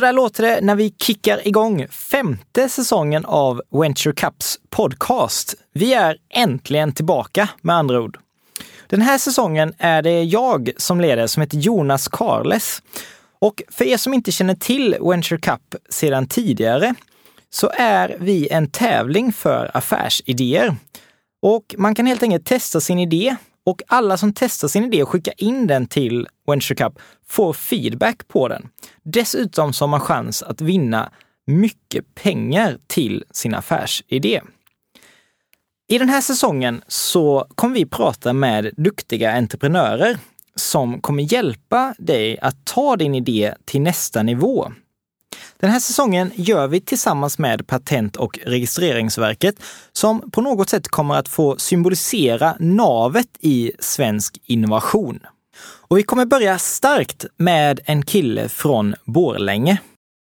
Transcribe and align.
Så 0.00 0.06
där 0.06 0.12
låter 0.12 0.42
det 0.42 0.60
när 0.60 0.74
vi 0.74 0.94
kickar 0.98 1.48
igång 1.48 1.86
femte 1.88 2.68
säsongen 2.68 3.24
av 3.24 3.62
Venture 3.70 4.14
Cups 4.14 4.58
podcast. 4.70 5.54
Vi 5.72 5.94
är 5.94 6.16
äntligen 6.34 6.92
tillbaka 6.92 7.48
med 7.60 7.76
andra 7.76 8.00
ord. 8.00 8.18
Den 8.86 9.02
här 9.02 9.18
säsongen 9.18 9.74
är 9.78 10.02
det 10.02 10.22
jag 10.22 10.70
som 10.76 11.00
leder 11.00 11.26
som 11.26 11.40
heter 11.40 11.58
Jonas 11.58 12.08
Karles. 12.08 12.82
Och 13.38 13.62
för 13.68 13.84
er 13.84 13.96
som 13.96 14.14
inte 14.14 14.32
känner 14.32 14.54
till 14.54 14.96
Venture 15.00 15.40
Cup 15.40 15.74
sedan 15.88 16.26
tidigare 16.26 16.94
så 17.50 17.70
är 17.74 18.16
vi 18.20 18.48
en 18.48 18.70
tävling 18.70 19.32
för 19.32 19.70
affärsidéer. 19.74 20.76
Och 21.42 21.74
man 21.78 21.94
kan 21.94 22.06
helt 22.06 22.22
enkelt 22.22 22.46
testa 22.46 22.80
sin 22.80 22.98
idé 22.98 23.36
och 23.66 23.82
alla 23.86 24.16
som 24.16 24.32
testar 24.32 24.68
sin 24.68 24.84
idé 24.84 25.02
och 25.02 25.08
skickar 25.08 25.34
in 25.36 25.66
den 25.66 25.86
till 25.86 26.28
Venture 26.46 26.74
Cup 26.74 26.98
får 27.26 27.52
feedback 27.52 28.28
på 28.28 28.48
den. 28.48 28.68
Dessutom 29.02 29.72
så 29.72 29.84
har 29.84 29.88
man 29.88 30.00
chans 30.00 30.42
att 30.42 30.60
vinna 30.60 31.12
mycket 31.46 32.14
pengar 32.14 32.78
till 32.86 33.24
sin 33.30 33.54
affärsidé. 33.54 34.40
I 35.88 35.98
den 35.98 36.08
här 36.08 36.20
säsongen 36.20 36.82
så 36.88 37.46
kommer 37.54 37.74
vi 37.74 37.86
prata 37.86 38.32
med 38.32 38.70
duktiga 38.76 39.32
entreprenörer 39.32 40.18
som 40.54 41.00
kommer 41.00 41.32
hjälpa 41.32 41.94
dig 41.98 42.38
att 42.38 42.64
ta 42.64 42.96
din 42.96 43.14
idé 43.14 43.54
till 43.64 43.80
nästa 43.80 44.22
nivå. 44.22 44.72
Den 45.60 45.70
här 45.70 45.80
säsongen 45.80 46.30
gör 46.34 46.68
vi 46.68 46.80
tillsammans 46.80 47.38
med 47.38 47.66
Patent 47.66 48.16
och 48.16 48.38
registreringsverket 48.44 49.54
som 49.92 50.30
på 50.30 50.40
något 50.40 50.70
sätt 50.70 50.88
kommer 50.88 51.14
att 51.14 51.28
få 51.28 51.56
symbolisera 51.58 52.56
navet 52.58 53.28
i 53.40 53.72
svensk 53.78 54.38
innovation. 54.44 55.20
Och 55.88 55.98
vi 55.98 56.02
kommer 56.02 56.24
börja 56.24 56.58
starkt 56.58 57.24
med 57.36 57.80
en 57.84 58.02
kille 58.02 58.48
från 58.48 58.94
Borlänge. 59.04 59.78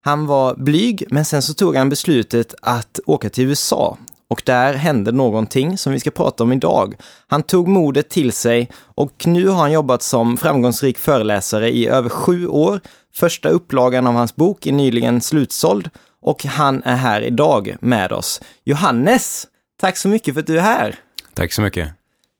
Han 0.04 0.26
var 0.26 0.54
blyg, 0.54 1.04
men 1.10 1.24
sen 1.24 1.42
så 1.42 1.54
tog 1.54 1.76
han 1.76 1.88
beslutet 1.88 2.54
att 2.62 3.00
åka 3.06 3.30
till 3.30 3.44
USA. 3.44 3.98
Och 4.28 4.42
där 4.44 4.74
hände 4.74 5.12
någonting 5.12 5.78
som 5.78 5.92
vi 5.92 6.00
ska 6.00 6.10
prata 6.10 6.44
om 6.44 6.52
idag. 6.52 6.94
Han 7.26 7.42
tog 7.42 7.68
modet 7.68 8.08
till 8.08 8.32
sig 8.32 8.70
och 8.78 9.26
nu 9.26 9.48
har 9.48 9.60
han 9.60 9.72
jobbat 9.72 10.02
som 10.02 10.36
framgångsrik 10.36 10.98
föreläsare 10.98 11.70
i 11.70 11.86
över 11.86 12.08
sju 12.08 12.46
år. 12.46 12.80
Första 13.16 13.48
upplagan 13.48 14.06
av 14.06 14.14
hans 14.14 14.36
bok 14.36 14.66
är 14.66 14.72
nyligen 14.72 15.20
slutsåld 15.20 15.90
och 16.20 16.44
han 16.44 16.82
är 16.82 16.96
här 16.96 17.20
idag 17.20 17.76
med 17.80 18.12
oss. 18.12 18.40
Johannes, 18.64 19.46
tack 19.80 19.96
så 19.96 20.08
mycket 20.08 20.34
för 20.34 20.40
att 20.40 20.46
du 20.46 20.58
är 20.58 20.62
här. 20.62 20.98
Tack 21.34 21.52
så 21.52 21.62
mycket. 21.62 21.92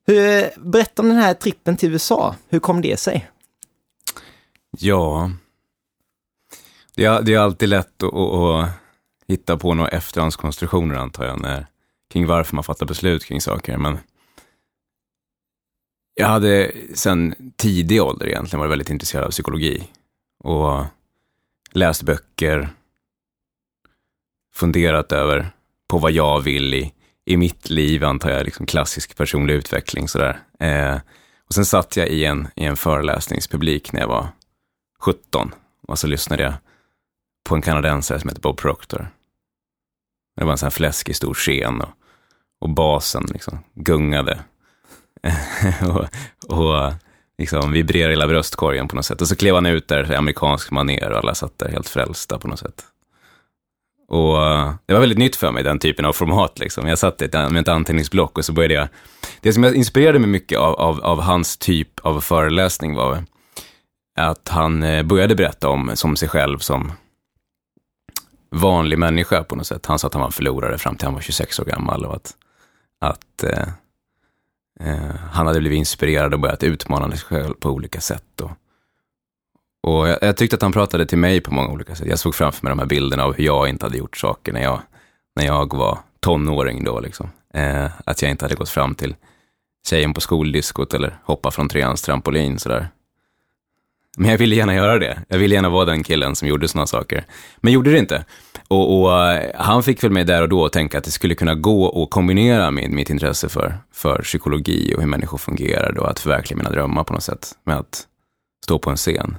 Hur, 0.06 0.50
berätta 0.70 1.02
om 1.02 1.08
den 1.08 1.19
här 1.19 1.34
trippen 1.34 1.77
till 1.77 1.92
USA. 1.92 2.34
Hur 2.48 2.58
kom 2.58 2.80
det 2.80 2.97
sig? 2.97 3.30
Ja, 4.78 5.30
det 6.94 7.04
är, 7.04 7.22
det 7.22 7.34
är 7.34 7.38
alltid 7.38 7.69
lätt 7.69 8.02
att, 8.02 8.14
att 8.14 8.69
hitta 9.28 9.56
på 9.56 9.74
några 9.74 9.91
efterhandskonstruktioner 9.91 10.94
antar 10.94 11.24
jag, 11.24 11.41
när, 11.41 11.66
kring 12.12 12.27
varför 12.27 12.54
man 12.54 12.64
fattar 12.64 12.86
beslut 12.86 13.24
kring 13.24 13.41
saker. 13.41 13.77
Men 13.77 13.98
jag 16.14 16.27
hade 16.27 16.72
sedan 16.94 17.34
tidig 17.56 18.02
ålder 18.02 18.27
egentligen 18.27 18.60
varit 18.60 18.70
väldigt 18.70 18.91
intresserad 18.91 19.24
av 19.24 19.30
psykologi 19.30 19.88
och 20.47 20.84
läst 21.70 22.02
böcker, 22.02 22.69
funderat 24.55 25.12
över 25.12 25.50
på 25.88 25.98
vad 25.98 26.12
jag 26.12 26.41
vill 26.41 26.75
i, 26.75 26.92
i 27.25 27.37
mitt 27.37 27.70
liv, 27.70 28.04
antar 28.04 28.31
jag, 28.31 28.44
liksom 28.44 28.66
klassisk 28.66 29.16
personlig 29.16 29.54
utveckling 29.54 30.09
sådär. 30.09 30.38
Eh, 30.60 30.97
och 31.47 31.54
sen 31.54 31.65
satt 31.65 31.97
jag 31.97 32.09
i 32.09 32.25
en, 32.25 32.48
i 32.56 32.65
en 32.65 32.76
föreläsningspublik 32.76 33.93
när 33.93 34.00
jag 34.00 34.09
var 34.09 34.28
17 35.00 35.54
och 35.88 35.98
så 35.98 36.06
lyssnade 36.06 36.43
jag 36.43 36.54
på 37.49 37.54
en 37.54 37.62
kanadensare 37.62 38.20
som 38.20 38.28
heter 38.28 38.43
Bob 38.43 38.56
Proctor. 38.56 39.09
Det 40.37 40.44
var 40.44 40.53
en 40.53 40.59
sån 40.59 40.66
här 40.66 40.70
fläskig 40.70 41.16
stor 41.16 41.34
scen 41.34 41.81
och, 41.81 41.91
och 42.60 42.70
basen 42.70 43.26
liksom 43.32 43.59
gungade. 43.75 44.38
och, 45.82 46.06
och 46.59 46.93
liksom 47.38 47.72
vibrerar 47.72 48.08
i 48.08 48.12
hela 48.12 48.26
bröstkorgen 48.26 48.88
på 48.88 48.97
något 48.97 49.06
sätt. 49.06 49.20
Och 49.20 49.28
så 49.28 49.36
klev 49.36 49.54
han 49.54 49.66
ut 49.66 49.88
där 49.88 50.12
i 50.12 50.14
amerikansk 50.14 50.70
maner 50.70 51.10
och 51.10 51.19
alla 51.19 51.34
satt 51.34 51.58
där 51.58 51.69
helt 51.69 51.88
frälsta 51.88 52.38
på 52.38 52.48
något 52.48 52.58
sätt. 52.58 52.84
Och 54.08 54.47
eh, 54.47 54.74
det 54.86 54.92
var 54.92 55.00
väldigt 55.00 55.19
nytt 55.19 55.36
för 55.36 55.52
mig, 55.52 55.62
den 55.62 55.78
typen 55.78 56.04
av 56.04 56.12
format. 56.12 56.58
Liksom. 56.58 56.88
Jag 56.88 56.98
satt 56.98 57.20
med 57.20 57.56
ett 57.56 57.69
anteckningsblock 57.69 58.38
och 58.38 58.44
så 58.44 58.52
började 58.52 58.75
jag... 58.75 58.88
Det 59.41 59.52
som 59.52 59.64
jag 59.64 59.75
inspirerade 59.75 60.19
mig 60.19 60.28
mycket 60.28 60.58
av, 60.58 60.75
av, 60.75 61.00
av 61.04 61.20
hans 61.20 61.56
typ 61.56 62.00
av 62.02 62.20
föreläsning 62.20 62.94
var 62.94 63.25
att 64.19 64.48
han 64.48 64.82
eh, 64.82 65.02
började 65.02 65.34
berätta 65.34 65.69
om 65.69 65.91
som 65.94 66.16
sig 66.16 66.28
själv 66.28 66.58
som 66.58 66.92
vanlig 68.50 68.98
människa 68.98 69.44
på 69.44 69.56
något 69.56 69.66
sätt. 69.66 69.86
Han 69.86 69.98
sa 69.98 70.06
att 70.06 70.14
han 70.14 70.20
var 70.20 70.28
en 70.28 70.32
förlorare 70.32 70.78
fram 70.78 70.96
till 70.96 71.06
han 71.06 71.14
var 71.14 71.20
26 71.20 71.60
år 71.60 71.64
gammal 71.64 72.04
och 72.04 72.14
att, 72.14 72.34
att 73.00 73.44
eh, 73.44 73.69
eh, 74.81 75.14
han 75.32 75.47
hade 75.47 75.60
blivit 75.60 75.78
inspirerad 75.78 76.34
och 76.34 76.41
börjat 76.41 76.62
utmana 76.62 77.10
sig 77.10 77.19
själv 77.19 77.54
på 77.54 77.70
olika 77.70 78.00
sätt. 78.00 78.41
Och, 78.41 78.50
och 79.82 80.09
jag, 80.09 80.19
jag, 80.22 80.37
tyckte 80.37 80.56
att 80.56 80.62
han 80.62 80.72
pratade 80.72 81.06
till 81.06 81.19
mig 81.19 81.41
på 81.41 81.54
många 81.54 81.69
olika 81.69 81.94
sätt. 81.94 82.06
Jag 82.09 82.19
såg 82.19 82.34
framför 82.34 82.64
mig 82.64 82.70
de 82.70 82.78
här 82.78 82.87
bilderna 82.87 83.25
av 83.25 83.34
hur 83.34 83.44
jag 83.44 83.69
inte 83.69 83.87
hade 83.87 83.98
gjort 83.98 84.16
saker 84.16 84.53
när 84.53 84.62
jag, 84.62 84.81
när 85.37 85.47
jag 85.47 85.75
var 85.75 85.98
tonåring 86.20 86.84
då. 86.84 87.00
Liksom. 87.00 87.31
Eh, 87.54 87.91
att 88.04 88.22
jag 88.22 88.31
inte 88.31 88.44
hade 88.44 88.54
gått 88.54 88.69
fram 88.69 88.94
till 88.94 89.14
tjejen 89.88 90.14
på 90.14 90.20
skoldiskot 90.20 90.94
eller 90.94 91.19
hoppa 91.25 91.50
från 91.50 91.69
treans 91.69 92.03
trampolin 92.03 92.58
sådär. 92.58 92.88
Men 94.16 94.31
jag 94.31 94.38
ville 94.38 94.56
gärna 94.56 94.75
göra 94.75 94.99
det. 94.99 95.19
Jag 95.28 95.38
ville 95.38 95.54
gärna 95.54 95.69
vara 95.69 95.84
den 95.84 96.03
killen 96.03 96.37
som 96.37 96.49
gjorde 96.49 96.69
sådana 96.69 96.87
saker. 96.87 97.25
Men 97.56 97.72
gjorde 97.72 97.91
det 97.91 97.99
inte. 97.99 98.25
Och, 98.69 99.00
och, 99.00 99.10
han 99.54 99.82
fick 99.82 100.04
väl 100.04 100.10
mig 100.10 100.25
där 100.25 100.43
och 100.43 100.49
då 100.49 100.65
att 100.65 100.72
tänka 100.72 100.99
att 100.99 101.04
det 101.04 101.10
skulle 101.10 101.34
kunna 101.34 101.54
gå 101.54 102.03
att 102.03 102.10
kombinera 102.10 102.71
med 102.71 102.91
mitt 102.91 103.10
intresse 103.10 103.49
för, 103.49 103.78
för 103.93 104.22
psykologi 104.22 104.94
och 104.94 105.00
hur 105.00 105.09
människor 105.09 105.38
fungerar 105.38 105.99
och 105.99 106.10
att 106.10 106.19
förverkliga 106.19 106.56
mina 106.56 106.71
drömmar 106.71 107.05
på 107.05 107.12
något 107.12 107.22
sätt 107.22 107.53
med 107.65 107.76
att 107.76 108.06
stå 108.65 108.78
på 108.78 108.91
en 108.91 108.97
scen. 108.97 109.38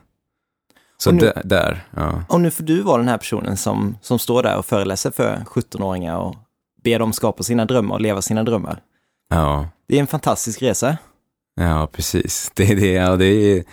Så 0.98 1.12
nu, 1.12 1.20
där, 1.20 1.42
där, 1.46 1.86
ja. 1.96 2.24
Och 2.30 2.42
nu 2.42 2.52
får 2.52 2.64
du 2.64 2.82
vara 2.82 2.98
den 2.98 3.08
här 3.08 3.18
personen 3.18 3.58
som, 3.58 3.98
som 4.02 4.20
står 4.20 4.44
där 4.44 4.58
och 4.58 4.66
föreläser 4.66 5.12
för 5.12 5.44
17-åringar 5.46 6.18
och 6.18 6.36
ber 6.84 7.00
dem 7.00 7.14
skapa 7.14 7.44
sina 7.44 7.66
drömmar 7.66 7.96
och 7.96 8.02
leva 8.02 8.22
sina 8.22 8.44
drömmar. 8.44 8.82
Ja. 9.30 9.70
Det 9.88 9.96
är 9.96 10.00
en 10.00 10.08
fantastisk 10.08 10.62
resa. 10.62 10.98
Ja, 11.56 11.88
precis. 11.92 12.52
Det, 12.56 12.76
det, 12.76 12.92
ja, 12.92 13.16
det 13.16 13.26
är, 13.26 13.64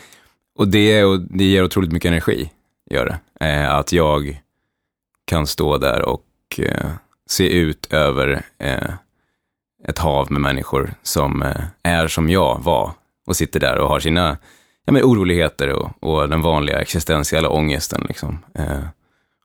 och 0.58 0.68
det, 0.68 1.04
och 1.04 1.20
det 1.20 1.44
ger 1.44 1.64
otroligt 1.64 1.92
mycket 1.92 2.08
energi, 2.08 2.50
gör 2.90 3.06
det. 3.06 3.46
Eh, 3.46 3.74
att 3.74 3.92
jag 3.92 4.42
kan 5.24 5.46
stå 5.46 5.78
där 5.78 6.02
och 6.02 6.24
eh, 6.58 6.90
se 7.26 7.48
ut 7.48 7.92
över 7.92 8.42
eh, 8.58 8.90
ett 9.88 9.98
hav 9.98 10.32
med 10.32 10.40
människor 10.40 10.94
som 11.02 11.42
eh, 11.42 11.64
är 11.82 12.08
som 12.08 12.30
jag 12.30 12.60
var 12.62 12.90
och 13.26 13.36
sitter 13.36 13.60
där 13.60 13.78
och 13.78 13.88
har 13.88 14.00
sina 14.00 14.36
ja, 14.84 14.92
men 14.92 15.02
oroligheter 15.02 15.68
och, 15.68 15.90
och 16.00 16.28
den 16.28 16.42
vanliga 16.42 16.80
existentiella 16.80 17.48
ångesten. 17.48 18.04
Liksom. 18.08 18.38
Eh, 18.54 18.84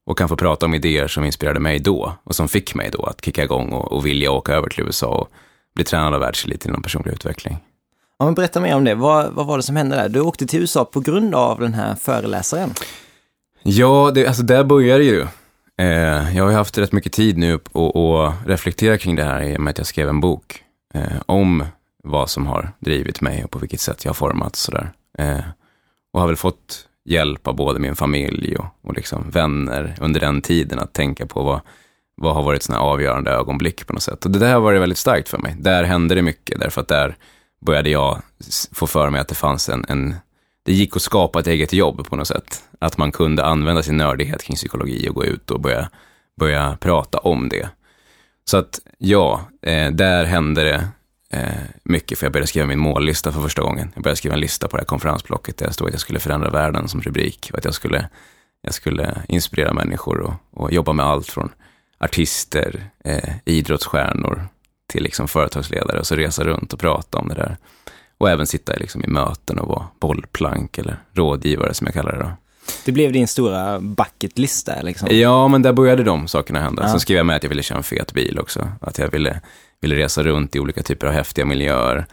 och 0.05 0.17
kan 0.17 0.29
få 0.29 0.35
prata 0.35 0.65
om 0.65 0.73
idéer 0.73 1.07
som 1.07 1.25
inspirerade 1.25 1.59
mig 1.59 1.79
då 1.79 2.13
och 2.23 2.35
som 2.35 2.47
fick 2.47 2.75
mig 2.75 2.89
då 2.91 3.03
att 3.03 3.25
kicka 3.25 3.43
igång 3.43 3.69
och, 3.69 3.91
och 3.91 4.05
vilja 4.05 4.31
åka 4.31 4.53
över 4.53 4.69
till 4.69 4.83
USA 4.83 5.07
och 5.07 5.31
bli 5.75 5.83
tränad 5.83 6.13
av 6.13 6.19
världseliten 6.19 6.71
inom 6.71 6.81
personlig 6.81 7.11
utveckling. 7.11 7.57
Ja, 8.19 8.25
men 8.25 8.33
berätta 8.33 8.59
mer 8.59 8.75
om 8.75 8.83
det. 8.83 8.95
Vad, 8.95 9.33
vad 9.33 9.45
var 9.45 9.57
det 9.57 9.63
som 9.63 9.75
hände 9.75 9.95
där? 9.95 10.09
Du 10.09 10.19
åkte 10.19 10.47
till 10.47 10.59
USA 10.59 10.85
på 10.85 10.99
grund 10.99 11.35
av 11.35 11.59
den 11.59 11.73
här 11.73 11.95
föreläsaren. 11.95 12.73
Ja, 13.63 14.11
det, 14.13 14.27
alltså 14.27 14.43
där 14.43 14.63
började 14.63 15.03
det 15.03 15.09
ju. 15.09 15.21
Eh, 15.77 16.37
jag 16.37 16.43
har 16.43 16.51
haft 16.51 16.77
rätt 16.77 16.91
mycket 16.91 17.13
tid 17.13 17.37
nu 17.37 17.53
att 17.53 18.47
reflektera 18.47 18.97
kring 18.97 19.15
det 19.15 19.23
här 19.23 19.41
i 19.41 19.57
och 19.57 19.61
med 19.61 19.71
att 19.71 19.77
jag 19.77 19.87
skrev 19.87 20.09
en 20.09 20.19
bok 20.19 20.63
eh, 20.93 21.21
om 21.25 21.65
vad 22.03 22.29
som 22.29 22.47
har 22.47 22.71
drivit 22.79 23.21
mig 23.21 23.43
och 23.43 23.51
på 23.51 23.59
vilket 23.59 23.79
sätt 23.79 24.05
jag 24.05 24.09
har 24.09 24.15
formats. 24.15 24.59
Sådär. 24.59 24.91
Eh, 25.17 25.39
och 26.13 26.19
har 26.19 26.27
väl 26.27 26.35
fått 26.35 26.87
hjälp 27.05 27.47
av 27.47 27.55
både 27.55 27.79
min 27.79 27.95
familj 27.95 28.55
och, 28.55 28.65
och 28.81 28.93
liksom 28.93 29.29
vänner 29.29 29.95
under 30.01 30.19
den 30.19 30.41
tiden 30.41 30.79
att 30.79 30.93
tänka 30.93 31.25
på 31.25 31.43
vad, 31.43 31.59
vad 32.15 32.35
har 32.35 32.43
varit 32.43 32.63
sådana 32.63 32.83
avgörande 32.83 33.31
ögonblick 33.31 33.87
på 33.87 33.93
något 33.93 34.03
sätt. 34.03 34.25
Och 34.25 34.31
det 34.31 34.39
där 34.39 34.53
har 34.53 34.59
varit 34.59 34.81
väldigt 34.81 34.97
starkt 34.97 35.29
för 35.29 35.37
mig. 35.37 35.55
Där 35.59 35.83
hände 35.83 36.15
det 36.15 36.21
mycket, 36.21 36.59
därför 36.59 36.81
att 36.81 36.87
där 36.87 37.17
började 37.59 37.89
jag 37.89 38.21
få 38.71 38.87
för 38.87 39.09
mig 39.09 39.21
att 39.21 39.27
det 39.27 39.35
fanns 39.35 39.69
en, 39.69 39.85
en 39.87 40.15
det 40.63 40.73
gick 40.73 40.95
att 40.95 41.01
skapa 41.01 41.39
ett 41.39 41.47
eget 41.47 41.73
jobb 41.73 42.07
på 42.07 42.15
något 42.15 42.27
sätt. 42.27 42.63
Att 42.79 42.97
man 42.97 43.11
kunde 43.11 43.45
använda 43.45 43.83
sin 43.83 43.97
nördighet 43.97 44.43
kring 44.43 44.55
psykologi 44.55 45.09
och 45.09 45.15
gå 45.15 45.25
ut 45.25 45.51
och 45.51 45.61
börja, 45.61 45.89
börja 46.39 46.77
prata 46.79 47.17
om 47.17 47.49
det. 47.49 47.69
Så 48.45 48.57
att 48.57 48.79
ja, 48.97 49.41
eh, 49.61 49.91
där 49.91 50.25
hände 50.25 50.63
det 50.63 50.87
eh, 51.37 51.61
mycket, 51.83 52.19
för 52.19 52.25
jag 52.25 52.33
började 52.33 52.47
skriva 52.47 52.67
min 52.67 52.79
mållista 52.79 53.31
för 53.31 53.41
första 53.41 53.61
gången. 53.61 53.91
Jag 53.93 54.03
började 54.03 54.17
skriva 54.17 54.35
en 54.35 54.41
lista 54.41 54.67
på 54.67 54.77
det 54.77 54.81
här 54.81 54.85
konferensblocket 54.85 55.57
där 55.57 55.67
det 55.67 55.73
stod 55.73 55.87
att 55.87 55.93
jag 55.93 56.01
skulle 56.01 56.19
förändra 56.19 56.49
världen 56.49 56.87
som 56.87 57.01
rubrik 57.01 57.49
och 57.53 57.57
att 57.57 57.65
jag 57.65 57.73
skulle, 57.73 58.09
jag 58.61 58.73
skulle 58.73 59.21
inspirera 59.27 59.73
människor 59.73 60.19
och, 60.19 60.33
och 60.51 60.73
jobba 60.73 60.93
med 60.93 61.05
allt 61.05 61.27
från 61.27 61.51
artister, 61.99 62.89
eh, 63.03 63.29
idrottsstjärnor 63.45 64.47
till 64.89 65.03
liksom 65.03 65.27
företagsledare 65.27 65.99
och 65.99 66.07
så 66.07 66.15
resa 66.15 66.43
runt 66.43 66.73
och 66.73 66.79
prata 66.79 67.17
om 67.17 67.27
det 67.27 67.35
där. 67.35 67.57
Och 68.17 68.29
även 68.29 68.47
sitta 68.47 68.73
liksom 68.73 69.03
i 69.03 69.07
möten 69.07 69.59
och 69.59 69.67
vara 69.67 69.87
bollplank 69.99 70.77
eller 70.77 70.97
rådgivare 71.13 71.73
som 71.73 71.87
jag 71.87 71.93
kallar 71.93 72.11
det. 72.11 72.19
Då. 72.19 72.31
Det 72.85 72.91
blev 72.91 73.11
din 73.11 73.27
stora 73.27 73.79
bucket 73.79 74.37
list 74.37 74.65
där 74.65 74.83
liksom. 74.83 75.07
Ja, 75.11 75.47
men 75.47 75.61
där 75.61 75.73
började 75.73 76.03
de 76.03 76.27
sakerna 76.27 76.61
hända. 76.61 76.83
Ja. 76.83 76.89
Sen 76.89 76.99
skrev 76.99 77.17
jag 77.17 77.25
med 77.25 77.35
att 77.35 77.43
jag 77.43 77.49
ville 77.49 77.63
köra 77.63 77.77
en 77.77 77.83
fet 77.83 78.13
bil 78.13 78.39
också. 78.39 78.71
Att 78.81 78.97
jag 78.97 79.11
ville, 79.11 79.41
ville 79.81 79.95
resa 79.95 80.23
runt 80.23 80.55
i 80.55 80.59
olika 80.59 80.83
typer 80.83 81.07
av 81.07 81.13
häftiga 81.13 81.45
miljöer. 81.45 82.05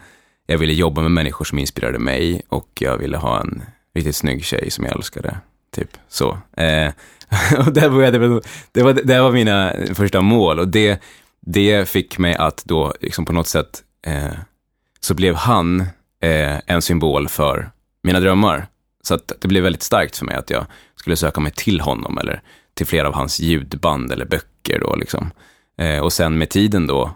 Jag 0.46 0.58
ville 0.58 0.72
jobba 0.72 1.02
med 1.02 1.10
människor 1.10 1.44
som 1.44 1.58
inspirerade 1.58 1.98
mig 1.98 2.42
och 2.48 2.68
jag 2.80 2.98
ville 2.98 3.16
ha 3.16 3.40
en 3.40 3.62
riktigt 3.94 4.16
snygg 4.16 4.44
tjej 4.44 4.70
som 4.70 4.84
jag 4.84 4.96
älskade. 4.96 5.36
Typ 5.74 5.90
så. 6.08 6.38
Eh, 6.56 6.92
och 7.66 7.72
där 7.72 7.90
började, 7.90 8.40
det, 8.72 8.82
var, 8.82 8.92
det 8.92 9.20
var 9.20 9.32
mina 9.32 9.72
första 9.94 10.20
mål 10.20 10.58
och 10.58 10.68
det, 10.68 11.02
det 11.46 11.88
fick 11.88 12.18
mig 12.18 12.34
att 12.34 12.62
då 12.64 12.94
liksom 13.00 13.24
på 13.24 13.32
något 13.32 13.46
sätt 13.48 13.82
eh, 14.06 14.32
så 15.00 15.14
blev 15.14 15.34
han 15.34 15.80
eh, 16.20 16.58
en 16.66 16.82
symbol 16.82 17.28
för 17.28 17.70
mina 18.02 18.20
drömmar. 18.20 18.66
Så 19.02 19.14
att 19.14 19.32
det 19.40 19.48
blev 19.48 19.62
väldigt 19.62 19.82
starkt 19.82 20.16
för 20.16 20.24
mig 20.24 20.36
att 20.36 20.50
jag 20.50 20.66
skulle 20.96 21.16
söka 21.16 21.40
mig 21.40 21.52
till 21.52 21.80
honom 21.80 22.18
eller 22.18 22.40
till 22.74 22.86
flera 22.86 23.08
av 23.08 23.14
hans 23.14 23.40
ljudband 23.40 24.12
eller 24.12 24.24
böcker 24.26 24.78
då 24.80 24.94
liksom. 24.96 25.30
Eh, 25.78 25.98
och 26.00 26.12
sen 26.12 26.38
med 26.38 26.48
tiden 26.48 26.86
då 26.86 27.10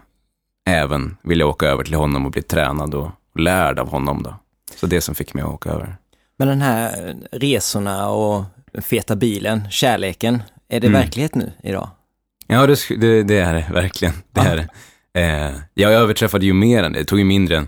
även 0.69 1.17
vilja 1.23 1.45
åka 1.45 1.65
över 1.67 1.83
till 1.83 1.93
honom 1.93 2.25
och 2.25 2.31
bli 2.31 2.41
tränad 2.41 2.93
och 2.93 3.09
lärd 3.35 3.79
av 3.79 3.89
honom 3.89 4.23
då. 4.23 4.35
Så 4.75 4.87
det 4.87 5.01
som 5.01 5.15
fick 5.15 5.33
mig 5.33 5.43
att 5.43 5.49
åka 5.49 5.69
över. 5.69 5.95
Men 6.37 6.47
den 6.47 6.61
här 6.61 7.15
resorna 7.31 8.09
och 8.09 8.43
feta 8.81 9.15
bilen, 9.15 9.69
kärleken, 9.71 10.43
är 10.69 10.79
det 10.79 10.87
Mm. 10.87 11.01
verklighet 11.01 11.35
nu 11.35 11.51
idag? 11.63 11.89
Ja, 12.51 12.67
det, 12.67 12.87
det, 12.97 13.23
det 13.23 13.37
är 13.37 13.53
det 13.53 13.65
verkligen. 13.73 14.13
Det 14.31 14.41
är 14.41 14.55
det. 14.55 14.67
Eh, 15.21 15.59
jag 15.73 15.93
överträffade 15.93 16.45
ju 16.45 16.53
mer 16.53 16.83
än 16.83 16.93
det. 16.93 16.99
Det 16.99 17.05
tog 17.05 17.19
ju 17.19 17.25
mindre 17.25 17.57
än, 17.57 17.67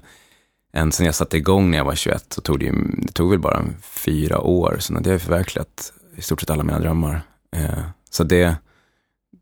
än 0.74 0.92
sen 0.92 1.06
jag 1.06 1.16
satte 1.16 1.38
igång 1.38 1.72
när 1.72 1.78
jag 1.78 1.86
var 1.86 1.96
21. 1.96 2.26
Så 2.34 2.42
tog 2.42 2.60
det, 2.60 2.66
ju, 2.66 2.72
det 2.98 3.12
tog 3.12 3.30
väl 3.30 3.40
bara 3.40 3.66
fyra 3.82 4.40
år. 4.40 4.78
Så 4.80 4.94
det 4.94 5.10
har 5.10 5.12
jag 5.14 5.22
förverkligat 5.22 5.94
i 6.16 6.22
stort 6.22 6.40
sett 6.40 6.50
alla 6.50 6.64
mina 6.64 6.80
drömmar. 6.80 7.22
Eh, 7.56 7.84
så 8.10 8.24
det, 8.24 8.56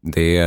det 0.02 0.38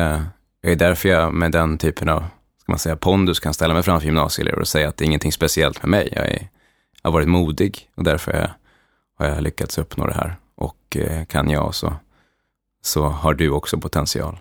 är 0.62 0.76
därför 0.76 1.08
jag 1.08 1.34
med 1.34 1.52
den 1.52 1.78
typen 1.78 2.08
av 2.08 2.24
ska 2.60 2.72
man 2.72 2.78
säga, 2.78 2.96
pondus 2.96 3.40
kan 3.40 3.54
ställa 3.54 3.74
mig 3.74 3.82
framför 3.82 4.06
gymnasieelever 4.06 4.60
och 4.60 4.68
säga 4.68 4.88
att 4.88 4.96
det 4.96 5.04
är 5.04 5.06
ingenting 5.06 5.32
speciellt 5.32 5.82
med 5.82 5.90
mig. 5.90 6.08
Jag, 6.12 6.26
är, 6.26 6.48
jag 7.02 7.10
har 7.10 7.12
varit 7.12 7.28
modig 7.28 7.88
och 7.94 8.04
därför 8.04 8.32
har 8.32 8.40
jag, 8.40 8.50
har 9.18 9.34
jag 9.34 9.42
lyckats 9.42 9.78
uppnå 9.78 10.06
det 10.06 10.14
här. 10.14 10.36
Och 10.54 10.96
eh, 10.96 11.24
kan 11.24 11.50
jag 11.50 11.74
så, 11.74 11.94
så 12.82 13.04
har 13.04 13.34
du 13.34 13.50
också 13.50 13.78
potential. 13.78 14.38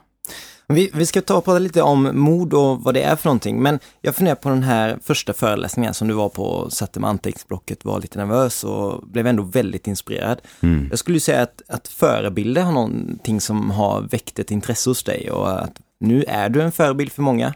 Vi, 0.67 0.91
vi 0.93 1.05
ska 1.05 1.21
ta 1.21 1.37
och 1.37 1.45
prata 1.45 1.59
lite 1.59 1.81
om 1.81 2.09
mod 2.13 2.53
och 2.53 2.83
vad 2.83 2.93
det 2.93 3.01
är 3.01 3.15
för 3.15 3.25
någonting, 3.25 3.61
men 3.61 3.79
jag 4.01 4.15
funderar 4.15 4.35
på 4.35 4.49
den 4.49 4.63
här 4.63 4.99
första 5.03 5.33
föreläsningen 5.33 5.93
som 5.93 6.07
du 6.07 6.13
var 6.13 6.29
på 6.29 6.43
och 6.43 6.73
satte 6.73 6.99
med 6.99 7.09
anteckningsblocket, 7.09 7.85
var 7.85 8.01
lite 8.01 8.19
nervös 8.19 8.63
och 8.63 9.07
blev 9.07 9.27
ändå 9.27 9.43
väldigt 9.43 9.87
inspirerad. 9.87 10.41
Mm. 10.61 10.87
Jag 10.89 10.99
skulle 10.99 11.19
säga 11.19 11.41
att, 11.41 11.61
att 11.67 11.87
förebilder 11.87 12.61
har 12.61 12.71
någonting 12.71 13.41
som 13.41 13.71
har 13.71 14.01
väckt 14.01 14.39
ett 14.39 14.51
intresse 14.51 14.89
hos 14.89 15.03
dig 15.03 15.31
och 15.31 15.61
att 15.63 15.81
nu 15.99 16.23
är 16.27 16.49
du 16.49 16.61
en 16.61 16.71
förebild 16.71 17.11
för 17.11 17.21
många. 17.21 17.53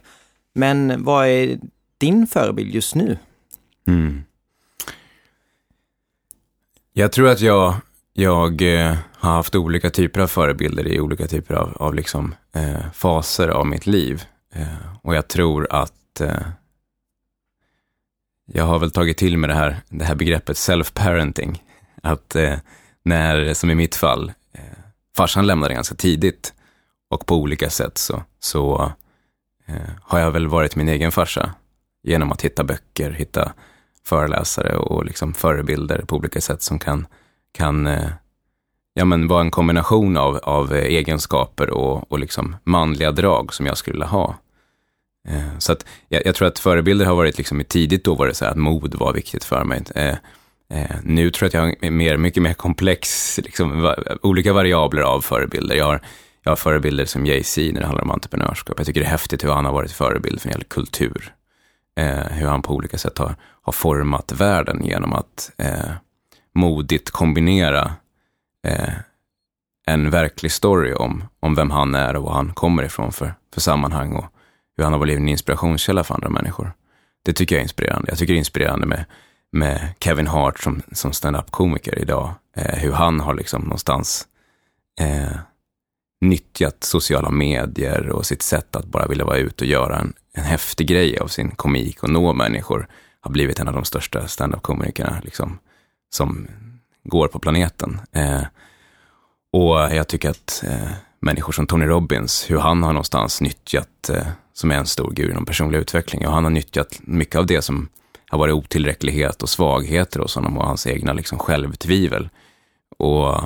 Men 0.54 1.04
vad 1.04 1.26
är 1.26 1.58
din 1.98 2.26
förebild 2.26 2.74
just 2.74 2.94
nu? 2.94 3.18
Mm. 3.86 4.22
Jag 6.92 7.12
tror 7.12 7.28
att 7.28 7.40
jag, 7.40 7.74
jag 8.12 8.62
eh, 8.62 8.96
har 9.20 9.32
haft 9.32 9.54
olika 9.54 9.90
typer 9.90 10.20
av 10.20 10.26
förebilder 10.26 10.88
i 10.88 11.00
olika 11.00 11.26
typer 11.26 11.54
av, 11.54 11.76
av 11.76 11.94
liksom, 11.94 12.34
eh, 12.52 12.90
faser 12.92 13.48
av 13.48 13.66
mitt 13.66 13.86
liv. 13.86 14.24
Eh, 14.52 14.96
och 15.02 15.14
jag 15.14 15.28
tror 15.28 15.66
att 15.70 16.20
eh, 16.20 16.48
jag 18.52 18.64
har 18.64 18.78
väl 18.78 18.90
tagit 18.90 19.16
till 19.16 19.38
mig 19.38 19.48
det 19.48 19.54
här, 19.54 19.76
det 19.88 20.04
här 20.04 20.14
begreppet 20.14 20.56
self-parenting. 20.56 21.62
Att 22.02 22.36
eh, 22.36 22.56
när, 23.02 23.54
som 23.54 23.70
i 23.70 23.74
mitt 23.74 23.94
fall, 23.94 24.32
eh, 24.52 24.78
farsan 25.16 25.46
lämnade 25.46 25.74
ganska 25.74 25.94
tidigt 25.94 26.54
och 27.10 27.26
på 27.26 27.36
olika 27.36 27.70
sätt 27.70 27.98
så, 27.98 28.22
så 28.38 28.92
eh, 29.66 29.90
har 30.02 30.18
jag 30.18 30.30
väl 30.30 30.48
varit 30.48 30.76
min 30.76 30.88
egen 30.88 31.12
farsa 31.12 31.54
genom 32.02 32.32
att 32.32 32.42
hitta 32.42 32.64
böcker, 32.64 33.10
hitta 33.10 33.52
föreläsare 34.04 34.76
och 34.76 35.04
liksom 35.04 35.34
förebilder 35.34 36.02
på 36.02 36.16
olika 36.16 36.40
sätt 36.40 36.62
som 36.62 36.78
kan, 36.78 37.06
kan 37.52 37.86
eh, 37.86 38.10
ja, 38.98 39.04
men 39.04 39.28
vara 39.28 39.40
en 39.40 39.50
kombination 39.50 40.16
av, 40.16 40.36
av 40.36 40.74
eh, 40.74 40.84
egenskaper 40.84 41.70
och, 41.70 42.12
och 42.12 42.18
liksom 42.18 42.56
manliga 42.64 43.12
drag 43.12 43.54
som 43.54 43.66
jag 43.66 43.78
skulle 43.78 43.94
vilja 43.94 44.06
ha. 44.06 44.34
Eh, 45.28 45.58
Så 45.58 45.72
att 45.72 45.86
jag, 46.08 46.22
jag 46.26 46.34
tror 46.34 46.48
att 46.48 46.58
förebilder 46.58 47.06
har 47.06 47.14
varit 47.14 47.38
liksom 47.38 47.60
i 47.60 47.64
tidigt 47.64 48.04
då 48.04 48.14
var 48.14 48.26
det 48.26 48.34
så 48.34 48.44
här 48.44 48.52
att 48.52 48.58
mod 48.58 48.94
var 48.94 49.12
viktigt 49.12 49.44
för 49.44 49.64
mig. 49.64 49.82
Eh, 49.94 50.14
eh, 50.72 50.96
Nu 51.02 51.30
tror 51.30 51.46
jag 51.46 51.48
att 51.48 51.54
jag 51.82 51.86
har 51.86 51.90
mer, 51.90 52.16
mycket 52.16 52.42
mer 52.42 52.54
komplex, 52.54 53.38
liksom, 53.42 53.82
va, 53.82 53.96
olika 54.22 54.52
variabler 54.52 55.02
av 55.02 55.20
förebilder. 55.20 55.76
Jag 55.76 55.84
har, 55.86 56.00
jag 56.44 56.50
har 56.50 56.56
förebilder 56.56 57.04
som 57.04 57.26
Jay-Z 57.26 57.60
när 57.72 57.80
det 57.80 57.86
handlar 57.86 58.04
om 58.04 58.10
entreprenörskap. 58.10 58.78
Jag 58.78 58.86
tycker 58.86 59.00
det 59.00 59.06
är 59.06 59.10
häftigt 59.10 59.44
hur 59.44 59.50
han 59.52 59.64
har 59.64 59.72
varit 59.72 59.92
förebild 59.92 60.40
för 60.40 60.48
en 60.48 60.54
hel 60.54 60.64
kultur. 60.64 61.34
Eh, 61.98 62.32
hur 62.32 62.46
han 62.46 62.62
på 62.62 62.74
olika 62.74 62.98
sätt 62.98 63.18
har, 63.18 63.34
har 63.62 63.72
format 63.72 64.32
världen 64.32 64.84
genom 64.84 65.12
att 65.12 65.50
eh, 65.58 65.90
modigt 66.54 67.10
kombinera 67.10 67.92
eh, 68.66 68.94
en 69.86 70.10
verklig 70.10 70.52
story 70.52 70.94
om, 70.94 71.24
om 71.40 71.54
vem 71.54 71.70
han 71.70 71.94
är 71.94 72.16
och 72.16 72.22
var 72.22 72.32
han 72.32 72.52
kommer 72.52 72.82
ifrån 72.82 73.12
för, 73.12 73.34
för 73.54 73.60
sammanhang 73.60 74.12
och 74.12 74.24
hur 74.76 74.84
han 74.84 74.92
har 74.92 75.00
blivit 75.00 75.20
en 75.20 75.28
inspirationskälla 75.28 76.04
för 76.04 76.14
andra 76.14 76.28
människor. 76.28 76.72
Det 77.24 77.32
tycker 77.32 77.54
jag 77.54 77.60
är 77.60 77.62
inspirerande. 77.62 78.10
Jag 78.10 78.18
tycker 78.18 78.32
det 78.32 78.36
är 78.36 78.38
inspirerande 78.38 78.86
med, 78.86 79.04
med 79.52 79.88
Kevin 80.00 80.26
Hart 80.26 80.60
som, 80.60 80.82
som 80.92 81.12
stand-up-komiker 81.12 81.98
idag. 81.98 82.34
Eh, 82.56 82.78
hur 82.78 82.92
han 82.92 83.20
har 83.20 83.34
liksom 83.34 83.62
någonstans 83.62 84.26
eh, 85.00 85.36
nyttjat 86.20 86.84
sociala 86.84 87.30
medier 87.30 88.08
och 88.08 88.26
sitt 88.26 88.42
sätt 88.42 88.76
att 88.76 88.86
bara 88.86 89.06
vilja 89.06 89.24
vara 89.24 89.36
ute 89.36 89.64
och 89.64 89.70
göra 89.70 89.98
en, 89.98 90.12
en 90.32 90.44
häftig 90.44 90.86
grej 90.86 91.18
av 91.18 91.26
sin 91.26 91.50
komik 91.50 92.02
och 92.02 92.10
nå 92.10 92.32
människor 92.32 92.88
har 93.20 93.30
blivit 93.30 93.60
en 93.60 93.68
av 93.68 93.74
de 93.74 93.84
största 93.84 94.28
stand-up-komikerna 94.28 95.20
liksom, 95.24 95.58
som 96.10 96.48
går 97.08 97.28
på 97.28 97.38
planeten. 97.38 98.00
Eh, 98.12 98.42
och 99.52 99.76
jag 99.76 100.08
tycker 100.08 100.30
att 100.30 100.64
eh, 100.66 100.90
människor 101.20 101.52
som 101.52 101.66
Tony 101.66 101.86
Robbins, 101.86 102.50
hur 102.50 102.58
han 102.58 102.82
har 102.82 102.92
någonstans 102.92 103.40
nyttjat, 103.40 104.10
eh, 104.10 104.26
som 104.52 104.70
är 104.70 104.76
en 104.76 104.86
stor 104.86 105.10
guru 105.10 105.30
inom 105.30 105.46
personlig 105.46 105.78
utveckling, 105.78 106.26
och 106.26 106.32
han 106.32 106.44
har 106.44 106.50
nyttjat 106.50 107.00
mycket 107.00 107.36
av 107.36 107.46
det 107.46 107.62
som 107.62 107.88
har 108.30 108.38
varit 108.38 108.54
otillräcklighet 108.54 109.42
och 109.42 109.48
svagheter 109.48 110.20
hos 110.20 110.34
honom 110.34 110.58
och 110.58 110.66
hans 110.66 110.86
egna 110.86 111.12
liksom, 111.12 111.38
självtvivel. 111.38 112.28
Och 112.98 113.40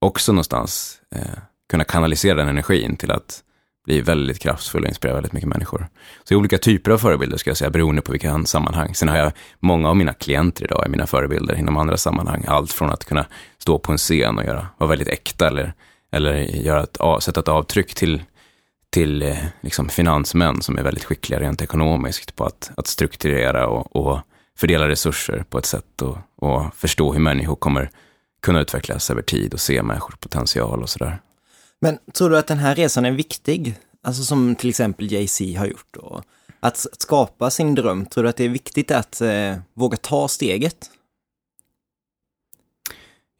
också 0.00 0.32
någonstans 0.32 1.00
eh, 1.14 1.38
kunna 1.70 1.84
kanalisera 1.84 2.34
den 2.34 2.48
energin 2.48 2.96
till 2.96 3.10
att 3.10 3.42
bli 3.90 4.00
väldigt 4.00 4.38
kraftfull 4.38 4.82
och 4.82 4.88
inspirera 4.88 5.14
väldigt 5.14 5.32
mycket 5.32 5.48
människor. 5.48 5.88
Så 6.24 6.36
olika 6.36 6.58
typer 6.58 6.90
av 6.90 6.98
förebilder 6.98 7.36
ska 7.38 7.50
jag 7.50 7.56
säga, 7.56 7.70
beroende 7.70 8.02
på 8.02 8.12
vilka 8.12 8.44
sammanhang. 8.44 8.94
Sen 8.94 9.08
har 9.08 9.16
jag 9.16 9.32
många 9.60 9.88
av 9.88 9.96
mina 9.96 10.12
klienter 10.12 10.64
idag 10.64 10.84
är 10.84 10.88
mina 10.88 11.06
förebilder 11.06 11.54
inom 11.58 11.76
andra 11.76 11.96
sammanhang. 11.96 12.44
Allt 12.48 12.72
från 12.72 12.90
att 12.90 13.04
kunna 13.04 13.26
stå 13.58 13.78
på 13.78 13.92
en 13.92 13.98
scen 13.98 14.38
och 14.38 14.44
göra, 14.44 14.66
vara 14.78 14.90
väldigt 14.90 15.08
äkta 15.08 15.46
eller, 15.46 15.72
eller 16.12 16.34
göra 16.36 16.82
ett, 16.82 16.98
sätta 17.20 17.40
ett 17.40 17.48
avtryck 17.48 17.94
till, 17.94 18.22
till 18.90 19.22
eh, 19.22 19.36
liksom 19.60 19.88
finansmän 19.88 20.62
som 20.62 20.78
är 20.78 20.82
väldigt 20.82 21.04
skickliga 21.04 21.40
rent 21.40 21.62
ekonomiskt 21.62 22.36
på 22.36 22.44
att, 22.44 22.70
att 22.76 22.86
strukturera 22.86 23.66
och, 23.66 23.96
och 23.96 24.20
fördela 24.58 24.88
resurser 24.88 25.44
på 25.50 25.58
ett 25.58 25.66
sätt 25.66 26.02
och, 26.02 26.18
och 26.36 26.74
förstå 26.76 27.12
hur 27.12 27.20
människor 27.20 27.56
kommer 27.56 27.90
kunna 28.42 28.60
utvecklas 28.60 29.10
över 29.10 29.22
tid 29.22 29.54
och 29.54 29.60
se 29.60 29.82
människors 29.82 30.16
potential 30.16 30.82
och 30.82 30.88
sådär. 30.88 31.18
Men 31.80 31.98
tror 32.12 32.30
du 32.30 32.38
att 32.38 32.46
den 32.46 32.58
här 32.58 32.74
resan 32.74 33.04
är 33.04 33.10
viktig? 33.10 33.78
Alltså 34.02 34.22
som 34.22 34.54
till 34.54 34.70
exempel 34.70 35.12
Jay-Z 35.12 35.58
har 35.58 35.66
gjort. 35.66 35.96
Och 35.96 36.24
att 36.60 36.86
skapa 36.98 37.50
sin 37.50 37.74
dröm, 37.74 38.06
tror 38.06 38.24
du 38.24 38.30
att 38.30 38.36
det 38.36 38.44
är 38.44 38.48
viktigt 38.48 38.90
att 38.90 39.20
eh, 39.20 39.56
våga 39.74 39.96
ta 39.96 40.28
steget? 40.28 40.90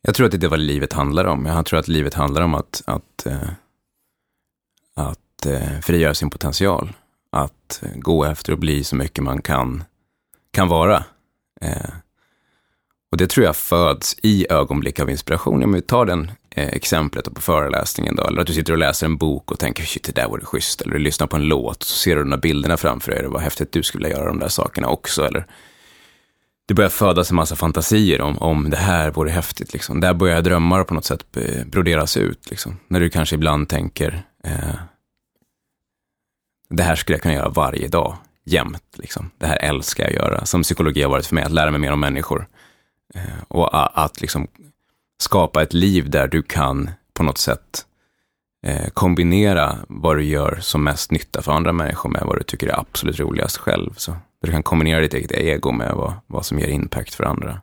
Jag 0.02 0.14
tror 0.14 0.26
att 0.26 0.40
det 0.40 0.46
är 0.46 0.48
vad 0.48 0.60
livet 0.60 0.92
handlar 0.92 1.24
om. 1.24 1.46
Jag 1.46 1.66
tror 1.66 1.78
att 1.78 1.88
livet 1.88 2.14
handlar 2.14 2.42
om 2.42 2.54
att, 2.54 2.82
att, 2.86 3.26
eh, 3.26 3.50
att 4.94 5.46
eh, 5.46 5.80
frigöra 5.80 6.14
sin 6.14 6.30
potential. 6.30 6.92
Att 7.32 7.82
eh, 7.82 7.90
gå 7.94 8.24
efter 8.24 8.52
och 8.52 8.58
bli 8.58 8.84
så 8.84 8.96
mycket 8.96 9.24
man 9.24 9.42
kan, 9.42 9.84
kan 10.50 10.68
vara. 10.68 11.04
Eh, 11.60 11.90
och 13.10 13.16
det 13.16 13.26
tror 13.26 13.46
jag 13.46 13.56
föds 13.56 14.16
i 14.22 14.46
ögonblick 14.50 15.00
av 15.00 15.10
inspiration. 15.10 15.64
Om 15.64 15.72
vi 15.72 15.82
tar 15.82 16.06
den 16.06 16.30
eh, 16.50 16.68
exemplet 16.68 17.34
på 17.34 17.40
föreläsningen 17.40 18.16
då, 18.16 18.26
eller 18.26 18.40
att 18.40 18.46
du 18.46 18.52
sitter 18.52 18.72
och 18.72 18.78
läser 18.78 19.06
en 19.06 19.16
bok 19.16 19.50
och 19.50 19.58
tänker 19.58 19.82
shit, 19.82 20.04
det 20.04 20.14
där 20.14 20.28
vore 20.28 20.44
schysst. 20.44 20.80
Eller 20.80 20.92
du 20.92 20.98
lyssnar 20.98 21.26
på 21.26 21.36
en 21.36 21.44
låt 21.44 21.82
så 21.82 21.96
ser 21.96 22.16
du 22.16 22.22
de 22.22 22.30
där 22.30 22.36
bilderna 22.36 22.76
framför 22.76 23.12
dig. 23.12 23.22
Det 23.22 23.28
var 23.28 23.40
häftigt, 23.40 23.72
du 23.72 23.82
skulle 23.82 24.04
vilja 24.04 24.18
göra 24.18 24.28
de 24.28 24.38
där 24.38 24.48
sakerna 24.48 24.88
också. 24.88 25.26
Eller 25.26 25.46
det 26.70 26.74
börjar 26.74 26.90
födas 26.90 27.30
en 27.30 27.36
massa 27.36 27.56
fantasier 27.56 28.20
om, 28.20 28.38
om 28.38 28.70
det 28.70 28.76
här 28.76 29.10
vore 29.10 29.30
häftigt. 29.30 29.72
Liksom. 29.72 30.00
Där 30.00 30.14
börjar 30.14 30.42
drömmar 30.42 30.84
på 30.84 30.94
något 30.94 31.04
sätt 31.04 31.36
eh, 31.36 31.66
broderas 31.66 32.16
ut. 32.16 32.50
Liksom. 32.50 32.76
När 32.88 33.00
du 33.00 33.10
kanske 33.10 33.34
ibland 33.34 33.68
tänker, 33.68 34.22
eh, 34.44 34.74
det 36.70 36.82
här 36.82 36.96
skulle 36.96 37.14
jag 37.14 37.22
kunna 37.22 37.34
göra 37.34 37.48
varje 37.48 37.88
dag, 37.88 38.16
jämt. 38.44 38.96
Liksom. 38.96 39.30
Det 39.38 39.46
här 39.46 39.56
älskar 39.56 40.04
jag 40.04 40.10
att 40.10 40.16
göra. 40.16 40.46
Som 40.46 40.62
psykologi 40.62 41.02
har 41.02 41.10
varit 41.10 41.26
för 41.26 41.34
mig, 41.34 41.44
att 41.44 41.52
lära 41.52 41.70
mig 41.70 41.80
mer 41.80 41.92
om 41.92 42.00
människor. 42.00 42.46
Eh, 43.14 43.42
och 43.48 44.00
att 44.04 44.20
liksom 44.20 44.48
skapa 45.20 45.62
ett 45.62 45.72
liv 45.72 46.10
där 46.10 46.28
du 46.28 46.42
kan 46.42 46.90
på 47.14 47.22
något 47.22 47.38
sätt 47.38 47.86
eh, 48.66 48.88
kombinera 48.88 49.78
vad 49.88 50.16
du 50.16 50.24
gör 50.24 50.58
som 50.60 50.84
mest 50.84 51.10
nytta 51.10 51.42
för 51.42 51.52
andra 51.52 51.72
människor 51.72 52.10
med 52.10 52.22
vad 52.26 52.38
du 52.38 52.42
tycker 52.42 52.66
är 52.66 52.80
absolut 52.80 53.20
roligast 53.20 53.56
själv. 53.56 53.94
Så 53.96 54.16
du 54.42 54.50
kan 54.50 54.62
kombinera 54.62 55.00
ditt 55.00 55.14
eget 55.14 55.32
ego 55.32 55.72
med 55.72 55.94
vad, 55.94 56.12
vad 56.26 56.46
som 56.46 56.58
ger 56.58 56.68
impact 56.68 57.14
för 57.14 57.24
andra. 57.24 57.60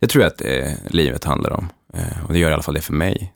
Det 0.00 0.06
tror 0.06 0.24
jag 0.24 0.32
att 0.32 0.40
eh, 0.40 0.72
livet 0.90 1.24
handlar 1.24 1.50
om. 1.50 1.68
Eh, 1.94 2.24
och 2.26 2.32
det 2.32 2.38
gör 2.38 2.50
i 2.50 2.54
alla 2.54 2.62
fall 2.62 2.74
det 2.74 2.80
för 2.80 2.92
mig. 2.92 3.32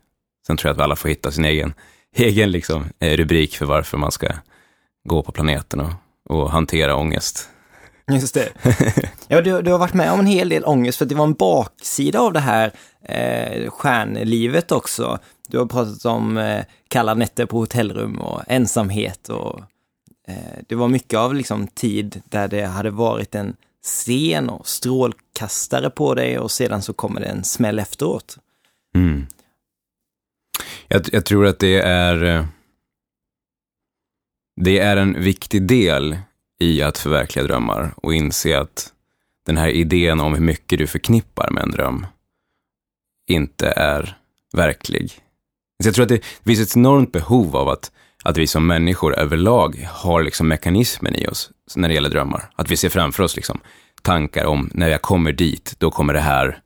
Sen 0.47 0.57
tror 0.57 0.69
jag 0.69 0.73
att 0.73 0.79
vi 0.79 0.83
alla 0.83 0.95
får 0.95 1.09
hitta 1.09 1.31
sin 1.31 1.45
egen, 1.45 1.73
egen 2.15 2.51
liksom, 2.51 2.85
eh, 2.99 3.17
rubrik 3.17 3.57
för 3.57 3.65
varför 3.65 3.97
man 3.97 4.11
ska 4.11 4.27
gå 5.03 5.23
på 5.23 5.31
planeten 5.31 5.79
och, 5.79 5.93
och 6.29 6.51
hantera 6.51 6.95
ångest. 6.95 7.49
Just 8.09 8.33
det. 8.33 8.49
Ja, 9.27 9.41
du, 9.41 9.61
du 9.61 9.71
har 9.71 9.79
varit 9.79 9.93
med 9.93 10.11
om 10.11 10.19
en 10.19 10.25
hel 10.25 10.49
del 10.49 10.65
ångest 10.65 10.97
för 10.97 11.05
det 11.05 11.15
var 11.15 11.23
en 11.23 11.33
baksida 11.33 12.19
av 12.19 12.33
det 12.33 12.39
här 12.39 12.71
eh, 13.01 13.69
stjärnlivet 13.69 14.71
också. 14.71 15.19
Du 15.47 15.57
har 15.57 15.65
pratat 15.65 16.05
om 16.05 16.37
eh, 16.37 16.63
kalla 16.87 17.13
nätter 17.13 17.45
på 17.45 17.57
hotellrum 17.57 18.21
och 18.21 18.41
ensamhet 18.47 19.29
och 19.29 19.59
eh, 20.27 20.59
det 20.67 20.75
var 20.75 20.87
mycket 20.87 21.19
av 21.19 21.35
liksom 21.35 21.67
tid 21.67 22.21
där 22.29 22.47
det 22.47 22.65
hade 22.65 22.89
varit 22.89 23.35
en 23.35 23.55
scen 23.83 24.49
och 24.49 24.67
strålkastare 24.67 25.89
på 25.89 26.13
dig 26.13 26.39
och 26.39 26.51
sedan 26.51 26.81
så 26.81 26.93
kommer 26.93 27.21
det 27.21 27.27
en 27.27 27.43
smäll 27.43 27.79
efteråt. 27.79 28.37
Mm. 28.95 29.27
Jag, 30.87 31.01
jag 31.11 31.25
tror 31.25 31.45
att 31.45 31.59
det 31.59 31.81
är 31.81 32.23
eh, 32.23 32.45
det 34.61 34.79
är 34.79 34.97
en 34.97 35.23
viktig 35.23 35.67
del 35.67 36.17
i 36.59 36.81
att 36.81 36.97
förverkliga 36.97 37.45
drömmar 37.45 37.93
och 37.95 38.13
inse 38.13 38.59
att 38.59 38.93
den 39.45 39.57
här 39.57 39.67
idén 39.67 40.19
om 40.19 40.33
hur 40.33 40.41
mycket 40.41 40.79
du 40.79 40.87
förknippar 40.87 41.49
med 41.51 41.63
en 41.63 41.71
dröm 41.71 42.07
inte 43.27 43.67
är 43.67 44.17
verklig. 44.53 45.11
Så 45.83 45.87
jag 45.87 45.95
tror 45.95 46.03
att 46.03 46.09
det 46.09 46.25
finns 46.45 46.59
ett 46.59 46.77
enormt 46.77 47.11
behov 47.11 47.55
av 47.55 47.69
att, 47.69 47.91
att 48.23 48.37
vi 48.37 48.47
som 48.47 48.67
människor 48.67 49.15
överlag 49.15 49.87
har 49.91 50.23
liksom 50.23 50.47
mekanismen 50.47 51.15
i 51.15 51.27
oss 51.27 51.51
när 51.75 51.87
det 51.87 51.93
gäller 51.93 52.09
drömmar. 52.09 52.49
Att 52.55 52.71
vi 52.71 52.77
ser 52.77 52.89
framför 52.89 53.23
oss 53.23 53.35
liksom 53.35 53.59
tankar 54.01 54.45
om 54.45 54.69
när 54.73 54.87
jag 54.87 55.01
kommer 55.01 55.31
dit, 55.31 55.75
då 55.77 55.91
kommer 55.91 56.13
det 56.13 56.19
här, 56.19 56.61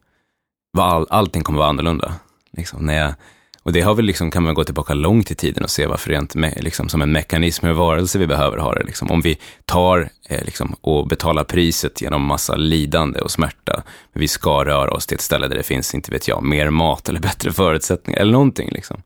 all, 0.77 1.07
allting 1.09 1.43
kommer 1.43 1.59
vara 1.59 1.69
annorlunda. 1.69 2.15
Liksom, 2.51 2.85
när 2.85 2.97
jag, 2.97 3.13
och 3.63 3.73
det 3.73 3.81
har 3.81 3.95
väl 3.95 4.05
liksom, 4.05 4.31
kan 4.31 4.43
man 4.43 4.53
gå 4.53 4.63
tillbaka 4.63 4.93
långt 4.93 5.31
i 5.31 5.35
tiden 5.35 5.63
och 5.63 5.69
se 5.69 5.85
varför 5.85 6.09
rent 6.09 6.35
me, 6.35 6.53
liksom, 6.55 6.89
som 6.89 7.01
en 7.01 7.11
mekanism, 7.11 7.65
hur 7.65 7.73
varelse 7.73 8.19
vi 8.19 8.27
behöver 8.27 8.57
ha 8.57 8.73
det. 8.73 8.83
Liksom. 8.83 9.11
Om 9.11 9.21
vi 9.21 9.37
tar 9.65 10.09
eh, 10.29 10.43
liksom, 10.45 10.75
och 10.81 11.07
betalar 11.07 11.43
priset 11.43 12.01
genom 12.01 12.25
massa 12.25 12.55
lidande 12.55 13.19
och 13.19 13.31
smärta, 13.31 13.83
men 14.13 14.21
vi 14.21 14.27
ska 14.27 14.65
röra 14.65 14.91
oss 14.91 15.07
till 15.07 15.15
ett 15.15 15.21
ställe 15.21 15.47
där 15.47 15.55
det 15.55 15.63
finns, 15.63 15.95
inte 15.95 16.11
vet 16.11 16.27
jag, 16.27 16.43
mer 16.43 16.69
mat 16.69 17.09
eller 17.09 17.19
bättre 17.29 17.51
förutsättningar 17.51 18.19
eller 18.19 18.31
någonting. 18.31 18.69
Liksom. 18.71 19.01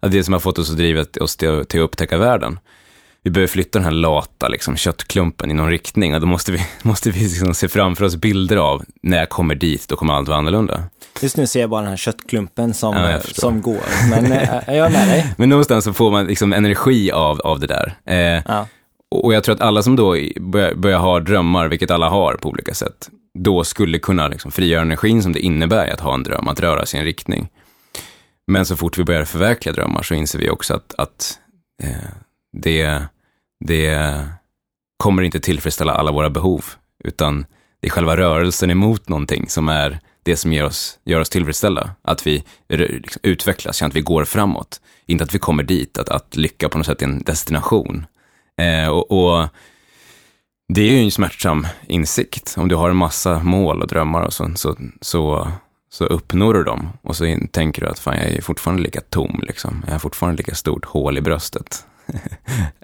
Att 0.00 0.12
det 0.12 0.24
som 0.24 0.32
har 0.32 0.40
fått 0.40 0.58
oss 0.58 0.70
att 0.70 0.76
driva 0.76 1.04
oss 1.20 1.36
till, 1.36 1.64
till 1.66 1.80
att 1.80 1.84
upptäcka 1.84 2.18
världen 2.18 2.58
vi 3.26 3.30
behöver 3.30 3.48
flytta 3.48 3.78
den 3.78 3.84
här 3.84 3.92
lata 3.92 4.48
liksom, 4.48 4.76
köttklumpen 4.76 5.50
i 5.50 5.54
någon 5.54 5.70
riktning 5.70 6.14
och 6.14 6.20
då 6.20 6.26
måste 6.26 6.52
vi, 6.52 6.66
måste 6.82 7.10
vi 7.10 7.20
liksom 7.20 7.54
se 7.54 7.68
framför 7.68 8.04
oss 8.04 8.16
bilder 8.16 8.56
av 8.56 8.84
när 9.02 9.18
jag 9.18 9.28
kommer 9.28 9.54
dit, 9.54 9.88
då 9.88 9.96
kommer 9.96 10.14
allt 10.14 10.28
vara 10.28 10.38
annorlunda. 10.38 10.82
Just 11.22 11.36
nu 11.36 11.46
ser 11.46 11.60
jag 11.60 11.70
bara 11.70 11.80
den 11.80 11.90
här 11.90 11.96
köttklumpen 11.96 12.74
som, 12.74 12.96
ja, 12.96 13.20
som 13.20 13.62
går, 13.62 13.80
men 14.10 14.32
äh, 14.32 14.76
jag 14.76 14.86
är 14.86 14.90
med 14.90 15.08
dig. 15.08 15.26
Men 15.36 15.48
någonstans 15.48 15.84
så 15.84 15.92
får 15.92 16.10
man 16.10 16.26
liksom 16.26 16.52
energi 16.52 17.12
av, 17.12 17.40
av 17.40 17.60
det 17.60 17.66
där. 17.66 17.94
Eh, 18.06 18.42
ja. 18.46 18.66
Och 19.10 19.34
jag 19.34 19.44
tror 19.44 19.54
att 19.54 19.60
alla 19.60 19.82
som 19.82 19.96
då 19.96 20.16
börjar, 20.40 20.74
börjar, 20.74 20.98
ha 20.98 21.20
drömmar, 21.20 21.68
vilket 21.68 21.90
alla 21.90 22.08
har 22.08 22.34
på 22.34 22.48
olika 22.48 22.74
sätt, 22.74 23.08
då 23.38 23.64
skulle 23.64 23.98
kunna 23.98 24.28
liksom 24.28 24.50
frigöra 24.50 24.82
energin 24.82 25.22
som 25.22 25.32
det 25.32 25.40
innebär 25.40 25.92
att 25.92 26.00
ha 26.00 26.14
en 26.14 26.22
dröm, 26.22 26.48
att 26.48 26.60
röra 26.60 26.86
sig 26.86 26.98
i 26.98 27.00
en 27.00 27.06
riktning. 27.06 27.48
Men 28.46 28.66
så 28.66 28.76
fort 28.76 28.98
vi 28.98 29.04
börjar 29.04 29.24
förverkliga 29.24 29.72
drömmar 29.72 30.02
så 30.02 30.14
inser 30.14 30.38
vi 30.38 30.50
också 30.50 30.74
att, 30.74 30.94
att 30.98 31.38
eh, 31.82 32.10
det 32.62 33.06
det 33.64 34.24
kommer 34.96 35.22
inte 35.22 35.40
tillfredsställa 35.40 35.92
alla 35.92 36.12
våra 36.12 36.30
behov, 36.30 36.64
utan 37.04 37.46
det 37.80 37.86
är 37.86 37.90
själva 37.90 38.16
rörelsen 38.16 38.70
emot 38.70 39.08
någonting 39.08 39.48
som 39.48 39.68
är 39.68 40.00
det 40.22 40.36
som 40.36 40.52
gör 40.52 40.64
oss, 40.64 40.98
gör 41.04 41.20
oss 41.20 41.30
tillfredsställda. 41.30 41.90
Att 42.02 42.26
vi 42.26 42.44
liksom 42.68 43.20
utvecklas, 43.22 43.82
att 43.82 43.96
vi 43.96 44.00
går 44.00 44.24
framåt. 44.24 44.80
Inte 45.06 45.24
att 45.24 45.34
vi 45.34 45.38
kommer 45.38 45.62
dit, 45.62 45.98
att, 45.98 46.08
att 46.08 46.36
lycka 46.36 46.68
på 46.68 46.78
något 46.78 46.86
sätt 46.86 47.02
är 47.02 47.06
en 47.06 47.22
destination. 47.22 48.06
Eh, 48.60 48.88
och, 48.88 49.10
och, 49.10 49.48
det 50.68 50.80
är 50.80 50.92
ju 50.92 51.04
en 51.04 51.10
smärtsam 51.10 51.66
insikt. 51.86 52.54
Om 52.58 52.68
du 52.68 52.74
har 52.74 52.90
en 52.90 52.96
massa 52.96 53.38
mål 53.38 53.82
och 53.82 53.88
drömmar 53.88 54.22
och 54.22 54.32
så, 54.32 54.52
så, 54.54 54.76
så, 55.00 55.52
så 55.90 56.04
uppnår 56.04 56.54
du 56.54 56.64
dem. 56.64 56.88
Och 57.02 57.16
så 57.16 57.36
tänker 57.50 57.82
du 57.82 57.88
att 57.88 57.98
fan, 57.98 58.16
jag 58.16 58.26
är 58.26 58.42
fortfarande 58.42 58.82
lika 58.82 59.00
tom, 59.00 59.40
liksom. 59.42 59.84
jag 59.86 59.94
har 59.94 59.98
fortfarande 59.98 60.36
lika 60.36 60.54
stort 60.54 60.84
hål 60.84 61.18
i 61.18 61.20
bröstet. 61.20 61.84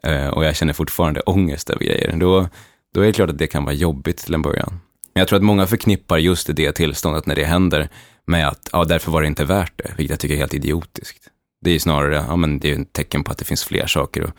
Eh, 0.05 0.26
och 0.26 0.45
jag 0.45 0.57
känner 0.57 0.73
fortfarande 0.73 1.21
ångest 1.21 1.71
över 1.71 1.85
grejer, 1.85 2.17
då, 2.17 2.49
då 2.95 3.00
är 3.00 3.07
det 3.07 3.12
klart 3.12 3.31
att 3.31 3.38
det 3.38 3.47
kan 3.47 3.64
vara 3.64 3.75
jobbigt 3.75 4.17
till 4.17 4.35
en 4.35 4.43
början. 4.43 4.81
Men 5.14 5.21
jag 5.21 5.29
tror 5.29 5.37
att 5.37 5.43
många 5.43 5.67
förknippar 5.67 6.19
just 6.19 6.57
det 6.57 6.73
tillståndet 6.73 7.26
när 7.26 7.35
det 7.35 7.45
händer 7.45 7.88
med 8.25 8.49
att, 8.49 8.69
ja, 8.73 8.85
därför 8.85 9.11
var 9.11 9.21
det 9.21 9.26
inte 9.26 9.45
värt 9.45 9.73
det, 9.76 9.95
vilket 9.97 10.11
jag 10.11 10.21
tycker 10.21 10.35
är 10.35 10.38
helt 10.38 10.55
idiotiskt. 10.55 11.29
Det 11.61 11.71
är 11.71 11.79
snarare, 11.79 12.25
ja 12.29 12.37
men 12.37 12.59
det 12.59 12.71
är 12.71 12.81
ett 12.81 12.93
tecken 12.93 13.25
på 13.25 13.33
att 13.33 13.38
det 13.38 13.45
finns 13.45 13.64
fler 13.64 13.87
saker 13.87 14.23
att, 14.23 14.35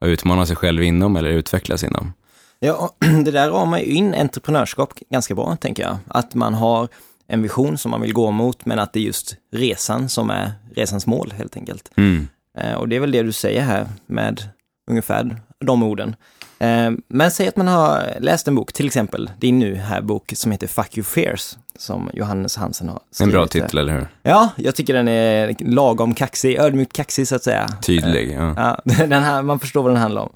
att 0.00 0.08
utmana 0.08 0.46
sig 0.46 0.56
själv 0.56 0.82
inom 0.82 1.16
eller 1.16 1.30
utvecklas 1.30 1.84
inom. 1.84 2.12
Ja, 2.60 2.96
det 3.24 3.30
där 3.30 3.50
ramar 3.50 3.78
ju 3.78 3.84
in 3.84 4.14
entreprenörskap 4.14 4.94
ganska 5.10 5.34
bra, 5.34 5.56
tänker 5.56 5.82
jag. 5.82 5.96
Att 6.08 6.34
man 6.34 6.54
har 6.54 6.88
en 7.26 7.42
vision 7.42 7.78
som 7.78 7.90
man 7.90 8.00
vill 8.00 8.12
gå 8.12 8.30
mot, 8.30 8.66
men 8.66 8.78
att 8.78 8.92
det 8.92 9.00
är 9.00 9.04
just 9.04 9.36
resan 9.52 10.08
som 10.08 10.30
är 10.30 10.52
resans 10.74 11.06
mål, 11.06 11.32
helt 11.36 11.56
enkelt. 11.56 11.90
Mm. 11.96 12.28
Eh, 12.58 12.74
och 12.74 12.88
det 12.88 12.96
är 12.96 13.00
väl 13.00 13.10
det 13.10 13.22
du 13.22 13.32
säger 13.32 13.62
här 13.62 13.86
med 14.06 14.42
ungefär 14.90 15.36
de 15.60 15.82
orden. 15.82 16.16
Eh, 16.58 16.90
men 17.08 17.30
säg 17.30 17.48
att 17.48 17.56
man 17.56 17.68
har 17.68 18.16
läst 18.20 18.48
en 18.48 18.54
bok, 18.54 18.72
till 18.72 18.86
exempel 18.86 19.30
din 19.40 19.58
nu 19.58 19.74
här 19.74 20.00
bok 20.00 20.32
som 20.36 20.52
heter 20.52 20.66
Fuck 20.66 20.96
You 20.96 21.04
Fears, 21.04 21.56
som 21.78 22.10
Johannes 22.14 22.56
Hansen 22.56 22.88
har 22.88 23.00
skrivit. 23.10 23.34
En 23.34 23.38
bra 23.38 23.46
titel, 23.46 23.78
eller 23.78 23.92
hur? 23.92 24.06
Ja, 24.22 24.50
jag 24.56 24.74
tycker 24.74 24.94
den 24.94 25.08
är 25.08 25.54
lagom 25.58 26.14
kaxig, 26.14 26.58
ödmjukt 26.58 26.92
kaxig 26.92 27.28
så 27.28 27.36
att 27.36 27.44
säga. 27.44 27.68
Tydlig, 27.82 28.32
ja. 28.32 28.54
ja 28.56 28.80
den 29.06 29.22
här, 29.22 29.42
man 29.42 29.60
förstår 29.60 29.82
vad 29.82 29.92
den 29.92 30.00
handlar 30.00 30.22
om. 30.22 30.32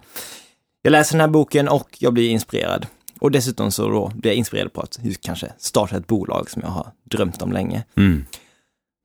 Jag 0.82 0.90
läser 0.90 1.14
den 1.14 1.20
här 1.20 1.28
boken 1.28 1.68
och 1.68 1.88
jag 1.98 2.12
blir 2.12 2.30
inspirerad. 2.30 2.86
Och 3.20 3.30
dessutom 3.30 3.70
så 3.70 3.88
då 3.88 4.12
blir 4.14 4.30
jag 4.30 4.36
inspirerad 4.36 4.72
på 4.72 4.80
att 4.80 4.98
just 5.02 5.20
kanske 5.20 5.52
starta 5.58 5.96
ett 5.96 6.06
bolag 6.06 6.50
som 6.50 6.62
jag 6.62 6.70
har 6.70 6.86
drömt 7.04 7.42
om 7.42 7.52
länge. 7.52 7.84
Mm 7.96 8.24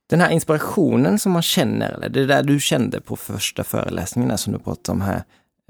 den 0.09 0.21
här 0.21 0.29
inspirationen 0.29 1.19
som 1.19 1.31
man 1.31 1.41
känner, 1.41 1.91
eller 1.91 2.09
det 2.09 2.25
där 2.25 2.43
du 2.43 2.59
kände 2.59 3.01
på 3.01 3.15
första 3.15 3.63
föreläsningen 3.63 4.37
som 4.37 4.53
du 4.53 4.59
pratade 4.59 4.95
om 4.95 5.01
här, 5.01 5.23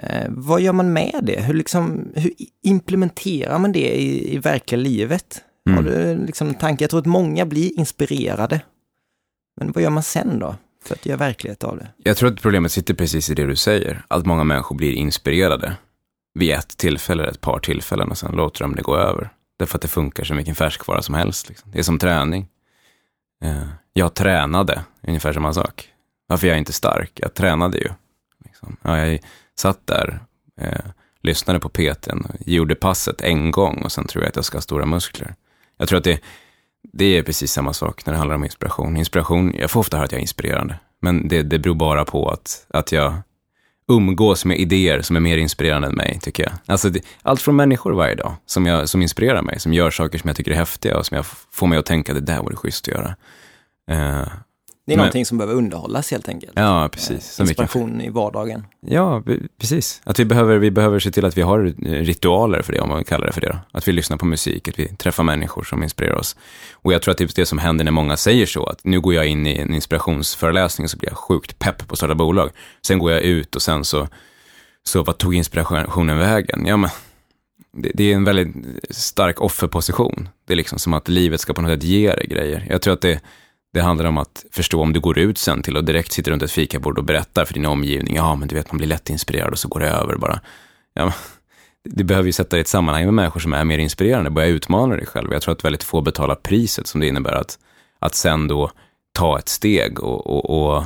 eh, 0.03 0.27
vad 0.29 0.61
gör 0.61 0.73
man 0.73 0.93
med 0.93 1.19
det? 1.23 1.41
Hur, 1.41 1.53
liksom, 1.53 2.11
hur 2.15 2.33
implementerar 2.63 3.59
man 3.59 3.71
det 3.71 4.01
i, 4.01 4.35
i 4.35 4.37
verkliga 4.37 4.81
livet? 4.81 5.41
Mm. 5.69 5.77
Har 5.77 5.91
du 5.91 6.25
liksom 6.25 6.47
en 6.47 6.55
tanke? 6.55 6.83
Jag 6.83 6.89
tror 6.89 6.99
att 6.99 7.05
många 7.05 7.45
blir 7.45 7.79
inspirerade. 7.79 8.61
Men 9.59 9.71
vad 9.71 9.83
gör 9.83 9.89
man 9.89 10.03
sen 10.03 10.39
då? 10.39 10.55
För 10.85 10.95
att 10.95 11.05
göra 11.05 11.17
verklighet 11.17 11.63
av 11.63 11.77
det? 11.77 11.87
Jag 11.97 12.17
tror 12.17 12.33
att 12.33 12.41
problemet 12.41 12.71
sitter 12.71 12.93
precis 12.93 13.29
i 13.29 13.33
det 13.33 13.45
du 13.45 13.55
säger, 13.55 14.05
att 14.07 14.25
många 14.25 14.43
människor 14.43 14.75
blir 14.75 14.91
inspirerade 14.93 15.77
vid 16.39 16.51
ett 16.51 16.77
tillfälle, 16.77 17.25
ett 17.25 17.41
par 17.41 17.59
tillfällen 17.59 18.09
och 18.09 18.17
sen 18.17 18.35
låter 18.35 18.61
de 18.61 18.75
det 18.75 18.81
gå 18.81 18.97
över. 18.97 19.29
Därför 19.59 19.77
att 19.77 19.81
det 19.81 19.87
funkar 19.87 20.23
som 20.23 20.37
vilken 20.37 20.55
färskvara 20.55 21.01
som 21.01 21.15
helst. 21.15 21.49
Liksom. 21.49 21.71
Det 21.71 21.79
är 21.79 21.83
som 21.83 21.99
träning. 21.99 22.47
Jag 23.93 24.13
tränade, 24.13 24.83
ungefär 25.07 25.33
samma 25.33 25.53
sak. 25.53 25.89
Varför 26.27 26.47
jag 26.47 26.53
är 26.53 26.59
inte 26.59 26.73
stark? 26.73 27.11
Jag 27.13 27.33
tränade 27.33 27.77
ju. 27.77 27.89
Liksom. 28.45 28.77
Ja, 28.81 28.97
jag 28.97 29.19
satt 29.55 29.87
där, 29.87 30.19
eh, 30.61 30.85
lyssnade 31.21 31.59
på 31.59 31.69
PTn, 31.69 32.27
gjorde 32.45 32.75
passet 32.75 33.21
en 33.21 33.51
gång 33.51 33.81
och 33.83 33.91
sen 33.91 34.07
tror 34.07 34.23
jag 34.23 34.29
att 34.29 34.35
jag 34.35 34.45
ska 34.45 34.57
ha 34.57 34.61
stora 34.61 34.85
muskler. 34.85 35.35
Jag 35.77 35.87
tror 35.87 35.97
att 35.97 36.03
det, 36.03 36.19
det 36.93 37.17
är 37.17 37.23
precis 37.23 37.51
samma 37.51 37.73
sak 37.73 38.05
när 38.05 38.13
det 38.13 38.19
handlar 38.19 38.35
om 38.35 38.43
inspiration. 38.43 38.97
Inspiration, 38.97 39.53
jag 39.59 39.71
får 39.71 39.79
ofta 39.79 39.97
höra 39.97 40.05
att 40.05 40.11
jag 40.11 40.19
är 40.19 40.21
inspirerande, 40.21 40.79
men 41.01 41.27
det, 41.27 41.43
det 41.43 41.59
beror 41.59 41.75
bara 41.75 42.05
på 42.05 42.29
att, 42.29 42.65
att 42.69 42.91
jag 42.91 43.13
umgås 43.87 44.45
med 44.45 44.59
idéer 44.59 45.01
som 45.01 45.15
är 45.15 45.19
mer 45.19 45.37
inspirerande 45.37 45.87
än 45.87 45.95
mig, 45.95 46.19
tycker 46.21 46.43
jag. 46.43 46.53
Alltså, 46.65 46.89
det, 46.89 47.01
allt 47.21 47.41
från 47.41 47.55
människor 47.55 47.91
varje 47.91 48.15
dag 48.15 48.35
som, 48.45 48.65
jag, 48.65 48.89
som 48.89 49.01
inspirerar 49.01 49.41
mig, 49.41 49.59
som 49.59 49.73
gör 49.73 49.91
saker 49.91 50.17
som 50.17 50.27
jag 50.27 50.37
tycker 50.37 50.51
är 50.51 50.55
häftiga 50.55 50.97
och 50.97 51.05
som 51.05 51.15
jag 51.15 51.25
får 51.51 51.67
mig 51.67 51.77
att 51.77 51.85
tänka 51.85 52.11
att 52.11 52.25
det 52.25 52.33
där 52.33 52.41
vore 52.41 52.55
schysst 52.55 52.87
att 52.87 52.93
göra. 52.93 53.15
Uh, 53.91 54.27
det 54.85 54.93
är 54.93 54.97
men, 54.97 55.03
någonting 55.03 55.25
som 55.25 55.37
behöver 55.37 55.55
underhållas 55.55 56.11
helt 56.11 56.29
enkelt. 56.29 56.51
Ja, 56.55 56.89
precis. 56.91 57.39
Eh, 57.39 57.43
inspiration 57.43 58.01
i 58.01 58.09
vardagen. 58.09 58.65
Ja, 58.81 59.23
precis. 59.59 60.01
Att 60.03 60.19
vi 60.19 60.25
behöver, 60.25 60.57
vi 60.57 60.71
behöver 60.71 60.99
se 60.99 61.11
till 61.11 61.25
att 61.25 61.37
vi 61.37 61.41
har 61.41 61.59
ritualer 62.03 62.61
för 62.61 62.73
det, 62.73 62.79
om 62.79 62.89
man 62.89 63.03
kallar 63.03 63.27
det 63.27 63.33
för 63.33 63.41
det. 63.41 63.59
Att 63.71 63.87
vi 63.87 63.91
lyssnar 63.91 64.17
på 64.17 64.25
musik, 64.25 64.67
att 64.67 64.79
vi 64.79 64.87
träffar 64.87 65.23
människor 65.23 65.63
som 65.63 65.83
inspirerar 65.83 66.15
oss. 66.15 66.35
Och 66.73 66.93
jag 66.93 67.01
tror 67.01 67.11
att 67.11 67.17
det 67.17 67.23
är 67.23 67.35
det 67.35 67.45
som 67.45 67.57
händer 67.57 67.85
när 67.85 67.91
många 67.91 68.17
säger 68.17 68.45
så, 68.45 68.65
att 68.65 68.79
nu 68.83 69.01
går 69.01 69.13
jag 69.13 69.27
in 69.27 69.47
i 69.47 69.57
en 69.57 69.73
inspirationsföreläsning 69.73 70.85
och 70.85 70.91
så 70.91 70.97
blir 70.97 71.09
jag 71.09 71.17
sjukt 71.17 71.59
pepp 71.59 71.87
på 71.87 71.93
att 71.93 71.97
starta 71.97 72.15
bolag. 72.15 72.49
Sen 72.87 72.99
går 72.99 73.11
jag 73.11 73.21
ut 73.21 73.55
och 73.55 73.61
sen 73.61 73.85
så, 73.85 74.07
så 74.83 75.03
vad 75.03 75.17
tog 75.17 75.35
inspirationen 75.35 76.17
vägen? 76.17 76.65
Ja, 76.65 76.77
men 76.77 76.89
det, 77.73 77.91
det 77.93 78.11
är 78.11 78.15
en 78.15 78.23
väldigt 78.23 78.55
stark 78.89 79.41
offerposition. 79.41 80.29
Det 80.47 80.53
är 80.53 80.57
liksom 80.57 80.79
som 80.79 80.93
att 80.93 81.07
livet 81.07 81.41
ska 81.41 81.53
på 81.53 81.61
något 81.61 81.71
sätt 81.71 81.83
ge 81.83 82.15
dig 82.15 82.27
grejer. 82.27 82.67
Jag 82.69 82.81
tror 82.81 82.93
att 82.93 83.01
det 83.01 83.21
det 83.73 83.81
handlar 83.81 84.05
om 84.05 84.17
att 84.17 84.45
förstå 84.51 84.81
om 84.81 84.93
du 84.93 84.99
går 84.99 85.17
ut 85.17 85.37
sen 85.37 85.63
till 85.63 85.77
och 85.77 85.83
direkt 85.83 86.11
sitter 86.11 86.31
runt 86.31 86.43
ett 86.43 86.51
fikabord 86.51 86.97
och 86.97 87.03
berättar 87.03 87.45
för 87.45 87.53
din 87.53 87.65
omgivning, 87.65 88.15
ja 88.15 88.35
men 88.35 88.47
du 88.47 88.55
vet 88.55 88.71
man 88.71 88.77
blir 88.77 88.87
lätt 88.87 89.09
inspirerad 89.09 89.51
och 89.51 89.59
så 89.59 89.67
går 89.67 89.79
det 89.79 89.89
över 89.89 90.15
bara. 90.15 90.39
Ja, 90.93 91.13
du 91.83 92.03
behöver 92.03 92.25
ju 92.25 92.31
sätta 92.31 92.49
dig 92.49 92.59
i 92.59 92.61
ett 92.61 92.67
sammanhang 92.67 93.05
med 93.05 93.13
människor 93.13 93.39
som 93.39 93.53
är 93.53 93.65
mer 93.65 93.77
inspirerande, 93.77 94.29
börja 94.29 94.47
utmana 94.47 94.95
dig 94.95 95.05
själv. 95.05 95.33
Jag 95.33 95.41
tror 95.41 95.51
att 95.51 95.65
väldigt 95.65 95.83
få 95.83 96.01
betalar 96.01 96.35
priset 96.35 96.87
som 96.87 97.01
det 97.01 97.07
innebär 97.07 97.31
att, 97.31 97.59
att 97.99 98.15
sen 98.15 98.47
då 98.47 98.71
ta 99.13 99.39
ett 99.39 99.49
steg 99.49 99.99
och, 99.99 100.27
och, 100.27 100.75
och, 100.75 100.83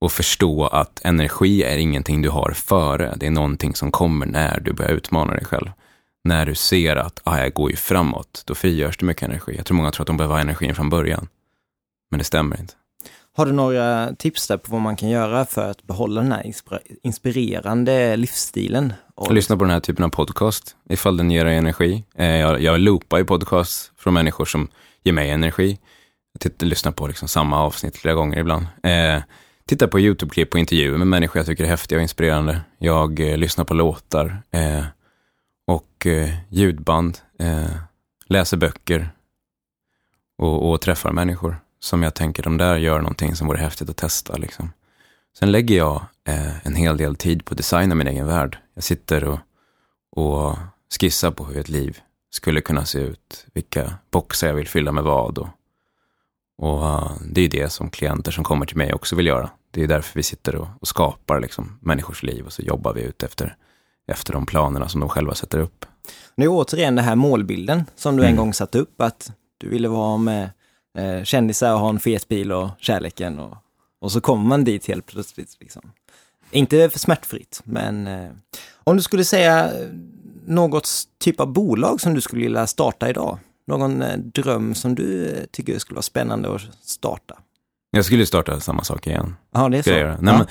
och 0.00 0.12
förstå 0.12 0.66
att 0.66 1.00
energi 1.04 1.62
är 1.62 1.78
ingenting 1.78 2.22
du 2.22 2.28
har 2.28 2.50
före. 2.50 3.14
Det 3.16 3.26
är 3.26 3.30
någonting 3.30 3.74
som 3.74 3.90
kommer 3.90 4.26
när 4.26 4.60
du 4.60 4.72
börjar 4.72 4.92
utmana 4.92 5.34
dig 5.34 5.44
själv. 5.44 5.70
När 6.24 6.46
du 6.46 6.54
ser 6.54 6.96
att 6.96 7.20
ah, 7.24 7.38
jag 7.38 7.52
går 7.52 7.70
ju 7.70 7.76
framåt, 7.76 8.42
då 8.46 8.54
frigörs 8.54 8.98
det 8.98 9.06
mycket 9.06 9.22
energi. 9.22 9.54
Jag 9.56 9.66
tror 9.66 9.76
många 9.76 9.90
tror 9.90 10.02
att 10.02 10.06
de 10.06 10.16
behöver 10.16 10.34
ha 10.34 10.40
energin 10.40 10.74
från 10.74 10.90
början. 10.90 11.28
Men 12.12 12.18
det 12.18 12.24
stämmer 12.24 12.60
inte. 12.60 12.74
Har 13.36 13.46
du 13.46 13.52
några 13.52 14.14
tips 14.14 14.48
där 14.48 14.56
på 14.56 14.72
vad 14.72 14.80
man 14.80 14.96
kan 14.96 15.08
göra 15.08 15.44
för 15.44 15.70
att 15.70 15.82
behålla 15.82 16.20
den 16.20 16.32
här 16.32 16.52
inspirerande 17.02 18.16
livsstilen? 18.16 18.92
Och... 19.14 19.32
Lyssna 19.32 19.56
på 19.56 19.64
den 19.64 19.72
här 19.72 19.80
typen 19.80 20.04
av 20.04 20.08
podcast, 20.08 20.76
ifall 20.88 21.16
den 21.16 21.30
ger 21.30 21.44
dig 21.44 21.56
energi. 21.56 22.04
Eh, 22.14 22.26
jag, 22.26 22.60
jag 22.62 22.80
loopar 22.80 23.18
ju 23.18 23.24
podcast 23.24 23.92
från 23.96 24.14
människor 24.14 24.44
som 24.44 24.68
ger 25.02 25.12
mig 25.12 25.30
energi. 25.30 25.78
Jag 26.42 26.68
lyssnar 26.68 26.92
på 26.92 27.06
liksom 27.06 27.28
samma 27.28 27.58
avsnitt 27.60 27.96
flera 27.96 28.14
gånger 28.14 28.38
ibland. 28.38 28.66
Eh, 28.82 29.22
tittar 29.66 29.86
på 29.86 30.00
YouTube-klipp 30.00 30.54
och 30.54 30.60
intervjuer 30.60 30.98
med 30.98 31.06
människor 31.06 31.38
jag 31.38 31.46
tycker 31.46 31.64
är 31.64 31.68
häftiga 31.68 31.98
och 31.98 32.02
inspirerande. 32.02 32.60
Jag 32.78 33.20
eh, 33.20 33.36
lyssnar 33.36 33.64
på 33.64 33.74
låtar 33.74 34.42
eh, 34.50 34.84
och 35.66 36.06
eh, 36.06 36.30
ljudband, 36.48 37.18
eh, 37.38 37.76
läser 38.26 38.56
böcker 38.56 39.10
och, 40.38 40.70
och 40.70 40.80
träffar 40.80 41.12
människor 41.12 41.61
som 41.82 42.02
jag 42.02 42.14
tänker, 42.14 42.42
de 42.42 42.58
där 42.58 42.76
gör 42.76 42.98
någonting 42.98 43.36
som 43.36 43.46
vore 43.46 43.58
häftigt 43.58 43.90
att 43.90 43.96
testa. 43.96 44.36
Liksom. 44.36 44.72
Sen 45.38 45.52
lägger 45.52 45.76
jag 45.76 46.06
eh, 46.28 46.66
en 46.66 46.74
hel 46.74 46.96
del 46.96 47.16
tid 47.16 47.44
på 47.44 47.52
att 47.52 47.56
designa 47.56 47.94
min 47.94 48.08
egen 48.08 48.26
värld. 48.26 48.58
Jag 48.74 48.84
sitter 48.84 49.24
och, 49.24 49.38
och 50.16 50.56
skissar 51.00 51.30
på 51.30 51.44
hur 51.44 51.58
ett 51.58 51.68
liv 51.68 52.00
skulle 52.30 52.60
kunna 52.60 52.84
se 52.84 52.98
ut, 52.98 53.46
vilka 53.54 53.94
boxar 54.10 54.46
jag 54.46 54.54
vill 54.54 54.68
fylla 54.68 54.92
med 54.92 55.04
vad. 55.04 55.38
Och, 55.38 55.48
och 56.58 56.82
uh, 56.82 57.12
det 57.30 57.40
är 57.40 57.48
det 57.48 57.68
som 57.68 57.90
klienter 57.90 58.32
som 58.32 58.44
kommer 58.44 58.66
till 58.66 58.76
mig 58.76 58.92
också 58.92 59.16
vill 59.16 59.26
göra. 59.26 59.50
Det 59.70 59.82
är 59.82 59.88
därför 59.88 60.18
vi 60.18 60.22
sitter 60.22 60.56
och, 60.56 60.68
och 60.80 60.88
skapar 60.88 61.40
liksom, 61.40 61.78
människors 61.80 62.22
liv 62.22 62.46
och 62.46 62.52
så 62.52 62.62
jobbar 62.62 62.92
vi 62.92 63.02
ut 63.02 63.22
efter, 63.22 63.56
efter 64.06 64.32
de 64.32 64.46
planerna 64.46 64.88
som 64.88 65.00
de 65.00 65.08
själva 65.08 65.34
sätter 65.34 65.58
upp. 65.58 65.86
Är 66.36 66.48
återigen 66.48 66.96
den 66.96 67.04
här 67.04 67.16
målbilden 67.16 67.84
som 67.96 68.16
du 68.16 68.22
mm. 68.22 68.30
en 68.30 68.36
gång 68.36 68.54
satte 68.54 68.78
upp, 68.78 69.00
att 69.00 69.32
du 69.58 69.68
ville 69.68 69.88
vara 69.88 70.16
med 70.16 70.50
eh, 70.98 71.24
kändisar 71.24 71.74
och 71.74 71.80
ha 71.80 71.88
en 71.88 72.00
fet 72.00 72.28
bil 72.28 72.52
och 72.52 72.70
kärleken 72.78 73.38
och, 73.38 73.56
och 74.00 74.12
så 74.12 74.20
kommer 74.20 74.44
man 74.44 74.64
dit 74.64 74.88
helt 74.88 75.06
plötsligt. 75.06 75.56
Liksom. 75.60 75.82
Inte 76.50 76.90
för 76.90 76.98
smärtfritt, 76.98 77.60
men 77.64 78.06
eh, 78.06 78.30
om 78.84 78.96
du 78.96 79.02
skulle 79.02 79.24
säga 79.24 79.70
något 80.46 80.88
typ 81.18 81.40
av 81.40 81.52
bolag 81.52 82.00
som 82.00 82.14
du 82.14 82.20
skulle 82.20 82.42
vilja 82.42 82.66
starta 82.66 83.10
idag? 83.10 83.38
Någon 83.66 84.02
eh, 84.02 84.18
dröm 84.18 84.74
som 84.74 84.94
du 84.94 85.28
eh, 85.28 85.44
tycker 85.50 85.78
skulle 85.78 85.96
vara 85.96 86.02
spännande 86.02 86.54
att 86.54 86.62
starta? 86.82 87.38
Jag 87.90 88.04
skulle 88.04 88.26
starta 88.26 88.60
samma 88.60 88.84
sak 88.84 89.06
igen. 89.06 89.36
Ja, 89.50 89.68
det 89.68 89.78
är 89.78 89.82
så? 89.82 89.90
Nej, 89.90 90.00
ja. 90.00 90.16
men, 90.18 90.46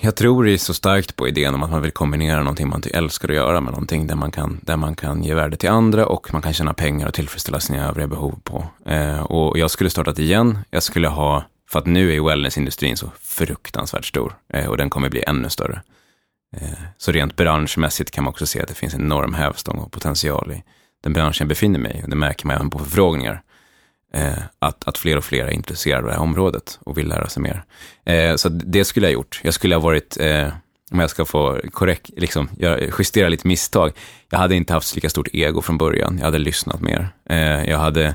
jag 0.00 0.16
tror 0.16 0.56
så 0.56 0.74
starkt 0.74 1.16
på 1.16 1.28
idén 1.28 1.54
om 1.54 1.62
att 1.62 1.70
man 1.70 1.82
vill 1.82 1.90
kombinera 1.90 2.38
någonting 2.38 2.68
man 2.68 2.82
älskar 2.94 3.28
att 3.28 3.34
göra 3.34 3.60
med 3.60 3.72
någonting 3.72 4.06
där 4.06 4.14
man 4.14 4.30
kan, 4.30 4.60
där 4.62 4.76
man 4.76 4.94
kan 4.94 5.22
ge 5.22 5.34
värde 5.34 5.56
till 5.56 5.70
andra 5.70 6.06
och 6.06 6.32
man 6.32 6.42
kan 6.42 6.52
tjäna 6.52 6.74
pengar 6.74 7.06
och 7.08 7.14
tillfredsställa 7.14 7.60
sina 7.60 7.88
övriga 7.88 8.06
behov 8.06 8.40
på. 8.44 8.66
Eh, 8.86 9.20
och 9.20 9.58
jag 9.58 9.70
skulle 9.70 9.90
startat 9.90 10.18
igen. 10.18 10.58
Jag 10.70 10.82
skulle 10.82 11.08
ha, 11.08 11.44
för 11.70 11.78
att 11.78 11.86
nu 11.86 12.16
är 12.16 12.20
wellnessindustrin 12.20 12.96
så 12.96 13.10
fruktansvärt 13.20 14.04
stor 14.04 14.34
eh, 14.52 14.66
och 14.66 14.76
den 14.76 14.90
kommer 14.90 15.08
bli 15.08 15.24
ännu 15.26 15.48
större. 15.48 15.82
Eh, 16.56 16.68
så 16.98 17.12
rent 17.12 17.36
branschmässigt 17.36 18.10
kan 18.10 18.24
man 18.24 18.30
också 18.30 18.46
se 18.46 18.62
att 18.62 18.68
det 18.68 18.74
finns 18.74 18.94
en 18.94 19.00
enorm 19.00 19.34
hävstång 19.34 19.78
och 19.78 19.92
potential 19.92 20.52
i 20.52 20.62
den 21.02 21.12
branschen 21.12 21.44
jag 21.44 21.48
befinner 21.48 21.78
mig 21.78 22.00
i. 22.00 22.04
Och 22.04 22.10
det 22.10 22.16
märker 22.16 22.46
man 22.46 22.56
även 22.56 22.70
på 22.70 22.78
förfrågningar 22.78 23.42
Eh, 24.12 24.38
att, 24.58 24.88
att 24.88 24.98
fler 24.98 25.16
och 25.16 25.24
fler 25.24 25.44
är 25.44 25.50
intresserade 25.50 26.02
av 26.02 26.06
det 26.06 26.12
här 26.12 26.20
området 26.20 26.78
och 26.84 26.98
vill 26.98 27.08
lära 27.08 27.28
sig 27.28 27.42
mer. 27.42 27.64
Eh, 28.04 28.36
så 28.36 28.48
det 28.48 28.84
skulle 28.84 29.06
jag 29.06 29.10
ha 29.10 29.14
gjort. 29.14 29.40
Jag 29.44 29.54
skulle 29.54 29.74
ha 29.74 29.82
varit, 29.82 30.16
eh, 30.20 30.48
om 30.90 30.98
jag 30.98 31.10
ska 31.10 31.24
få 31.24 31.60
korrekt, 31.70 32.10
liksom, 32.16 32.48
justera 32.98 33.28
lite 33.28 33.48
misstag, 33.48 33.92
jag 34.30 34.38
hade 34.38 34.56
inte 34.56 34.72
haft 34.72 34.94
lika 34.94 35.10
stort 35.10 35.28
ego 35.32 35.62
från 35.62 35.78
början. 35.78 36.16
Jag 36.18 36.24
hade 36.24 36.38
lyssnat 36.38 36.80
mer. 36.80 37.08
Eh, 37.30 37.64
jag 37.64 37.78
hade, 37.78 38.14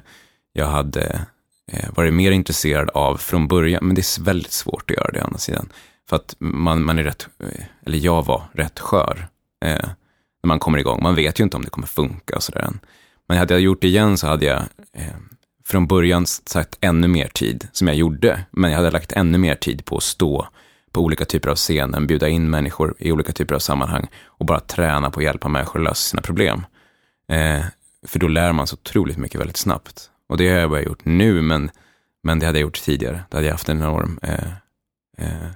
jag 0.53 0.67
hade 0.67 1.25
eh, 1.71 1.89
varit 1.95 2.13
mer 2.13 2.31
intresserad 2.31 2.89
av 2.89 3.17
från 3.17 3.47
början, 3.47 3.85
men 3.85 3.95
det 3.95 4.01
är 4.01 4.23
väldigt 4.23 4.51
svårt 4.51 4.91
att 4.91 4.97
göra 4.97 5.11
det 5.11 5.21
å 5.21 5.23
andra 5.23 5.39
sidan. 5.39 5.69
För 6.09 6.15
att 6.15 6.35
man, 6.39 6.83
man 6.85 6.99
är 6.99 7.03
rätt, 7.03 7.27
eh, 7.39 7.65
eller 7.85 7.97
jag 7.97 8.25
var 8.25 8.43
rätt 8.53 8.79
skör 8.79 9.27
eh, 9.65 9.89
när 10.43 10.47
man 10.47 10.59
kommer 10.59 10.77
igång. 10.77 11.03
Man 11.03 11.15
vet 11.15 11.39
ju 11.39 11.43
inte 11.43 11.57
om 11.57 11.63
det 11.63 11.69
kommer 11.69 11.87
funka 11.87 12.35
och 12.35 12.43
sådär. 12.43 12.61
än. 12.61 12.79
Men 13.27 13.37
hade 13.37 13.53
jag 13.53 13.61
gjort 13.61 13.81
det 13.81 13.87
igen 13.87 14.17
så 14.17 14.27
hade 14.27 14.45
jag 14.45 14.63
från 15.67 15.87
början 15.87 16.25
sagt 16.25 16.77
ännu 16.81 17.07
mer 17.07 17.27
tid, 17.27 17.67
som 17.71 17.87
jag 17.87 17.97
gjorde, 17.97 18.45
men 18.51 18.71
jag 18.71 18.77
hade 18.77 18.91
lagt 18.91 19.11
ännu 19.11 19.37
mer 19.37 19.55
tid 19.55 19.85
på 19.85 19.97
att 19.97 20.03
stå 20.03 20.47
på 20.91 21.01
olika 21.01 21.25
typer 21.25 21.49
av 21.49 21.55
scener, 21.55 22.01
bjuda 22.01 22.27
in 22.27 22.49
människor 22.49 22.95
i 22.99 23.11
olika 23.11 23.31
typer 23.31 23.55
av 23.55 23.59
sammanhang 23.59 24.07
och 24.25 24.45
bara 24.45 24.59
träna 24.59 25.11
på 25.11 25.19
att 25.19 25.23
hjälpa 25.23 25.47
människor 25.47 25.79
att 25.79 25.83
lösa 25.83 26.09
sina 26.09 26.21
problem. 26.21 26.65
Eh, 27.31 27.65
för 28.07 28.19
då 28.19 28.27
lär 28.27 28.51
man 28.53 28.67
sig 28.67 28.77
otroligt 28.81 29.17
mycket 29.17 29.39
väldigt 29.39 29.57
snabbt. 29.57 30.09
Och 30.29 30.37
det 30.37 30.49
har 30.49 30.57
jag 30.57 30.69
bara 30.69 30.81
gjort 30.81 31.05
nu, 31.05 31.41
men, 31.41 31.71
men 32.23 32.39
det 32.39 32.45
hade 32.45 32.57
jag 32.57 32.65
gjort 32.65 32.81
tidigare. 32.81 33.23
Då 33.29 33.37
hade 33.37 33.47
jag 33.47 33.53
haft 33.53 33.69
en 33.69 33.77
enorm 33.77 34.19
eh, 34.21 34.51
eh, 35.17 35.49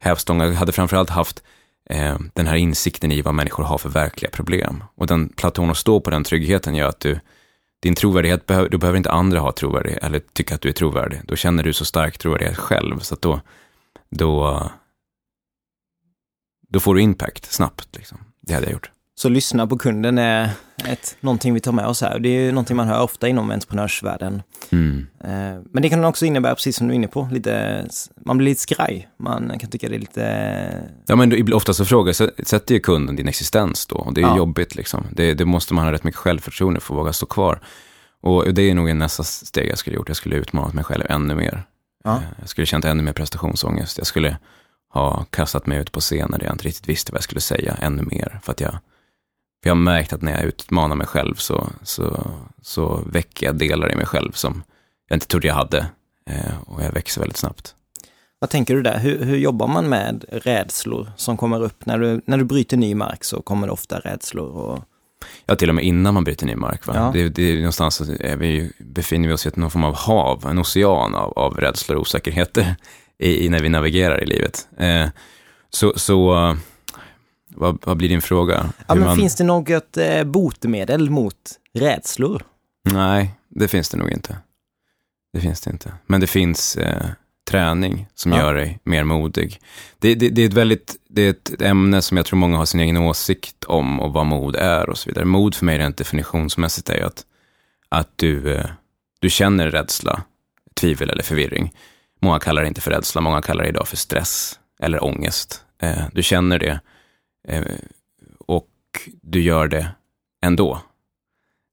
hävstång. 0.00 0.40
Jag 0.40 0.52
hade 0.52 0.72
framförallt 0.72 1.10
haft 1.10 1.42
eh, 1.90 2.18
den 2.34 2.46
här 2.46 2.56
insikten 2.56 3.12
i 3.12 3.22
vad 3.22 3.34
människor 3.34 3.64
har 3.64 3.78
för 3.78 3.88
verkliga 3.88 4.30
problem. 4.30 4.84
Och 4.94 5.06
den 5.06 5.28
platon 5.28 5.70
att 5.70 5.76
stå 5.76 6.00
på 6.00 6.10
den 6.10 6.24
tryggheten 6.24 6.74
gör 6.74 6.88
att 6.88 7.00
du 7.00 7.20
din 7.80 7.94
trovärdighet, 7.94 8.46
då 8.46 8.78
behöver 8.78 8.96
inte 8.96 9.10
andra 9.10 9.40
ha 9.40 9.52
trovärdighet 9.52 10.04
eller 10.04 10.18
tycka 10.32 10.54
att 10.54 10.60
du 10.60 10.68
är 10.68 10.72
trovärdig. 10.72 11.20
Då 11.24 11.36
känner 11.36 11.62
du 11.62 11.72
så 11.72 11.84
stark 11.84 12.18
trovärdighet 12.18 12.56
själv, 12.56 12.98
så 12.98 13.14
att 13.14 13.22
då, 13.22 13.40
då, 14.10 14.62
då 16.68 16.80
får 16.80 16.94
du 16.94 17.02
impact 17.02 17.52
snabbt. 17.52 17.96
Liksom. 17.96 18.18
Det 18.40 18.54
hade 18.54 18.66
jag 18.66 18.72
gjort. 18.72 18.90
Så 19.18 19.28
lyssna 19.28 19.66
på 19.66 19.78
kunden 19.78 20.18
är 20.18 20.50
ett, 20.84 21.16
någonting 21.20 21.54
vi 21.54 21.60
tar 21.60 21.72
med 21.72 21.86
oss 21.86 22.00
här. 22.00 22.18
Det 22.18 22.28
är 22.28 22.40
ju 22.40 22.52
någonting 22.52 22.76
man 22.76 22.88
hör 22.88 23.02
ofta 23.02 23.28
inom 23.28 23.50
entreprenörsvärlden. 23.50 24.42
Mm. 24.70 25.06
Eh, 25.24 25.62
men 25.72 25.82
det 25.82 25.88
kan 25.88 26.04
också 26.04 26.26
innebära, 26.26 26.54
precis 26.54 26.76
som 26.76 26.88
du 26.88 26.94
är 26.94 26.96
inne 26.96 27.08
på, 27.08 27.28
lite, 27.32 27.84
man 28.24 28.38
blir 28.38 28.48
lite 28.48 28.60
skraj. 28.60 29.08
Man 29.16 29.58
kan 29.58 29.70
tycka 29.70 29.88
det 29.88 29.94
är 29.94 29.98
lite... 29.98 30.90
Ja, 31.06 31.16
men 31.16 31.52
ofta 31.52 31.74
så 31.74 31.84
frågar 31.84 32.14
ju 32.72 32.80
kunden 32.80 33.16
din 33.16 33.28
existens 33.28 33.86
då. 33.86 33.96
Och 33.96 34.14
det 34.14 34.20
är 34.20 34.26
ja. 34.26 34.36
jobbigt 34.36 34.74
liksom. 34.74 35.06
Det, 35.12 35.34
det, 35.34 35.44
måste 35.44 35.74
man 35.74 35.84
ha 35.84 35.92
rätt 35.92 36.04
mycket 36.04 36.20
självförtroende 36.20 36.80
för 36.80 36.94
att 36.94 36.98
våga 36.98 37.12
stå 37.12 37.26
kvar. 37.26 37.60
Och 38.20 38.54
det 38.54 38.62
är 38.62 38.74
nog 38.74 38.96
nästa 38.96 39.22
steg 39.22 39.68
jag 39.68 39.78
skulle 39.78 39.96
gjort. 39.96 40.08
Jag 40.08 40.16
skulle 40.16 40.36
utmanat 40.36 40.74
mig 40.74 40.84
själv 40.84 41.04
ännu 41.08 41.34
mer. 41.34 41.62
Ja. 42.04 42.16
Eh, 42.16 42.22
jag 42.40 42.48
skulle 42.48 42.66
känt 42.66 42.84
ännu 42.84 43.02
mer 43.02 43.12
prestationsångest. 43.12 43.98
Jag 43.98 44.06
skulle 44.06 44.36
ha 44.88 45.24
kastat 45.30 45.66
mig 45.66 45.78
ut 45.78 45.92
på 45.92 46.00
scen 46.00 46.30
där 46.30 46.44
jag 46.44 46.54
inte 46.54 46.64
riktigt 46.64 46.88
visste 46.88 47.12
vad 47.12 47.16
jag 47.16 47.24
skulle 47.24 47.40
säga 47.40 47.74
ännu 47.74 48.02
mer. 48.02 48.40
För 48.42 48.52
att 48.52 48.60
jag 48.60 48.78
för 49.62 49.70
jag 49.70 49.74
har 49.74 49.80
märkt 49.80 50.12
att 50.12 50.22
när 50.22 50.32
jag 50.32 50.42
utmanar 50.42 50.96
mig 50.96 51.06
själv 51.06 51.34
så, 51.34 51.68
så, 51.82 52.30
så 52.62 53.02
väcker 53.06 53.46
jag 53.46 53.56
delar 53.56 53.92
i 53.92 53.96
mig 53.96 54.06
själv 54.06 54.32
som 54.32 54.62
jag 55.08 55.16
inte 55.16 55.26
trodde 55.26 55.48
jag 55.48 55.54
hade. 55.54 55.86
Eh, 56.30 56.62
och 56.66 56.82
jag 56.82 56.92
växer 56.92 57.20
väldigt 57.20 57.36
snabbt. 57.36 57.74
Vad 58.38 58.50
tänker 58.50 58.74
du 58.74 58.82
där? 58.82 58.98
Hur, 58.98 59.24
hur, 59.24 59.36
jobbar 59.36 59.66
man 59.66 59.88
med 59.88 60.24
rädslor 60.28 61.10
som 61.16 61.36
kommer 61.36 61.62
upp? 61.62 61.86
När 61.86 61.98
du, 61.98 62.20
när 62.26 62.38
du 62.38 62.44
bryter 62.44 62.76
ny 62.76 62.94
mark 62.94 63.24
så 63.24 63.42
kommer 63.42 63.66
det 63.66 63.72
ofta 63.72 63.98
rädslor. 63.98 64.50
Och... 64.50 64.84
Ja, 65.46 65.56
till 65.56 65.68
och 65.68 65.74
med 65.74 65.84
innan 65.84 66.14
man 66.14 66.24
bryter 66.24 66.46
ny 66.46 66.56
mark. 66.56 66.86
Va? 66.86 66.92
Ja. 66.96 67.10
Det, 67.12 67.28
det 67.28 67.42
är 67.42 67.56
någonstans 67.56 68.00
är 68.00 68.36
vi, 68.36 68.72
befinner 68.78 69.28
vi 69.28 69.34
oss 69.34 69.46
i 69.46 69.50
någon 69.54 69.70
form 69.70 69.84
av 69.84 69.94
hav, 69.94 70.46
en 70.46 70.58
ocean 70.58 71.14
av, 71.14 71.32
av 71.38 71.54
rädslor 71.54 71.96
och 71.96 72.00
osäkerheter 72.00 72.76
i, 73.18 73.46
i 73.46 73.48
när 73.48 73.60
vi 73.60 73.68
navigerar 73.68 74.22
i 74.22 74.26
livet. 74.26 74.68
Eh, 74.78 75.08
så, 75.70 75.92
så 75.96 76.56
vad, 77.58 77.78
vad 77.84 77.96
blir 77.96 78.08
din 78.08 78.22
fråga? 78.22 78.72
Ja, 78.86 78.94
men 78.94 79.04
man... 79.04 79.16
Finns 79.16 79.36
det 79.36 79.44
något 79.44 79.96
eh, 79.96 80.24
botemedel 80.24 81.10
mot 81.10 81.34
rädslor? 81.74 82.42
Nej, 82.92 83.34
det 83.48 83.68
finns 83.68 83.88
det 83.88 83.96
nog 83.96 84.10
inte. 84.10 84.36
Det 85.32 85.40
finns 85.40 85.60
det 85.60 85.70
inte. 85.70 85.92
Men 86.06 86.20
det 86.20 86.26
finns 86.26 86.76
eh, 86.76 87.06
träning 87.50 88.06
som 88.14 88.32
ja. 88.32 88.38
gör 88.38 88.54
dig 88.54 88.78
mer 88.82 89.04
modig. 89.04 89.60
Det, 89.98 90.14
det, 90.14 90.28
det, 90.28 90.42
är 90.42 90.46
ett 90.46 90.54
väldigt, 90.54 90.96
det 91.08 91.22
är 91.22 91.30
ett 91.30 91.62
ämne 91.62 92.02
som 92.02 92.16
jag 92.16 92.26
tror 92.26 92.38
många 92.38 92.56
har 92.56 92.64
sin 92.64 92.80
egen 92.80 92.96
åsikt 92.96 93.64
om 93.64 94.00
och 94.00 94.12
vad 94.12 94.26
mod 94.26 94.56
är 94.56 94.90
och 94.90 94.98
så 94.98 95.10
vidare. 95.10 95.24
Mod 95.24 95.54
för 95.54 95.64
mig 95.64 95.78
rent 95.78 95.96
definitionsmässigt 95.96 96.90
är 96.90 96.96
ju 96.96 97.02
att, 97.02 97.24
att 97.88 98.08
du, 98.16 98.54
eh, 98.54 98.66
du 99.20 99.30
känner 99.30 99.70
rädsla, 99.70 100.22
tvivel 100.74 101.10
eller 101.10 101.22
förvirring. 101.22 101.74
Många 102.20 102.38
kallar 102.38 102.62
det 102.62 102.68
inte 102.68 102.80
för 102.80 102.90
rädsla, 102.90 103.20
många 103.20 103.42
kallar 103.42 103.62
det 103.62 103.68
idag 103.68 103.88
för 103.88 103.96
stress 103.96 104.58
eller 104.80 105.04
ångest. 105.04 105.62
Eh, 105.82 106.02
du 106.12 106.22
känner 106.22 106.58
det 106.58 106.80
Eh, 107.48 107.62
och 108.38 108.68
du 109.22 109.42
gör 109.42 109.68
det 109.68 109.90
ändå. 110.42 110.80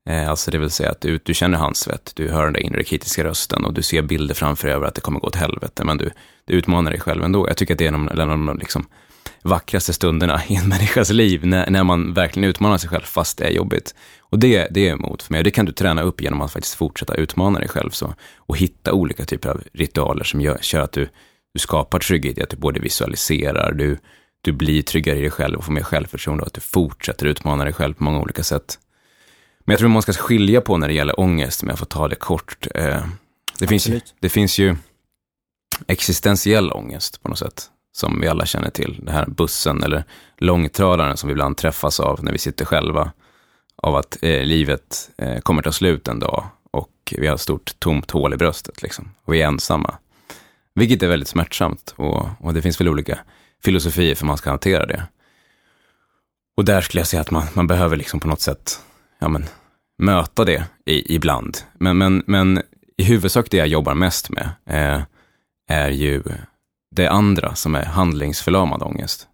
Eh, 0.10 0.30
alltså 0.30 0.52
det 0.52 0.58
vill 0.58 0.70
säga 0.70 0.92
att 0.92 1.02
du, 1.02 1.20
du 1.24 1.34
känner 1.34 1.58
handsvett, 1.58 2.12
du 2.16 2.32
hör 2.32 2.44
den 2.44 2.54
där 2.54 2.62
inre 2.62 2.84
kritiska 2.84 3.24
rösten 3.24 3.66
och 3.66 3.74
du 3.74 3.82
ser 3.82 4.02
bilder 4.02 4.36
framför 4.36 4.68
över 4.68 4.88
att 4.88 4.96
det 4.96 5.02
kommer 5.02 5.20
gå 5.20 5.28
åt 5.28 5.36
helvete, 5.36 5.84
men 5.84 5.98
du, 5.98 6.12
du 6.46 6.54
utmanar 6.54 6.92
dig 6.92 7.00
själv 7.00 7.24
ändå. 7.24 7.48
Jag 7.48 7.58
tycker 7.58 7.74
att 7.74 7.78
det 7.78 7.86
är 7.86 7.94
en 7.94 8.20
av 8.20 8.28
de 8.28 8.58
liksom, 8.60 8.86
vackraste 9.42 9.94
stunderna 9.94 10.42
i 10.48 10.56
en 10.56 10.70
människas 10.70 11.10
liv, 11.10 11.46
när, 11.46 11.70
när 11.70 11.84
man 11.84 12.14
verkligen 12.14 12.50
utmanar 12.50 12.78
sig 12.78 12.90
själv 12.90 13.04
fast 13.04 13.38
det 13.38 13.46
är 13.46 13.52
jobbigt. 13.52 13.96
Och 14.20 14.40
det, 14.40 14.68
det 14.72 14.88
är 14.88 14.94
emot 14.94 15.24
för 15.24 15.34
mig 15.34 15.40
och 15.40 15.44
det 15.44 15.52
kan 15.52 15.66
du 15.66 15.72
träna 15.72 16.02
upp 16.02 16.22
genom 16.22 16.42
att 16.42 16.52
faktiskt 16.52 16.76
fortsätta 16.76 17.16
utmana 17.16 17.60
dig 17.60 17.68
själv 17.68 17.90
så, 17.90 18.14
och 18.38 18.58
hitta 18.58 18.94
olika 18.94 19.26
typer 19.26 19.50
av 19.50 19.62
ritualer 19.74 20.24
som 20.24 20.42
gör, 20.42 20.60
gör 20.74 20.82
att 20.82 20.92
du, 20.92 21.10
du 21.54 21.60
skapar 21.60 22.00
trygghet 22.00 22.38
i 22.38 22.44
att 22.44 22.50
du 22.50 22.58
både 22.58 22.80
visualiserar, 22.80 23.72
du, 23.72 23.98
du 24.46 24.52
blir 24.52 24.82
tryggare 24.82 25.18
i 25.18 25.22
dig 25.22 25.32
själv 25.32 25.58
och 25.58 25.66
får 25.66 25.74
mer 25.74 25.84
självförtroende 25.84 26.42
och 26.42 26.48
att 26.48 26.54
du 26.54 26.62
fortsätter 26.62 27.26
utmana 27.26 27.64
dig 27.64 27.74
själv 27.74 27.94
på 27.94 28.04
många 28.04 28.20
olika 28.20 28.44
sätt. 28.44 28.80
Men 29.60 29.74
jag 29.74 29.80
tror 29.80 29.90
man 29.90 30.02
ska 30.02 30.14
skilja 30.14 30.62
på 30.62 30.78
när 30.78 30.88
det 30.88 30.94
gäller 30.94 31.20
ångest, 31.20 31.64
om 31.64 31.70
jag 31.70 31.80
får 31.80 31.86
ta 31.86 32.08
det 32.08 32.16
kort. 32.16 32.68
Eh, 32.76 33.06
det, 33.60 33.68
finns 33.68 33.88
ju, 33.88 34.02
det 34.20 34.30
finns 34.30 34.60
ju 34.60 34.76
existentiell 35.88 36.72
ångest 36.72 37.24
på 37.24 37.30
något 37.30 37.40
sätt, 37.40 37.70
som 37.92 38.22
vi 38.22 38.28
alla 38.28 38.46
känner 38.46 38.70
till. 38.70 39.00
Det 39.04 39.12
här 39.12 39.26
bussen 39.28 39.84
eller 39.84 40.04
långtradaren 40.38 41.18
som 41.18 41.28
vi 41.28 41.32
ibland 41.32 41.58
träffas 41.58 42.00
av 42.00 42.24
när 42.24 42.32
vi 42.32 42.38
sitter 42.38 42.66
själva, 42.66 43.12
av 43.76 43.96
att 43.96 44.18
eh, 44.22 44.44
livet 44.44 45.10
eh, 45.18 45.40
kommer 45.40 45.62
ta 45.62 45.72
slut 45.72 46.08
en 46.08 46.20
dag 46.20 46.46
och 46.72 47.14
vi 47.18 47.28
har 47.28 47.36
ett 47.36 47.42
stort 47.42 47.80
tomt 47.80 48.12
hål 48.12 48.34
i 48.34 48.38
bröstet 48.38 48.82
liksom, 48.82 49.12
och 49.24 49.34
vi 49.34 49.42
är 49.42 49.48
ensamma. 49.48 49.96
Vilket 50.76 51.04
är 51.04 51.08
väldigt 51.08 51.30
smärtsamt 51.30 51.94
och, 51.98 52.28
och 52.40 52.54
det 52.54 52.62
finns 52.62 52.82
väl 52.82 52.90
olika 52.90 53.20
filosofier 53.66 54.16
för 54.16 54.22
hur 54.22 54.28
man 54.28 54.38
ska 54.38 54.50
hantera 54.50 54.86
det. 54.86 55.04
Och 56.58 56.66
där 56.66 56.82
skulle 56.82 57.00
jag 57.00 57.08
säga 57.08 57.22
att 57.22 57.32
man, 57.32 57.48
man 57.54 57.68
behöver 57.68 57.98
liksom 57.98 58.20
på 58.20 58.28
något 58.28 58.42
sätt 58.42 58.80
ja, 59.20 59.28
men, 59.28 59.46
möta 59.98 60.46
det 60.46 60.66
i, 60.86 61.16
ibland. 61.16 61.58
Men, 61.74 61.98
men, 61.98 62.24
men 62.28 62.62
i 62.98 63.04
huvudsak 63.04 63.52
det 63.52 63.58
jag 63.58 63.68
jobbar 63.68 63.94
mest 63.94 64.30
med 64.30 64.50
eh, 64.66 65.02
är 65.68 65.90
ju 65.90 66.24
det 66.92 67.08
andra 67.08 67.56
som 67.56 67.76
är 67.76 67.86
handlingsförlamad 67.86 68.84
ångest. 68.84 69.28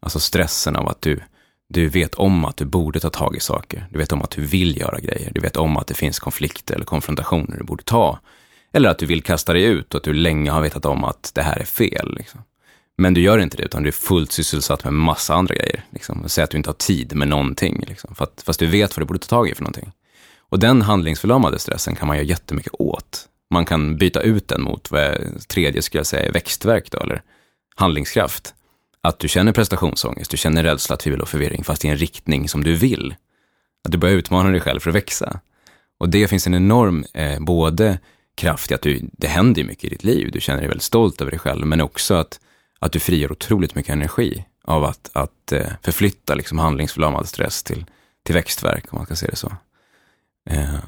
Alltså 0.00 0.20
stressen 0.20 0.76
av 0.76 0.88
att 0.88 1.00
du, 1.00 1.20
du 1.68 1.88
vet 1.88 2.14
om 2.14 2.44
att 2.44 2.56
du 2.56 2.64
borde 2.64 3.00
ta 3.00 3.10
tag 3.10 3.36
i 3.36 3.40
saker. 3.40 3.86
Du 3.90 3.98
vet 3.98 4.12
om 4.12 4.22
att 4.22 4.30
du 4.30 4.42
vill 4.42 4.80
göra 4.80 5.00
grejer. 5.00 5.32
Du 5.34 5.40
vet 5.40 5.56
om 5.56 5.76
att 5.76 5.86
det 5.86 5.94
finns 5.94 6.18
konflikter 6.18 6.74
eller 6.74 6.84
konfrontationer 6.84 7.56
du 7.58 7.64
borde 7.64 7.84
ta. 7.84 8.18
Eller 8.72 8.88
att 8.88 8.98
du 8.98 9.06
vill 9.06 9.22
kasta 9.22 9.52
dig 9.52 9.64
ut 9.64 9.94
och 9.94 9.98
att 9.98 10.04
du 10.04 10.12
länge 10.12 10.50
har 10.50 10.60
vetat 10.60 10.84
om 10.84 11.04
att 11.04 11.32
det 11.34 11.42
här 11.42 11.56
är 11.56 11.64
fel. 11.64 12.14
Liksom. 12.16 12.40
Men 12.98 13.14
du 13.14 13.20
gör 13.20 13.38
inte 13.38 13.56
det, 13.56 13.62
utan 13.62 13.82
du 13.82 13.88
är 13.88 13.92
fullt 13.92 14.32
sysselsatt 14.32 14.84
med 14.84 14.92
massa 14.92 15.34
andra 15.34 15.54
grejer. 15.54 15.84
Liksom. 15.90 16.24
Säg 16.26 16.44
att 16.44 16.50
du 16.50 16.56
inte 16.56 16.68
har 16.68 16.74
tid 16.74 17.14
med 17.14 17.28
någonting, 17.28 17.84
liksom. 17.88 18.14
fast 18.44 18.58
du 18.58 18.66
vet 18.66 18.96
vad 18.96 19.02
du 19.02 19.06
borde 19.06 19.18
ta 19.18 19.26
tag 19.26 19.48
i 19.48 19.54
för 19.54 19.62
någonting. 19.62 19.92
Och 20.38 20.58
den 20.58 20.82
handlingsförlamade 20.82 21.58
stressen 21.58 21.94
kan 21.94 22.08
man 22.08 22.16
göra 22.16 22.26
jättemycket 22.26 22.72
åt. 22.78 23.28
Man 23.50 23.64
kan 23.64 23.96
byta 23.96 24.20
ut 24.20 24.48
den 24.48 24.62
mot, 24.62 24.90
vad 24.90 25.04
jag, 25.04 25.18
tredje 25.48 25.82
skulle 25.82 25.98
jag 25.98 26.06
säga, 26.06 26.32
växtverk 26.32 26.90
då, 26.90 26.98
eller 26.98 27.22
handlingskraft. 27.76 28.54
Att 29.00 29.18
du 29.18 29.28
känner 29.28 29.52
prestationsångest, 29.52 30.30
du 30.30 30.36
känner 30.36 30.62
rädsla, 30.62 30.96
tvivel 30.96 31.20
och 31.20 31.28
förvirring, 31.28 31.64
fast 31.64 31.84
i 31.84 31.88
en 31.88 31.96
riktning 31.96 32.48
som 32.48 32.64
du 32.64 32.74
vill. 32.74 33.14
Att 33.84 33.92
du 33.92 33.98
börjar 33.98 34.16
utmana 34.16 34.50
dig 34.50 34.60
själv 34.60 34.80
för 34.80 34.90
att 34.90 34.96
växa. 34.96 35.40
Och 35.98 36.08
det 36.08 36.28
finns 36.28 36.46
en 36.46 36.54
enorm, 36.54 37.04
eh, 37.14 37.40
både 37.40 37.98
kraft 38.34 38.70
i 38.70 38.74
att 38.74 38.82
du, 38.82 39.00
det 39.12 39.26
händer 39.26 39.64
mycket 39.64 39.84
i 39.84 39.88
ditt 39.88 40.04
liv, 40.04 40.30
du 40.32 40.40
känner 40.40 40.60
dig 40.60 40.68
väldigt 40.68 40.82
stolt 40.82 41.20
över 41.20 41.30
dig 41.30 41.40
själv, 41.40 41.66
men 41.66 41.80
också 41.80 42.14
att 42.14 42.40
att 42.82 42.92
du 42.92 43.00
frigör 43.00 43.32
otroligt 43.32 43.74
mycket 43.74 43.92
energi 43.92 44.44
av 44.64 44.84
att, 44.84 45.10
att 45.12 45.52
eh, 45.52 45.72
förflytta 45.82 46.34
liksom 46.34 46.58
handlingsförlamad 46.58 47.28
stress 47.28 47.62
till, 47.62 47.86
till 48.22 48.34
växtverk, 48.34 48.92
om 48.92 48.96
man 48.96 49.06
ska 49.06 49.16
se 49.16 49.26
det 49.26 49.36
så. 49.36 49.52
Eh. 50.50 50.78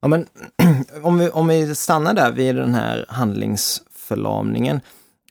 Ja, 0.00 0.08
men, 0.08 0.26
om, 1.02 1.18
vi, 1.18 1.30
om 1.30 1.48
vi 1.48 1.74
stannar 1.74 2.14
där 2.14 2.32
vid 2.32 2.56
den 2.56 2.74
här 2.74 3.06
handlingsförlamningen. 3.08 4.80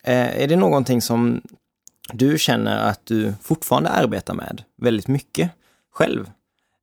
Eh, 0.03 0.41
är 0.41 0.47
det 0.47 0.55
någonting 0.55 1.01
som 1.01 1.41
du 2.13 2.37
känner 2.37 2.77
att 2.77 3.05
du 3.05 3.33
fortfarande 3.41 3.89
arbetar 3.89 4.33
med 4.33 4.63
väldigt 4.77 5.07
mycket 5.07 5.51
själv? 5.91 6.31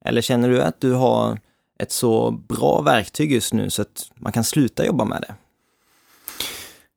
Eller 0.04 0.20
känner 0.20 0.48
du 0.48 0.62
att 0.62 0.80
du 0.80 0.92
har 0.92 1.40
ett 1.78 1.92
så 1.92 2.30
bra 2.30 2.82
verktyg 2.82 3.32
just 3.32 3.52
nu 3.52 3.70
så 3.70 3.82
att 3.82 4.10
man 4.14 4.32
kan 4.32 4.44
sluta 4.44 4.86
jobba 4.86 5.04
med 5.04 5.24
det? 5.28 5.34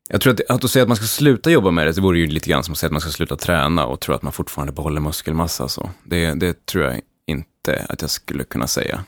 Jag 0.10 0.22
tror 0.22 0.34
att, 0.34 0.64
att 0.64 0.72
säga 0.72 0.84
att 0.84 0.90
man 0.90 0.98
ska 0.98 1.06
sluta 1.06 1.52
jobba 1.52 1.72
med 1.72 1.88
det, 1.88 1.92
det 1.92 2.02
vore 2.02 2.20
ju 2.20 2.28
lite 2.28 2.50
grann 2.50 2.64
som 2.64 2.72
att 2.72 2.78
säga 2.78 2.88
att 2.88 2.92
man 2.92 3.02
ska 3.02 3.10
sluta 3.10 3.36
träna 3.36 3.86
och 3.86 4.00
tro 4.00 4.16
att 4.16 4.22
man 4.22 4.34
fortfarande 4.34 4.74
behåller 4.74 5.02
muskelmassa. 5.02 5.68
Så. 5.68 5.90
Det, 6.04 6.34
det 6.34 6.66
tror 6.66 6.84
jag 6.84 7.02
inte 7.28 7.86
att 7.90 8.02
jag 8.02 8.10
skulle 8.10 8.44
kunna 8.44 8.68
säga. 8.68 9.04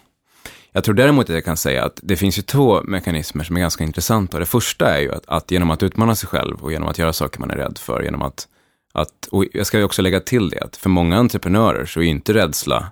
Jag 0.71 0.83
tror 0.83 0.95
däremot 0.95 1.29
att 1.29 1.36
jag 1.36 1.45
kan 1.45 1.57
säga 1.57 1.86
att 1.86 1.99
det 2.03 2.15
finns 2.15 2.38
ju 2.38 2.41
två 2.41 2.83
mekanismer 2.83 3.43
som 3.43 3.55
är 3.55 3.60
ganska 3.60 3.83
intressanta. 3.83 4.39
Det 4.39 4.45
första 4.45 4.97
är 4.97 5.01
ju 5.01 5.12
att, 5.13 5.23
att 5.27 5.51
genom 5.51 5.71
att 5.71 5.83
utmana 5.83 6.15
sig 6.15 6.29
själv 6.29 6.63
och 6.63 6.71
genom 6.71 6.89
att 6.89 6.97
göra 6.97 7.13
saker 7.13 7.39
man 7.39 7.51
är 7.51 7.55
rädd 7.55 7.77
för, 7.77 8.03
genom 8.03 8.21
att, 8.21 8.47
att 8.93 9.27
och 9.31 9.45
jag 9.53 9.65
ska 9.65 9.77
ju 9.77 9.83
också 9.83 10.01
lägga 10.01 10.19
till 10.19 10.49
det, 10.49 10.60
att 10.60 10.77
för 10.77 10.89
många 10.89 11.17
entreprenörer 11.17 11.86
så 11.86 11.99
är 11.99 12.03
ju 12.03 12.10
inte 12.10 12.33
rädsla 12.33 12.91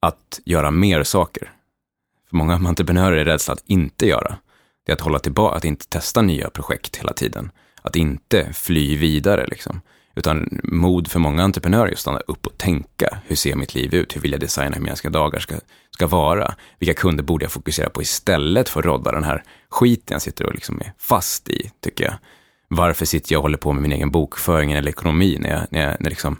att 0.00 0.40
göra 0.44 0.70
mer 0.70 1.02
saker. 1.02 1.52
För 2.30 2.36
många 2.36 2.54
entreprenörer 2.54 3.16
är 3.16 3.24
rädsla 3.24 3.54
att 3.54 3.62
inte 3.66 4.06
göra 4.06 4.36
är 4.90 4.94
att 4.94 5.00
hålla 5.00 5.18
tillbaka, 5.18 5.56
att 5.56 5.64
inte 5.64 5.88
testa 5.88 6.22
nya 6.22 6.50
projekt 6.50 6.96
hela 6.96 7.12
tiden. 7.12 7.50
Att 7.82 7.96
inte 7.96 8.52
fly 8.52 8.96
vidare 8.96 9.46
liksom. 9.46 9.80
Utan 10.14 10.60
mod 10.64 11.08
för 11.08 11.18
många 11.18 11.42
entreprenörer 11.42 11.88
är 11.88 11.92
att 11.92 11.98
stanna 11.98 12.18
upp 12.18 12.46
och 12.46 12.58
tänka. 12.58 13.18
Hur 13.26 13.36
ser 13.36 13.56
mitt 13.56 13.74
liv 13.74 13.94
ut? 13.94 14.16
Hur 14.16 14.20
vill 14.20 14.32
jag 14.32 14.40
designa 14.40 14.76
hur 14.76 14.82
mina 14.82 15.10
dagar 15.10 15.38
ska, 15.38 15.54
ska 15.90 16.06
vara? 16.06 16.54
Vilka 16.78 16.94
kunder 16.94 17.24
borde 17.24 17.44
jag 17.44 17.52
fokusera 17.52 17.90
på 17.90 18.02
istället 18.02 18.68
för 18.68 18.80
att 18.80 18.86
rodda 18.86 19.12
den 19.12 19.24
här 19.24 19.42
skiten 19.68 20.14
jag 20.14 20.22
sitter 20.22 20.46
och 20.46 20.54
liksom 20.54 20.80
är 20.80 20.92
fast 20.98 21.48
i, 21.48 21.70
tycker 21.80 22.04
jag. 22.04 22.14
Varför 22.68 23.06
sitter 23.06 23.32
jag 23.32 23.38
och 23.38 23.42
håller 23.42 23.58
på 23.58 23.72
med 23.72 23.82
min 23.82 23.92
egen 23.92 24.10
bokföring 24.10 24.72
eller 24.72 24.90
ekonomi 24.90 25.38
när 25.40 25.50
jag, 25.50 25.66
när 25.70 25.80
jag 25.80 25.96
när 26.00 26.10
liksom, 26.10 26.38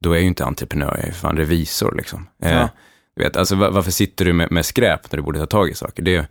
då 0.00 0.10
är 0.10 0.14
jag 0.14 0.22
ju 0.22 0.28
inte 0.28 0.44
entreprenör, 0.44 0.96
jag 1.00 1.08
är 1.08 1.12
fan 1.12 1.36
revisor 1.36 1.94
liksom. 1.96 2.28
Eh, 2.42 2.52
ja. 2.52 2.60
Eh, 2.60 2.68
vet, 3.16 3.36
alltså 3.36 3.56
varför 3.56 3.90
sitter 3.90 4.24
du 4.24 4.32
med, 4.32 4.52
med 4.52 4.66
skräp 4.66 5.12
när 5.12 5.16
du 5.16 5.22
borde 5.22 5.38
ta 5.38 5.46
tag 5.46 5.70
i 5.70 5.74
saker? 5.74 6.02
Det, 6.02 6.26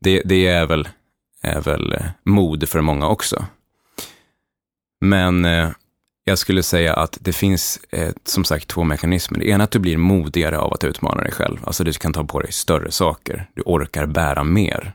det, 0.00 0.22
det 0.24 0.46
är 0.46 0.66
väl 0.66 0.88
är 1.42 1.60
väl 1.60 1.92
eh, 1.92 2.04
mod 2.24 2.68
för 2.68 2.80
många 2.80 3.08
också. 3.08 3.46
Men 5.00 5.44
eh, 5.44 5.70
jag 6.24 6.38
skulle 6.38 6.62
säga 6.62 6.94
att 6.94 7.18
det 7.20 7.32
finns 7.32 7.80
eh, 7.90 8.12
som 8.24 8.44
sagt 8.44 8.68
två 8.68 8.84
mekanismer. 8.84 9.38
Det 9.38 9.48
ena 9.48 9.62
är 9.62 9.64
att 9.64 9.70
du 9.70 9.78
blir 9.78 9.96
modigare 9.96 10.58
av 10.58 10.72
att 10.72 10.84
utmana 10.84 11.22
dig 11.22 11.32
själv. 11.32 11.58
Alltså 11.64 11.84
du 11.84 11.92
kan 11.92 12.12
ta 12.12 12.24
på 12.24 12.40
dig 12.40 12.52
större 12.52 12.90
saker. 12.90 13.46
Du 13.54 13.62
orkar 13.62 14.06
bära 14.06 14.44
mer. 14.44 14.94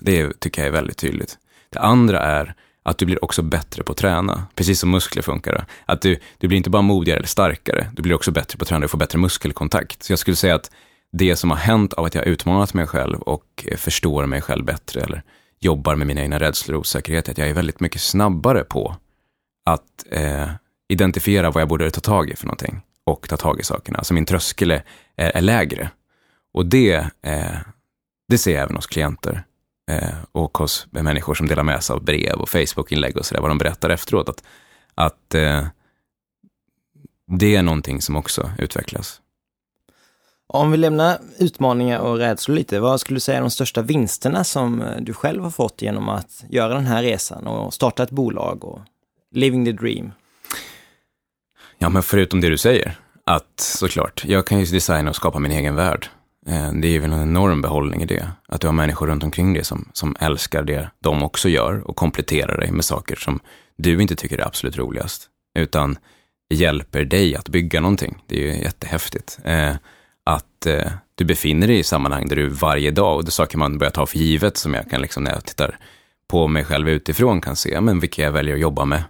Det 0.00 0.40
tycker 0.40 0.62
jag 0.62 0.68
är 0.68 0.72
väldigt 0.72 0.96
tydligt. 0.98 1.38
Det 1.70 1.78
andra 1.78 2.18
är 2.18 2.54
att 2.82 2.98
du 2.98 3.06
blir 3.06 3.24
också 3.24 3.42
bättre 3.42 3.82
på 3.82 3.92
att 3.92 3.98
träna. 3.98 4.46
Precis 4.54 4.80
som 4.80 4.90
muskler 4.90 5.22
funkar. 5.22 5.66
Att 5.84 6.02
du, 6.02 6.18
du 6.38 6.48
blir 6.48 6.56
inte 6.56 6.70
bara 6.70 6.82
modigare 6.82 7.18
eller 7.18 7.28
starkare, 7.28 7.86
du 7.92 8.02
blir 8.02 8.14
också 8.14 8.30
bättre 8.30 8.58
på 8.58 8.62
att 8.62 8.68
träna, 8.68 8.80
du 8.80 8.88
får 8.88 8.98
bättre 8.98 9.18
muskelkontakt. 9.18 10.02
Så 10.02 10.12
jag 10.12 10.18
skulle 10.18 10.36
säga 10.36 10.54
att 10.54 10.70
det 11.12 11.36
som 11.36 11.50
har 11.50 11.58
hänt 11.58 11.92
av 11.92 12.04
att 12.04 12.14
jag 12.14 12.22
har 12.22 12.26
utmanat 12.26 12.74
mig 12.74 12.86
själv 12.86 13.20
och 13.20 13.66
förstår 13.76 14.26
mig 14.26 14.40
själv 14.40 14.64
bättre, 14.64 15.00
eller 15.00 15.22
jobbar 15.64 15.96
med 15.96 16.06
mina 16.06 16.20
egna 16.20 16.40
rädslor 16.40 16.74
och 16.74 16.80
osäkerhet, 16.80 17.28
att 17.28 17.38
jag 17.38 17.48
är 17.48 17.54
väldigt 17.54 17.80
mycket 17.80 18.00
snabbare 18.00 18.64
på 18.64 18.96
att 19.64 20.06
eh, 20.10 20.48
identifiera 20.88 21.50
vad 21.50 21.60
jag 21.60 21.68
borde 21.68 21.90
ta 21.90 22.00
tag 22.00 22.30
i 22.30 22.36
för 22.36 22.46
någonting 22.46 22.80
och 23.04 23.28
ta 23.28 23.36
tag 23.36 23.60
i 23.60 23.62
sakerna. 23.62 23.98
Alltså 23.98 24.14
min 24.14 24.26
tröskel 24.26 24.70
är, 24.70 24.82
är 25.16 25.40
lägre. 25.40 25.90
Och 26.54 26.66
det, 26.66 26.94
eh, 27.22 27.56
det 28.28 28.38
ser 28.38 28.54
jag 28.54 28.62
även 28.62 28.76
hos 28.76 28.86
klienter 28.86 29.44
eh, 29.90 30.14
och 30.32 30.58
hos 30.58 30.86
människor 30.90 31.34
som 31.34 31.46
delar 31.46 31.62
med 31.62 31.84
sig 31.84 31.94
av 31.94 32.04
brev 32.04 32.40
och 32.40 32.48
Facebook-inlägg 32.48 33.16
och 33.16 33.26
sådär, 33.26 33.40
vad 33.40 33.50
de 33.50 33.58
berättar 33.58 33.90
efteråt. 33.90 34.28
Att, 34.28 34.44
att 34.94 35.34
eh, 35.34 35.66
det 37.26 37.56
är 37.56 37.62
någonting 37.62 38.02
som 38.02 38.16
också 38.16 38.52
utvecklas. 38.58 39.20
Om 40.54 40.70
vi 40.70 40.76
lämnar 40.76 41.18
utmaningar 41.38 41.98
och 41.98 42.16
rädslor 42.16 42.54
lite, 42.54 42.80
vad 42.80 43.00
skulle 43.00 43.16
du 43.16 43.20
säga 43.20 43.38
är 43.38 43.40
de 43.40 43.50
största 43.50 43.82
vinsterna 43.82 44.44
som 44.44 44.82
eh, 44.82 44.96
du 45.00 45.12
själv 45.12 45.42
har 45.42 45.50
fått 45.50 45.82
genom 45.82 46.08
att 46.08 46.44
göra 46.48 46.74
den 46.74 46.86
här 46.86 47.02
resan 47.02 47.46
och 47.46 47.74
starta 47.74 48.02
ett 48.02 48.10
bolag 48.10 48.64
och 48.64 48.80
living 49.30 49.64
the 49.64 49.72
dream? 49.72 50.12
Ja, 51.78 51.88
men 51.88 52.02
förutom 52.02 52.40
det 52.40 52.48
du 52.48 52.58
säger, 52.58 52.98
att 53.24 53.60
såklart, 53.60 54.24
jag 54.24 54.46
kan 54.46 54.60
ju 54.60 54.66
designa 54.66 55.10
och 55.10 55.16
skapa 55.16 55.38
min 55.38 55.52
egen 55.52 55.74
värld. 55.74 56.06
Eh, 56.46 56.72
det 56.72 56.88
är 56.88 57.00
väl 57.00 57.12
en 57.12 57.22
enorm 57.22 57.62
behållning 57.62 58.02
i 58.02 58.06
det. 58.06 58.28
Att 58.48 58.60
du 58.60 58.66
har 58.66 58.74
människor 58.74 59.06
runt 59.06 59.24
omkring 59.24 59.54
dig 59.54 59.64
som, 59.64 59.88
som 59.92 60.16
älskar 60.20 60.62
det 60.62 60.90
de 61.00 61.22
också 61.22 61.48
gör 61.48 61.88
och 61.88 61.96
kompletterar 61.96 62.60
dig 62.60 62.70
med 62.70 62.84
saker 62.84 63.16
som 63.16 63.40
du 63.76 64.02
inte 64.02 64.16
tycker 64.16 64.38
är 64.38 64.46
absolut 64.46 64.76
roligast. 64.76 65.28
Utan 65.58 65.98
hjälper 66.54 67.04
dig 67.04 67.36
att 67.36 67.48
bygga 67.48 67.80
någonting. 67.80 68.22
Det 68.26 68.36
är 68.36 68.54
ju 68.54 68.62
jättehäftigt. 68.62 69.38
Eh, 69.44 69.74
att 70.24 70.66
eh, 70.66 70.92
du 71.14 71.24
befinner 71.24 71.66
dig 71.66 71.78
i 71.78 71.84
sammanhang 71.84 72.28
där 72.28 72.36
du 72.36 72.48
varje 72.48 72.90
dag, 72.90 73.16
och 73.16 73.24
det 73.24 73.30
saker 73.30 73.58
man 73.58 73.78
börjar 73.78 73.90
ta 73.90 74.06
för 74.06 74.18
givet, 74.18 74.56
som 74.56 74.74
jag 74.74 74.90
kan 74.90 75.00
liksom 75.00 75.24
när 75.24 75.30
jag 75.30 75.44
tittar 75.44 75.78
på 76.28 76.48
mig 76.48 76.64
själv 76.64 76.88
utifrån 76.88 77.40
kan 77.40 77.56
se, 77.56 77.80
men 77.80 78.00
vilka 78.00 78.22
jag 78.22 78.32
väljer 78.32 78.54
att 78.54 78.60
jobba 78.60 78.84
med, 78.84 79.04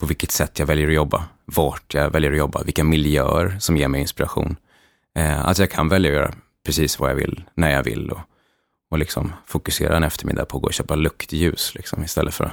på 0.00 0.06
vilket 0.06 0.30
sätt 0.30 0.58
jag 0.58 0.66
väljer 0.66 0.88
att 0.88 0.94
jobba, 0.94 1.24
vart 1.44 1.94
jag 1.94 2.10
väljer 2.10 2.30
att 2.32 2.38
jobba, 2.38 2.62
vilka 2.62 2.84
miljöer 2.84 3.56
som 3.60 3.76
ger 3.76 3.88
mig 3.88 4.00
inspiration. 4.00 4.56
Eh, 5.14 5.46
att 5.46 5.58
jag 5.58 5.70
kan 5.70 5.88
välja 5.88 6.10
att 6.10 6.16
göra 6.16 6.34
precis 6.66 6.98
vad 6.98 7.10
jag 7.10 7.14
vill, 7.14 7.44
när 7.54 7.70
jag 7.70 7.82
vill 7.82 8.10
och, 8.10 8.20
och 8.90 8.98
liksom 8.98 9.32
fokusera 9.46 9.96
en 9.96 10.04
eftermiddag 10.04 10.44
på 10.44 10.56
att 10.56 10.62
gå 10.62 10.66
och 10.66 10.74
köpa 10.74 10.94
luktljus 10.94 11.74
liksom, 11.74 12.04
istället, 12.04 12.34
för, 12.34 12.52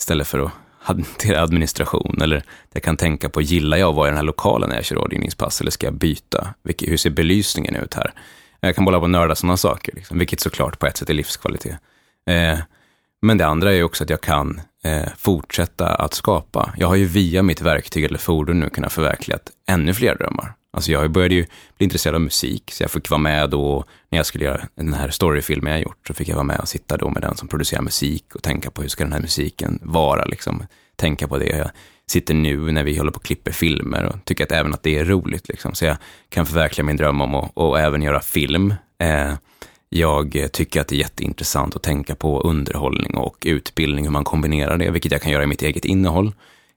istället 0.00 0.26
för 0.26 0.38
att 0.38 0.52
hantera 0.84 1.42
administration. 1.42 2.22
Eller 2.22 2.42
jag 2.72 2.82
kan 2.82 2.96
tänka 2.96 3.28
på, 3.28 3.42
gillar 3.42 3.76
jag 3.76 3.88
att 3.88 3.94
vara 3.94 4.08
i 4.08 4.10
den 4.10 4.16
här 4.16 4.24
lokalen 4.24 4.68
när 4.68 4.76
jag 4.76 4.84
kör 4.84 4.96
rådgivningspass 4.96 5.60
eller 5.60 5.70
ska 5.70 5.86
jag 5.86 5.94
byta? 5.94 6.54
Vilke, 6.62 6.90
hur 6.90 6.96
ser 6.96 7.10
belysningen 7.10 7.76
ut 7.76 7.94
här? 7.94 8.12
Jag 8.60 8.74
kan 8.74 8.84
bolla 8.84 9.00
på 9.00 9.06
nörda 9.06 9.34
sådana 9.34 9.56
saker, 9.56 9.92
liksom, 9.94 10.18
vilket 10.18 10.40
såklart 10.40 10.78
på 10.78 10.86
ett 10.86 10.96
sätt 10.96 11.10
är 11.10 11.14
livskvalitet. 11.14 11.76
Eh, 12.26 12.58
men 13.22 13.38
det 13.38 13.46
andra 13.46 13.74
är 13.74 13.82
också 13.82 14.04
att 14.04 14.10
jag 14.10 14.20
kan 14.20 14.60
eh, 14.84 15.08
fortsätta 15.16 15.94
att 15.94 16.14
skapa. 16.14 16.74
Jag 16.76 16.88
har 16.88 16.94
ju 16.94 17.04
via 17.04 17.42
mitt 17.42 17.60
verktyg 17.60 18.04
eller 18.04 18.18
fordon 18.18 18.60
nu 18.60 18.70
kunnat 18.70 18.92
förverkliga 18.92 19.38
ännu 19.68 19.94
fler 19.94 20.14
drömmar. 20.14 20.54
Alltså 20.74 20.92
jag 20.92 21.10
började 21.10 21.34
ju 21.34 21.46
bli 21.76 21.84
intresserad 21.84 22.14
av 22.14 22.20
musik, 22.20 22.70
så 22.70 22.82
jag 22.82 22.90
fick 22.90 23.10
vara 23.10 23.20
med 23.20 23.50
då, 23.50 23.84
när 24.08 24.18
jag 24.18 24.26
skulle 24.26 24.44
göra 24.44 24.68
den 24.74 24.94
här 24.94 25.10
storyfilmen 25.10 25.72
jag 25.72 25.82
gjort, 25.82 26.06
så 26.06 26.14
fick 26.14 26.28
jag 26.28 26.34
vara 26.34 26.44
med 26.44 26.60
och 26.60 26.68
sitta 26.68 26.96
då 26.96 27.10
med 27.10 27.22
den 27.22 27.36
som 27.36 27.48
producerar 27.48 27.82
musik 27.82 28.34
och 28.34 28.42
tänka 28.42 28.70
på 28.70 28.82
hur 28.82 28.88
ska 28.88 29.04
den 29.04 29.12
här 29.12 29.20
musiken 29.20 29.78
vara, 29.82 30.24
liksom. 30.24 30.66
Tänka 30.96 31.28
på 31.28 31.38
det. 31.38 31.56
Jag 31.56 31.70
sitter 32.06 32.34
nu 32.34 32.72
när 32.72 32.84
vi 32.84 32.98
håller 32.98 33.10
på 33.10 33.16
och 33.16 33.24
klipper 33.24 33.52
filmer 33.52 34.04
och 34.04 34.24
tycker 34.24 34.44
att 34.44 34.52
även 34.52 34.74
att 34.74 34.82
det 34.82 34.98
är 34.98 35.04
roligt, 35.04 35.48
liksom. 35.48 35.74
Så 35.74 35.84
jag 35.84 35.96
kan 36.28 36.46
förverkliga 36.46 36.84
min 36.84 36.96
dröm 36.96 37.20
om 37.20 37.34
att 37.34 37.50
och 37.54 37.80
även 37.80 38.02
göra 38.02 38.20
film. 38.20 38.74
Eh, 38.98 39.34
jag 39.88 40.48
tycker 40.52 40.80
att 40.80 40.88
det 40.88 40.96
är 40.96 40.98
jätteintressant 40.98 41.76
att 41.76 41.82
tänka 41.82 42.14
på 42.14 42.40
underhållning 42.40 43.16
och 43.16 43.36
utbildning, 43.46 44.04
hur 44.04 44.12
man 44.12 44.24
kombinerar 44.24 44.78
det, 44.78 44.90
vilket 44.90 45.12
jag 45.12 45.22
kan 45.22 45.32
göra 45.32 45.42
i 45.42 45.46
mitt 45.46 45.62
eget 45.62 45.84
innehåll 45.84 46.32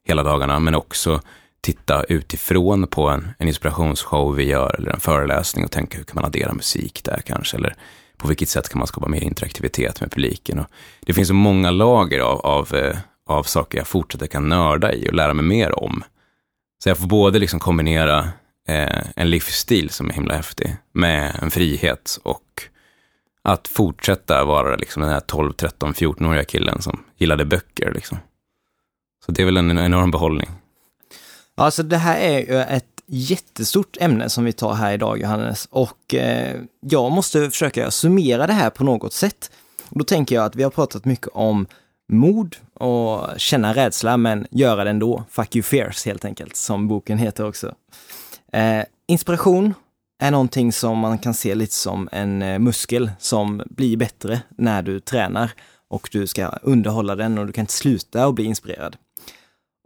hela 0.07 0.23
dagarna, 0.23 0.59
men 0.59 0.75
också 0.75 1.21
titta 1.67 2.03
utifrån 2.03 2.87
på 2.87 3.09
en, 3.09 3.29
en 3.39 3.47
inspirationsshow 3.47 4.35
vi 4.35 4.43
gör 4.43 4.75
eller 4.79 4.91
en 4.91 4.99
föreläsning 4.99 5.65
och 5.65 5.71
tänka 5.71 5.97
hur 5.97 6.03
kan 6.03 6.15
man 6.15 6.25
addera 6.25 6.53
musik 6.53 7.03
där 7.03 7.21
kanske, 7.25 7.57
eller 7.57 7.75
på 8.17 8.27
vilket 8.27 8.49
sätt 8.49 8.69
kan 8.69 8.79
man 8.79 8.87
skapa 8.87 9.07
mer 9.07 9.21
interaktivitet 9.21 10.01
med 10.01 10.11
publiken. 10.11 10.59
Och 10.59 10.67
det 10.99 11.13
finns 11.13 11.27
så 11.27 11.33
många 11.33 11.71
lager 11.71 12.19
av, 12.19 12.39
av, 12.39 12.75
eh, 12.75 12.97
av 13.25 13.43
saker 13.43 13.77
jag 13.77 13.87
fortsätter 13.87 14.27
kan 14.27 14.49
nörda 14.49 14.93
i 14.93 15.09
och 15.09 15.13
lära 15.13 15.33
mig 15.33 15.45
mer 15.45 15.83
om. 15.83 16.03
Så 16.83 16.89
jag 16.89 16.97
får 16.97 17.07
både 17.07 17.39
liksom 17.39 17.59
kombinera 17.59 18.19
eh, 18.67 19.03
en 19.15 19.29
livsstil 19.29 19.89
som 19.89 20.09
är 20.09 20.13
himla 20.13 20.35
häftig 20.35 20.75
med 20.93 21.39
en 21.41 21.51
frihet 21.51 22.19
och 22.23 22.63
att 23.43 23.67
fortsätta 23.67 24.45
vara 24.45 24.75
liksom 24.75 25.01
den 25.01 25.11
här 25.11 25.19
12, 25.19 25.53
13, 25.53 25.93
14-åriga 25.93 26.43
killen 26.43 26.81
som 26.81 27.03
gillade 27.17 27.45
böcker. 27.45 27.91
Liksom. 27.93 28.17
Så 29.25 29.31
det 29.31 29.41
är 29.41 29.45
väl 29.45 29.57
en 29.57 29.79
enorm 29.79 30.11
behållning. 30.11 30.49
Alltså 31.59 31.83
det 31.83 31.97
här 31.97 32.19
är 32.19 32.39
ju 32.39 32.61
ett 32.61 32.85
jättestort 33.05 33.97
ämne 33.99 34.29
som 34.29 34.43
vi 34.43 34.53
tar 34.53 34.73
här 34.73 34.93
idag 34.93 35.19
Johannes 35.21 35.67
och 35.71 36.15
eh, 36.15 36.61
jag 36.79 37.11
måste 37.11 37.49
försöka 37.49 37.91
summera 37.91 38.47
det 38.47 38.53
här 38.53 38.69
på 38.69 38.83
något 38.83 39.13
sätt. 39.13 39.51
Och 39.89 39.99
då 39.99 40.05
tänker 40.05 40.35
jag 40.35 40.45
att 40.45 40.55
vi 40.55 40.63
har 40.63 40.69
pratat 40.69 41.05
mycket 41.05 41.27
om 41.27 41.67
mod 42.11 42.55
och 42.73 43.27
känna 43.37 43.73
rädsla 43.73 44.17
men 44.17 44.47
göra 44.51 44.83
det 44.83 44.89
ändå. 44.89 45.23
Fuck 45.29 45.55
you 45.55 45.63
fears 45.63 46.05
helt 46.05 46.25
enkelt, 46.25 46.55
som 46.55 46.87
boken 46.87 47.17
heter 47.17 47.45
också. 47.47 47.75
Eh, 48.53 48.83
inspiration 49.07 49.73
är 50.19 50.31
någonting 50.31 50.71
som 50.71 50.97
man 50.97 51.17
kan 51.17 51.33
se 51.33 51.55
lite 51.55 51.73
som 51.73 52.09
en 52.11 52.41
eh, 52.41 52.59
muskel 52.59 53.11
som 53.19 53.63
blir 53.69 53.97
bättre 53.97 54.41
när 54.57 54.81
du 54.81 54.99
tränar 54.99 55.51
och 55.89 56.09
du 56.11 56.27
ska 56.27 56.47
underhålla 56.47 57.15
den 57.15 57.37
och 57.37 57.47
du 57.47 57.53
kan 57.53 57.61
inte 57.61 57.73
sluta 57.73 58.25
att 58.25 58.35
bli 58.35 58.45
inspirerad. 58.45 58.95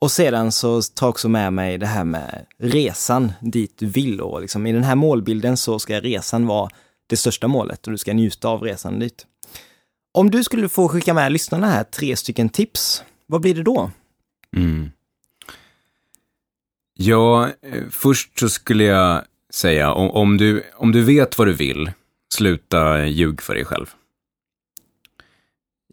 Och 0.02 0.12
sedan 0.12 0.52
så 0.52 0.82
tar 0.82 1.08
jag 1.08 1.10
också 1.10 1.30
med 1.30 1.54
mig 1.54 1.78
det 1.78 1.86
här 1.86 2.04
med 2.04 2.46
resan 2.58 3.34
dit 3.40 3.78
du 3.78 3.86
vill 3.86 4.22
och 4.22 4.42
liksom 4.42 4.68
i 4.68 4.72
den 4.72 4.84
här 4.84 4.96
målbilden 4.96 5.58
så 5.58 5.80
ska 5.80 6.00
resan 6.00 6.48
vara 6.48 6.70
det 7.08 7.18
största 7.18 7.48
målet 7.48 7.88
och 7.88 7.92
du 7.92 7.98
ska 7.98 8.14
njuta 8.14 8.48
av 8.50 8.62
resan 8.64 9.00
dit. 9.00 9.26
Om 10.12 10.32
du 10.32 10.44
skulle 10.44 10.70
få 10.70 10.88
skicka 10.88 11.14
med 11.14 11.32
lyssnarna 11.32 11.68
här 11.68 11.84
tre 11.84 12.16
stycken 12.16 12.50
tips, 12.50 13.04
vad 13.28 13.42
blir 13.42 13.56
det 13.56 13.64
då? 13.64 13.92
Mm. 14.56 14.92
Ja, 16.94 17.48
eh, 17.48 17.84
först 17.92 18.40
så 18.40 18.50
skulle 18.50 18.84
jag 18.84 19.24
säga, 19.54 19.94
om, 19.94 20.12
om, 20.12 20.38
du, 20.38 20.64
om 20.76 20.92
du 20.92 21.04
vet 21.04 21.38
vad 21.38 21.48
du 21.48 21.54
vill, 21.54 21.92
sluta 22.34 23.06
ljug 23.06 23.42
för 23.42 23.54
dig 23.54 23.66
själv. 23.66 23.86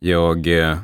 Jag 0.00 0.46
eh, 0.46 0.78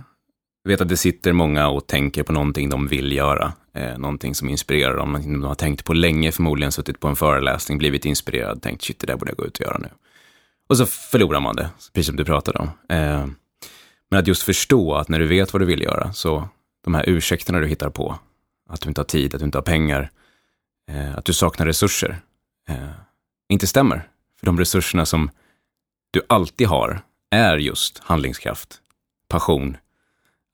vet 0.68 0.80
att 0.80 0.88
det 0.88 0.96
sitter 0.96 1.32
många 1.32 1.68
och 1.68 1.86
tänker 1.86 2.22
på 2.22 2.32
någonting 2.32 2.68
de 2.68 2.88
vill 2.88 3.12
göra, 3.12 3.52
eh, 3.74 3.98
någonting 3.98 4.34
som 4.34 4.48
inspirerar 4.48 4.96
dem, 4.96 5.08
någonting 5.08 5.40
de 5.40 5.46
har 5.46 5.54
tänkt 5.54 5.84
på 5.84 5.94
länge, 5.94 6.32
förmodligen 6.32 6.72
suttit 6.72 7.00
på 7.00 7.08
en 7.08 7.16
föreläsning, 7.16 7.78
blivit 7.78 8.04
inspirerad, 8.04 8.62
tänkt 8.62 8.82
shit, 8.82 8.98
det 8.98 9.06
där 9.06 9.16
borde 9.16 9.30
jag 9.30 9.38
gå 9.38 9.46
ut 9.46 9.58
och 9.58 9.66
göra 9.66 9.78
nu. 9.78 9.88
Och 10.66 10.76
så 10.76 10.86
förlorar 10.86 11.40
man 11.40 11.56
det, 11.56 11.70
precis 11.92 12.06
som 12.06 12.16
du 12.16 12.24
pratade 12.24 12.58
om. 12.58 12.68
Eh, 12.88 13.26
men 14.10 14.20
att 14.20 14.26
just 14.26 14.42
förstå 14.42 14.94
att 14.94 15.08
när 15.08 15.18
du 15.18 15.26
vet 15.26 15.52
vad 15.52 15.62
du 15.62 15.66
vill 15.66 15.82
göra, 15.82 16.12
så 16.12 16.48
de 16.84 16.94
här 16.94 17.08
ursäkterna 17.08 17.60
du 17.60 17.66
hittar 17.66 17.90
på, 17.90 18.18
att 18.68 18.80
du 18.80 18.88
inte 18.88 19.00
har 19.00 19.06
tid, 19.06 19.34
att 19.34 19.40
du 19.40 19.44
inte 19.44 19.58
har 19.58 19.62
pengar, 19.62 20.10
eh, 20.90 21.18
att 21.18 21.24
du 21.24 21.32
saknar 21.32 21.66
resurser, 21.66 22.20
eh, 22.68 22.90
inte 23.48 23.66
stämmer. 23.66 24.08
För 24.38 24.46
de 24.46 24.58
resurserna 24.58 25.06
som 25.06 25.30
du 26.10 26.22
alltid 26.28 26.66
har 26.66 27.00
är 27.30 27.56
just 27.56 27.98
handlingskraft, 27.98 28.80
passion, 29.28 29.76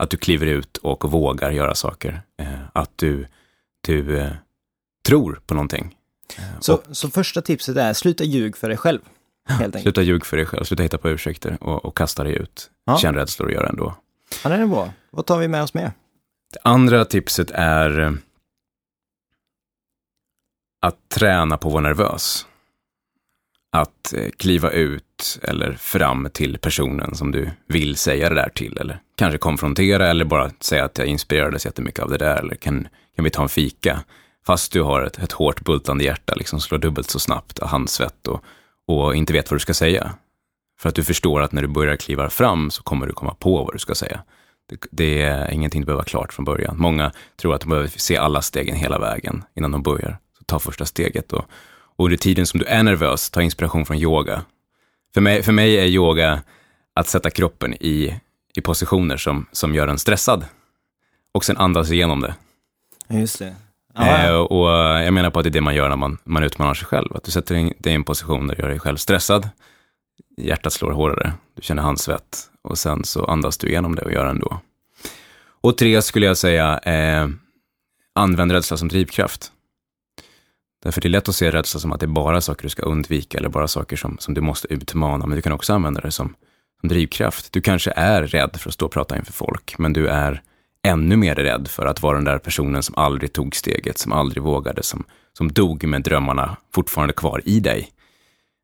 att 0.01 0.11
du 0.11 0.17
kliver 0.17 0.47
ut 0.47 0.77
och 0.77 1.11
vågar 1.11 1.51
göra 1.51 1.75
saker. 1.75 2.23
Eh, 2.39 2.61
att 2.73 2.91
du, 2.97 3.27
du 3.87 4.19
eh, 4.19 4.33
tror 5.07 5.41
på 5.47 5.55
någonting. 5.55 5.97
Eh, 6.39 6.45
så, 6.61 6.75
och, 6.75 6.97
så 6.97 7.11
första 7.11 7.43
tipset 7.43 7.77
är, 7.77 7.93
sluta 7.93 8.25
ljug 8.25 8.57
för 8.57 8.69
dig 8.69 8.77
själv. 8.77 9.01
Sluta 9.83 10.03
ljug 10.03 10.27
för 10.27 10.37
dig 10.37 10.47
själv, 10.47 10.65
sluta 10.65 10.83
hitta 10.83 10.99
på 10.99 11.11
ursäkter 11.11 11.59
och, 11.61 11.85
och 11.85 11.97
kasta 11.97 12.25
dig 12.25 12.35
ut. 12.35 12.71
Ja. 12.85 12.99
Känn 12.99 13.15
rädslor 13.15 13.49
och 13.49 13.55
gör 13.55 13.65
ändå. 13.65 13.95
Ja, 14.45 14.51
det 14.51 14.57
är 14.57 14.67
bra. 14.67 14.93
Vad 15.11 15.27
tar 15.27 15.39
vi 15.39 15.49
med 15.49 15.63
oss 15.63 15.75
mer? 15.75 15.93
Det 16.53 16.59
andra 16.63 17.05
tipset 17.05 17.51
är 17.51 18.19
att 20.81 21.09
träna 21.09 21.57
på 21.57 21.69
att 21.69 21.73
vara 21.73 21.83
nervös. 21.83 22.47
Att 23.73 24.15
kliva 24.37 24.71
ut 24.71 25.05
eller 25.43 25.73
fram 25.73 26.29
till 26.33 26.59
personen 26.59 27.15
som 27.15 27.33
du 27.33 27.51
vill 27.69 27.97
säga 27.97 28.29
det 28.29 28.35
där 28.35 28.51
till. 28.55 28.79
Eller 28.79 29.01
kanske 29.17 29.39
konfrontera 29.39 30.09
eller 30.09 30.25
bara 30.25 30.51
säga 30.61 30.85
att 30.85 30.99
jag 30.99 31.07
inspirerades 31.07 31.65
jättemycket 31.65 32.05
av 32.05 32.11
det 32.11 32.19
där. 32.19 32.37
Eller 32.37 32.55
kan, 32.55 32.89
kan 33.17 33.25
vi 33.25 33.31
ta 33.31 33.43
en 33.43 33.49
fika? 33.49 34.01
Fast 34.47 34.73
du 34.73 34.83
har 34.83 35.03
ett, 35.03 35.19
ett 35.19 35.33
hårt 35.33 35.61
bultande 35.61 36.05
hjärta, 36.05 36.35
liksom 36.35 36.61
slår 36.61 36.79
dubbelt 36.79 37.11
så 37.11 37.19
snabbt 37.19 37.59
av 37.59 37.69
handsvett 37.69 38.27
och, 38.27 38.45
och 38.87 39.17
inte 39.17 39.33
vet 39.33 39.51
vad 39.51 39.57
du 39.57 39.61
ska 39.61 39.75
säga. 39.75 40.13
För 40.81 40.89
att 40.89 40.95
du 40.95 41.05
förstår 41.05 41.41
att 41.43 41.53
när 41.53 41.63
du 41.63 41.69
börjar 41.69 41.97
kliva 41.97 42.31
fram 42.31 42.71
så 42.71 42.83
kommer 42.83 43.07
du 43.07 43.13
komma 43.13 43.35
på 43.35 43.65
vad 43.65 43.75
du 43.75 43.79
ska 43.79 43.95
säga. 43.95 44.21
Det, 44.69 44.87
det 44.91 45.23
är 45.23 45.51
ingenting 45.51 45.81
du 45.81 45.87
behöver 45.87 45.99
vara 45.99 46.05
klart 46.05 46.33
från 46.33 46.45
början. 46.45 46.79
Många 46.79 47.13
tror 47.37 47.55
att 47.55 47.61
de 47.61 47.71
behöver 47.71 47.89
se 47.89 48.17
alla 48.17 48.43
stegen 48.43 48.77
hela 48.77 48.99
vägen 48.99 49.43
innan 49.57 49.71
de 49.73 49.83
börjar 49.83 50.19
ta 50.47 50.59
första 50.59 50.87
steget. 50.87 51.33
Och, 51.33 51.45
och 51.97 52.05
under 52.05 52.17
tiden 52.17 52.47
som 52.47 52.61
du 52.61 52.67
är 52.67 52.83
nervös, 52.83 53.31
ta 53.31 53.43
inspiration 53.43 53.87
från 53.87 53.97
yoga. 53.97 54.43
För 55.15 55.21
mig, 55.21 55.43
för 55.43 55.53
mig 55.53 55.79
är 55.79 55.87
yoga 55.87 56.43
att 56.95 57.09
sätta 57.09 57.31
kroppen 57.31 57.75
i, 57.75 58.21
i 58.55 58.61
positioner 58.61 59.17
som, 59.17 59.47
som 59.53 59.75
gör 59.75 59.89
en 59.89 59.99
stressad. 59.99 60.45
Och 61.33 61.45
sen 61.45 61.57
andas 61.57 61.91
igenom 61.91 62.21
det. 62.21 62.35
Just 63.09 63.39
det. 63.39 63.55
Eh, 63.99 64.35
och 64.35 64.69
jag 65.05 65.15
menar 65.15 65.31
på 65.31 65.39
att 65.39 65.45
det 65.45 65.49
är 65.49 65.53
det 65.53 65.61
man 65.61 65.75
gör 65.75 65.89
när 65.89 65.97
man, 65.97 66.19
man 66.25 66.43
utmanar 66.43 66.75
sig 66.75 66.87
själv. 66.87 67.17
Att 67.17 67.25
du 67.25 67.31
sätter 67.31 67.55
dig 67.55 67.77
i 67.85 67.95
en 67.95 68.05
position 68.05 68.47
där 68.47 68.57
du 68.57 68.63
gör 68.63 68.69
dig 68.69 68.79
själv 68.79 68.97
stressad. 68.97 69.49
Hjärtat 70.37 70.73
slår 70.73 70.91
hårdare, 70.91 71.33
du 71.55 71.63
känner 71.63 71.83
handsvett 71.83 72.51
och 72.63 72.79
sen 72.79 73.05
så 73.05 73.25
andas 73.25 73.59
du 73.59 73.69
igenom 73.69 73.95
det 73.95 74.03
och 74.03 74.13
gör 74.13 74.25
det 74.25 74.31
ändå. 74.31 74.61
Och 75.61 75.79
tre 75.79 76.03
skulle 76.03 76.27
jag 76.27 76.37
säga, 76.37 76.79
eh, 76.79 77.29
använd 78.15 78.53
rädsla 78.53 78.77
som 78.77 78.89
drivkraft. 78.89 79.53
Därför 80.83 81.01
det 81.01 81.09
är 81.09 81.11
lätt 81.11 81.29
att 81.29 81.35
se 81.35 81.51
rädsla 81.51 81.81
som 81.81 81.93
att 81.93 82.01
det 82.01 82.07
är 82.07 82.09
bara 82.09 82.41
saker 82.41 82.63
du 82.63 82.69
ska 82.69 82.83
undvika 82.83 83.39
eller 83.39 83.49
bara 83.49 83.69
saker 83.69 83.97
som, 83.97 84.19
som 84.19 84.35
du 84.35 84.41
måste 84.41 84.73
utmana, 84.73 85.27
men 85.27 85.37
du 85.37 85.43
kan 85.43 85.53
också 85.53 85.73
använda 85.73 86.01
det 86.01 86.11
som, 86.11 86.35
som 86.81 86.89
drivkraft. 86.89 87.53
Du 87.53 87.61
kanske 87.61 87.93
är 87.97 88.23
rädd 88.23 88.57
för 88.57 88.69
att 88.69 88.75
stå 88.75 88.87
och 88.87 88.93
prata 88.93 89.17
inför 89.17 89.33
folk, 89.33 89.79
men 89.79 89.93
du 89.93 90.09
är 90.09 90.43
ännu 90.83 91.17
mer 91.17 91.35
rädd 91.35 91.69
för 91.69 91.87
att 91.87 92.03
vara 92.03 92.17
den 92.17 92.25
där 92.25 92.39
personen 92.39 92.83
som 92.83 92.95
aldrig 92.99 93.33
tog 93.33 93.57
steget, 93.57 93.99
som 93.99 94.13
aldrig 94.13 94.43
vågade, 94.43 94.83
som, 94.83 95.05
som 95.33 95.53
dog 95.53 95.85
med 95.85 96.03
drömmarna 96.03 96.57
fortfarande 96.75 97.15
kvar 97.15 97.43
i 97.45 97.61
dig. 97.61 97.89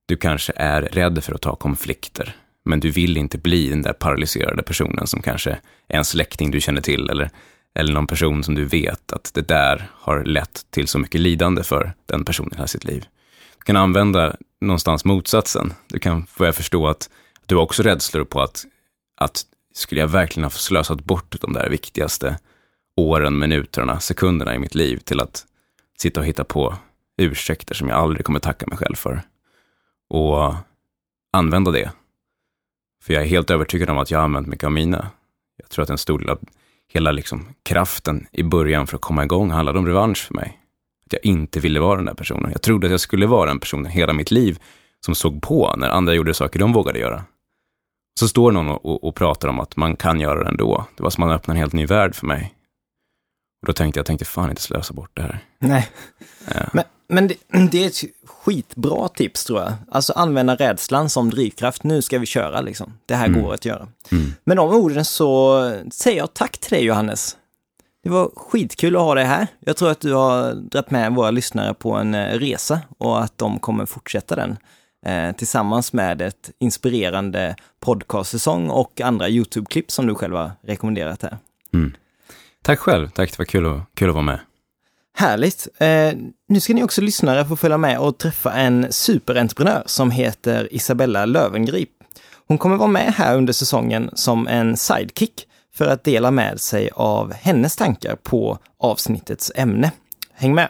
Du 0.06 0.16
kanske 0.16 0.52
är 0.56 0.82
rädd 0.82 1.24
för 1.24 1.34
att 1.34 1.42
ta 1.42 1.56
konflikter, 1.56 2.36
men 2.64 2.80
du 2.80 2.90
vill 2.90 3.16
inte 3.16 3.38
bli 3.38 3.68
den 3.68 3.82
där 3.82 3.92
paralyserade 3.92 4.62
personen 4.62 5.06
som 5.06 5.22
kanske 5.22 5.50
är 5.88 5.98
en 5.98 6.04
släkting 6.04 6.50
du 6.50 6.60
känner 6.60 6.80
till 6.80 7.10
eller 7.10 7.30
eller 7.76 7.92
någon 7.92 8.06
person 8.06 8.44
som 8.44 8.54
du 8.54 8.64
vet 8.64 9.12
att 9.12 9.34
det 9.34 9.48
där 9.48 9.90
har 9.92 10.24
lett 10.24 10.66
till 10.70 10.88
så 10.88 10.98
mycket 10.98 11.20
lidande 11.20 11.62
för 11.62 11.92
den 12.06 12.24
personen 12.24 12.52
i 12.52 12.56
hela 12.56 12.66
sitt 12.66 12.84
liv. 12.84 13.06
Du 13.58 13.64
kan 13.64 13.76
använda 13.76 14.36
någonstans 14.60 15.04
motsatsen. 15.04 15.72
Du 15.86 15.98
kan 15.98 16.26
börja 16.38 16.52
förstå 16.52 16.88
att 16.88 17.10
du 17.46 17.54
har 17.54 17.62
också 17.62 17.82
rädslor 17.82 18.24
på 18.24 18.40
att, 18.40 18.64
att 19.16 19.42
skulle 19.74 20.00
jag 20.00 20.08
verkligen 20.08 20.44
ha 20.44 20.50
slösat 20.50 21.04
bort 21.04 21.36
de 21.40 21.52
där 21.52 21.68
viktigaste 21.70 22.38
åren, 22.96 23.38
minuterna, 23.38 24.00
sekunderna 24.00 24.54
i 24.54 24.58
mitt 24.58 24.74
liv 24.74 24.96
till 24.96 25.20
att 25.20 25.46
sitta 25.98 26.20
och 26.20 26.26
hitta 26.26 26.44
på 26.44 26.76
ursäkter 27.18 27.74
som 27.74 27.88
jag 27.88 27.98
aldrig 27.98 28.26
kommer 28.26 28.40
tacka 28.40 28.66
mig 28.66 28.78
själv 28.78 28.94
för. 28.94 29.22
Och 30.08 30.54
använda 31.32 31.70
det. 31.70 31.90
För 33.02 33.14
jag 33.14 33.22
är 33.22 33.26
helt 33.26 33.50
övertygad 33.50 33.90
om 33.90 33.98
att 33.98 34.10
jag 34.10 34.18
har 34.18 34.24
använt 34.24 34.46
mycket 34.46 34.64
av 34.64 34.72
mina. 34.72 35.10
Jag 35.56 35.68
tror 35.68 35.82
att 35.82 35.90
en 35.90 35.98
stor 35.98 36.18
del 36.18 36.30
av 36.30 36.38
hela 36.92 37.12
liksom 37.12 37.48
kraften 37.62 38.26
i 38.32 38.42
början 38.42 38.86
för 38.86 38.96
att 38.96 39.02
komma 39.02 39.24
igång 39.24 39.50
handlade 39.50 39.78
om 39.78 39.86
revansch 39.86 40.26
för 40.26 40.34
mig. 40.34 40.60
Att 41.06 41.12
jag 41.12 41.24
inte 41.24 41.60
ville 41.60 41.80
vara 41.80 41.96
den 41.96 42.04
där 42.04 42.14
personen. 42.14 42.52
Jag 42.52 42.62
trodde 42.62 42.86
att 42.86 42.90
jag 42.90 43.00
skulle 43.00 43.26
vara 43.26 43.48
den 43.48 43.60
personen 43.60 43.86
hela 43.86 44.12
mitt 44.12 44.30
liv 44.30 44.58
som 45.04 45.14
såg 45.14 45.42
på 45.42 45.74
när 45.76 45.88
andra 45.88 46.14
gjorde 46.14 46.34
saker 46.34 46.58
de 46.58 46.72
vågade 46.72 46.98
göra. 46.98 47.24
Så 48.20 48.28
står 48.28 48.52
någon 48.52 48.68
och, 48.68 49.04
och, 49.04 49.14
pratar 49.14 49.48
om 49.48 49.60
att 49.60 49.76
man 49.76 49.96
kan 49.96 50.20
göra 50.20 50.42
det 50.42 50.48
ändå. 50.48 50.86
Det 50.96 51.02
var 51.02 51.10
som 51.10 51.24
att 51.24 51.28
man 51.28 51.36
öppnade 51.36 51.58
en 51.58 51.60
helt 51.60 51.72
ny 51.72 51.86
värld 51.86 52.14
för 52.14 52.26
mig. 52.26 52.54
Och 53.62 53.66
då 53.66 53.72
tänkte 53.72 53.98
jag, 53.98 54.00
jag 54.00 54.06
tänkte 54.06 54.24
fan 54.24 54.50
inte 54.50 54.62
slösa 54.62 54.94
bort 54.94 55.10
det 55.14 55.22
här. 55.22 55.38
Nej. 55.58 55.88
Ja. 56.54 56.70
Men, 56.72 56.84
men 57.08 57.28
det, 57.28 57.34
det 57.70 57.82
är 57.84 57.86
ett 57.86 58.00
skitbra 58.26 59.08
tips 59.08 59.44
tror 59.44 59.60
jag. 59.60 59.72
Alltså 59.90 60.12
använda 60.12 60.54
rädslan 60.54 61.10
som 61.10 61.30
drivkraft. 61.30 61.84
Nu 61.84 62.02
ska 62.02 62.18
vi 62.18 62.26
köra 62.26 62.60
liksom. 62.60 62.92
Det 63.06 63.14
här 63.14 63.26
Mm. 63.26 63.42
går 63.42 63.54
att 63.54 63.64
göra. 63.64 63.88
Mm. 64.12 64.32
Med 64.44 64.56
de 64.56 64.70
orden 64.74 65.04
så 65.04 65.60
säger 65.92 66.18
jag 66.18 66.34
tack 66.34 66.58
till 66.58 66.70
dig 66.70 66.84
Johannes. 66.84 67.36
Det 68.02 68.10
var 68.10 68.30
skitkul 68.36 68.96
att 68.96 69.02
ha 69.02 69.14
dig 69.14 69.24
här. 69.24 69.46
Jag 69.60 69.76
tror 69.76 69.90
att 69.90 70.00
du 70.00 70.12
har 70.12 70.52
dragit 70.54 70.90
med 70.90 71.14
våra 71.14 71.30
lyssnare 71.30 71.74
på 71.74 71.92
en 71.92 72.14
eh, 72.14 72.38
resa 72.38 72.80
och 72.98 73.22
att 73.22 73.38
de 73.38 73.58
kommer 73.58 73.86
fortsätta 73.86 74.36
den 74.36 74.56
eh, 75.06 75.32
tillsammans 75.36 75.92
med 75.92 76.22
ett 76.22 76.50
inspirerande 76.58 77.56
podcastsäsong 77.80 78.70
och 78.70 79.00
andra 79.00 79.28
YouTube-klipp 79.28 79.90
som 79.90 80.06
du 80.06 80.14
själv 80.14 80.34
har 80.36 80.50
rekommenderat 80.62 81.22
här. 81.22 81.38
Mm. 81.74 81.92
Tack 82.62 82.78
själv, 82.78 83.08
tack 83.10 83.30
det 83.30 83.38
var 83.38 83.44
kul 83.44 83.66
att, 83.66 83.80
kul 83.94 84.08
att 84.08 84.14
vara 84.14 84.24
med. 84.24 84.38
Härligt! 85.18 85.68
Eh, 85.78 86.12
nu 86.48 86.60
ska 86.60 86.74
ni 86.74 86.82
också 86.82 87.00
lyssnare 87.00 87.44
få 87.44 87.56
följa 87.56 87.78
med 87.78 87.98
och 87.98 88.18
träffa 88.18 88.52
en 88.52 88.86
superentreprenör 88.92 89.82
som 89.86 90.10
heter 90.10 90.74
Isabella 90.74 91.26
Lövengrip. 91.26 91.90
Hon 92.46 92.58
kommer 92.58 92.76
vara 92.76 92.88
med 92.88 93.14
här 93.14 93.36
under 93.36 93.52
säsongen 93.52 94.10
som 94.14 94.48
en 94.48 94.76
sidekick 94.76 95.46
för 95.74 95.86
att 95.86 96.04
dela 96.04 96.30
med 96.30 96.60
sig 96.60 96.90
av 96.94 97.32
hennes 97.32 97.76
tankar 97.76 98.16
på 98.16 98.58
avsnittets 98.78 99.52
ämne. 99.54 99.90
Häng 100.32 100.54
med! 100.54 100.68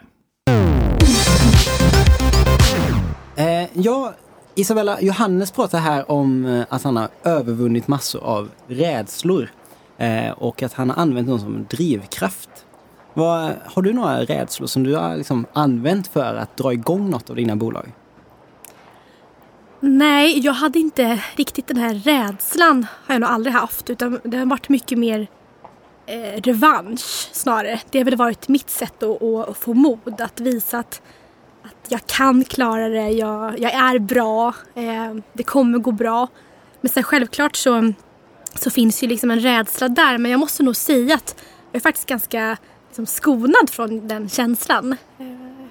Eh, 3.36 3.68
ja, 3.72 4.14
Isabella, 4.54 5.00
Johannes 5.00 5.50
pratar 5.50 5.78
här 5.78 6.10
om 6.10 6.44
eh, 6.44 6.64
att 6.68 6.82
han 6.82 6.96
har 6.96 7.08
övervunnit 7.24 7.88
massor 7.88 8.24
av 8.24 8.48
rädslor 8.68 9.50
eh, 9.98 10.30
och 10.30 10.62
att 10.62 10.72
han 10.72 10.90
har 10.90 10.96
använt 10.96 11.28
dem 11.28 11.38
som 11.38 11.66
drivkraft. 11.70 12.65
Vad, 13.16 13.54
har 13.64 13.82
du 13.82 13.92
några 13.92 14.24
rädslor 14.24 14.66
som 14.66 14.84
du 14.84 14.94
har 14.94 15.16
liksom 15.16 15.46
använt 15.52 16.06
för 16.06 16.34
att 16.34 16.56
dra 16.56 16.72
igång 16.72 17.10
något 17.10 17.30
av 17.30 17.36
dina 17.36 17.56
bolag? 17.56 17.92
Nej, 19.80 20.38
jag 20.38 20.52
hade 20.52 20.78
inte 20.78 21.22
riktigt 21.36 21.66
den 21.66 21.76
här 21.76 21.94
rädslan. 21.94 22.86
har 23.06 23.14
jag 23.14 23.20
nog 23.20 23.30
aldrig 23.30 23.54
haft. 23.54 23.90
Utan 23.90 24.20
det 24.24 24.36
har 24.36 24.46
varit 24.46 24.68
mycket 24.68 24.98
mer 24.98 25.26
eh, 26.06 26.40
revansch 26.42 27.28
snarare. 27.32 27.80
Det 27.90 27.98
har 27.98 28.04
väl 28.04 28.16
varit 28.16 28.48
mitt 28.48 28.70
sätt 28.70 29.02
att, 29.02 29.22
att, 29.22 29.56
få 29.56 29.74
mod. 29.74 30.20
Att 30.20 30.40
visa 30.40 30.78
att, 30.78 31.02
att 31.62 31.86
jag 31.88 32.06
kan 32.06 32.44
klara 32.44 32.88
det. 32.88 33.08
Jag, 33.08 33.58
jag 33.58 33.74
är 33.74 33.98
bra. 33.98 34.54
Eh, 34.74 35.14
det 35.32 35.42
kommer 35.42 35.78
gå 35.78 35.92
bra. 35.92 36.28
Men 36.80 36.90
sen 36.90 37.02
självklart 37.02 37.56
så, 37.56 37.92
så 38.54 38.70
finns 38.70 39.02
ju 39.02 39.06
liksom 39.06 39.30
en 39.30 39.40
rädsla 39.40 39.88
där. 39.88 40.18
Men 40.18 40.30
jag 40.30 40.40
måste 40.40 40.62
nog 40.62 40.76
säga 40.76 41.14
att 41.14 41.34
jag 41.72 41.76
är 41.76 41.80
faktiskt 41.80 42.08
ganska 42.08 42.56
liksom, 42.98 43.06
skonad 43.06 43.70
från 43.70 44.08
den 44.08 44.28
känslan. 44.28 44.96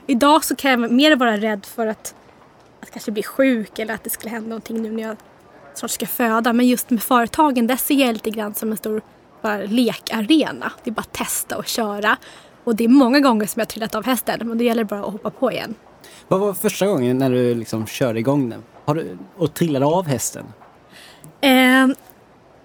Idag 0.08 0.44
så 0.44 0.56
kan 0.56 0.72
jag 0.72 0.92
mer 0.92 1.16
vara 1.16 1.38
rädd 1.38 1.66
för 1.66 1.88
att 1.88 2.16
att 2.82 2.92
kanske 2.92 3.12
bli 3.12 3.24
sjuk 3.24 3.80
eller 3.80 3.94
att 3.94 4.04
det 4.04 4.10
skulle 4.10 4.32
hända 4.32 4.50
någonting 4.50 4.82
nu 4.82 4.92
när 4.92 5.04
jag 5.04 5.18
snart 5.74 5.92
ska 5.92 6.06
föda. 6.06 6.54
Men 6.54 6.68
just 6.68 6.90
med 6.90 7.04
företagen, 7.04 7.68
där 7.68 7.76
ser 7.76 7.96
jag 7.96 8.14
lite 8.14 8.30
grann 8.30 8.54
som 8.54 8.72
en 8.72 8.78
stor 8.78 9.02
bara 9.42 9.58
lekarena. 9.58 10.72
Det 10.84 10.90
är 10.90 10.92
bara 10.92 11.02
att 11.02 11.14
testa 11.14 11.58
och 11.58 11.66
köra. 11.66 12.18
Och 12.64 12.76
det 12.76 12.84
är 12.84 12.88
många 12.88 13.20
gånger 13.20 13.46
som 13.46 13.60
jag 13.60 13.66
har 13.66 13.70
trillat 13.70 13.96
av 13.96 14.06
hästen, 14.06 14.48
men 14.48 14.58
då 14.58 14.64
gäller 14.64 14.84
det 14.84 14.90
bara 14.90 15.00
att 15.00 15.12
hoppa 15.12 15.30
på 15.30 15.52
igen. 15.52 15.76
Vad 16.28 16.40
var 16.40 16.54
första 16.54 16.86
gången 16.88 17.18
när 17.18 17.30
du 17.30 17.56
liksom 17.56 17.88
körde 17.88 18.20
igång 18.20 18.50
den? 18.50 18.64
Har 18.86 18.96
du, 18.96 19.18
och 19.38 19.54
trillade 19.54 19.86
av 19.86 20.08
hästen? 20.08 20.46
Eh, 21.42 21.88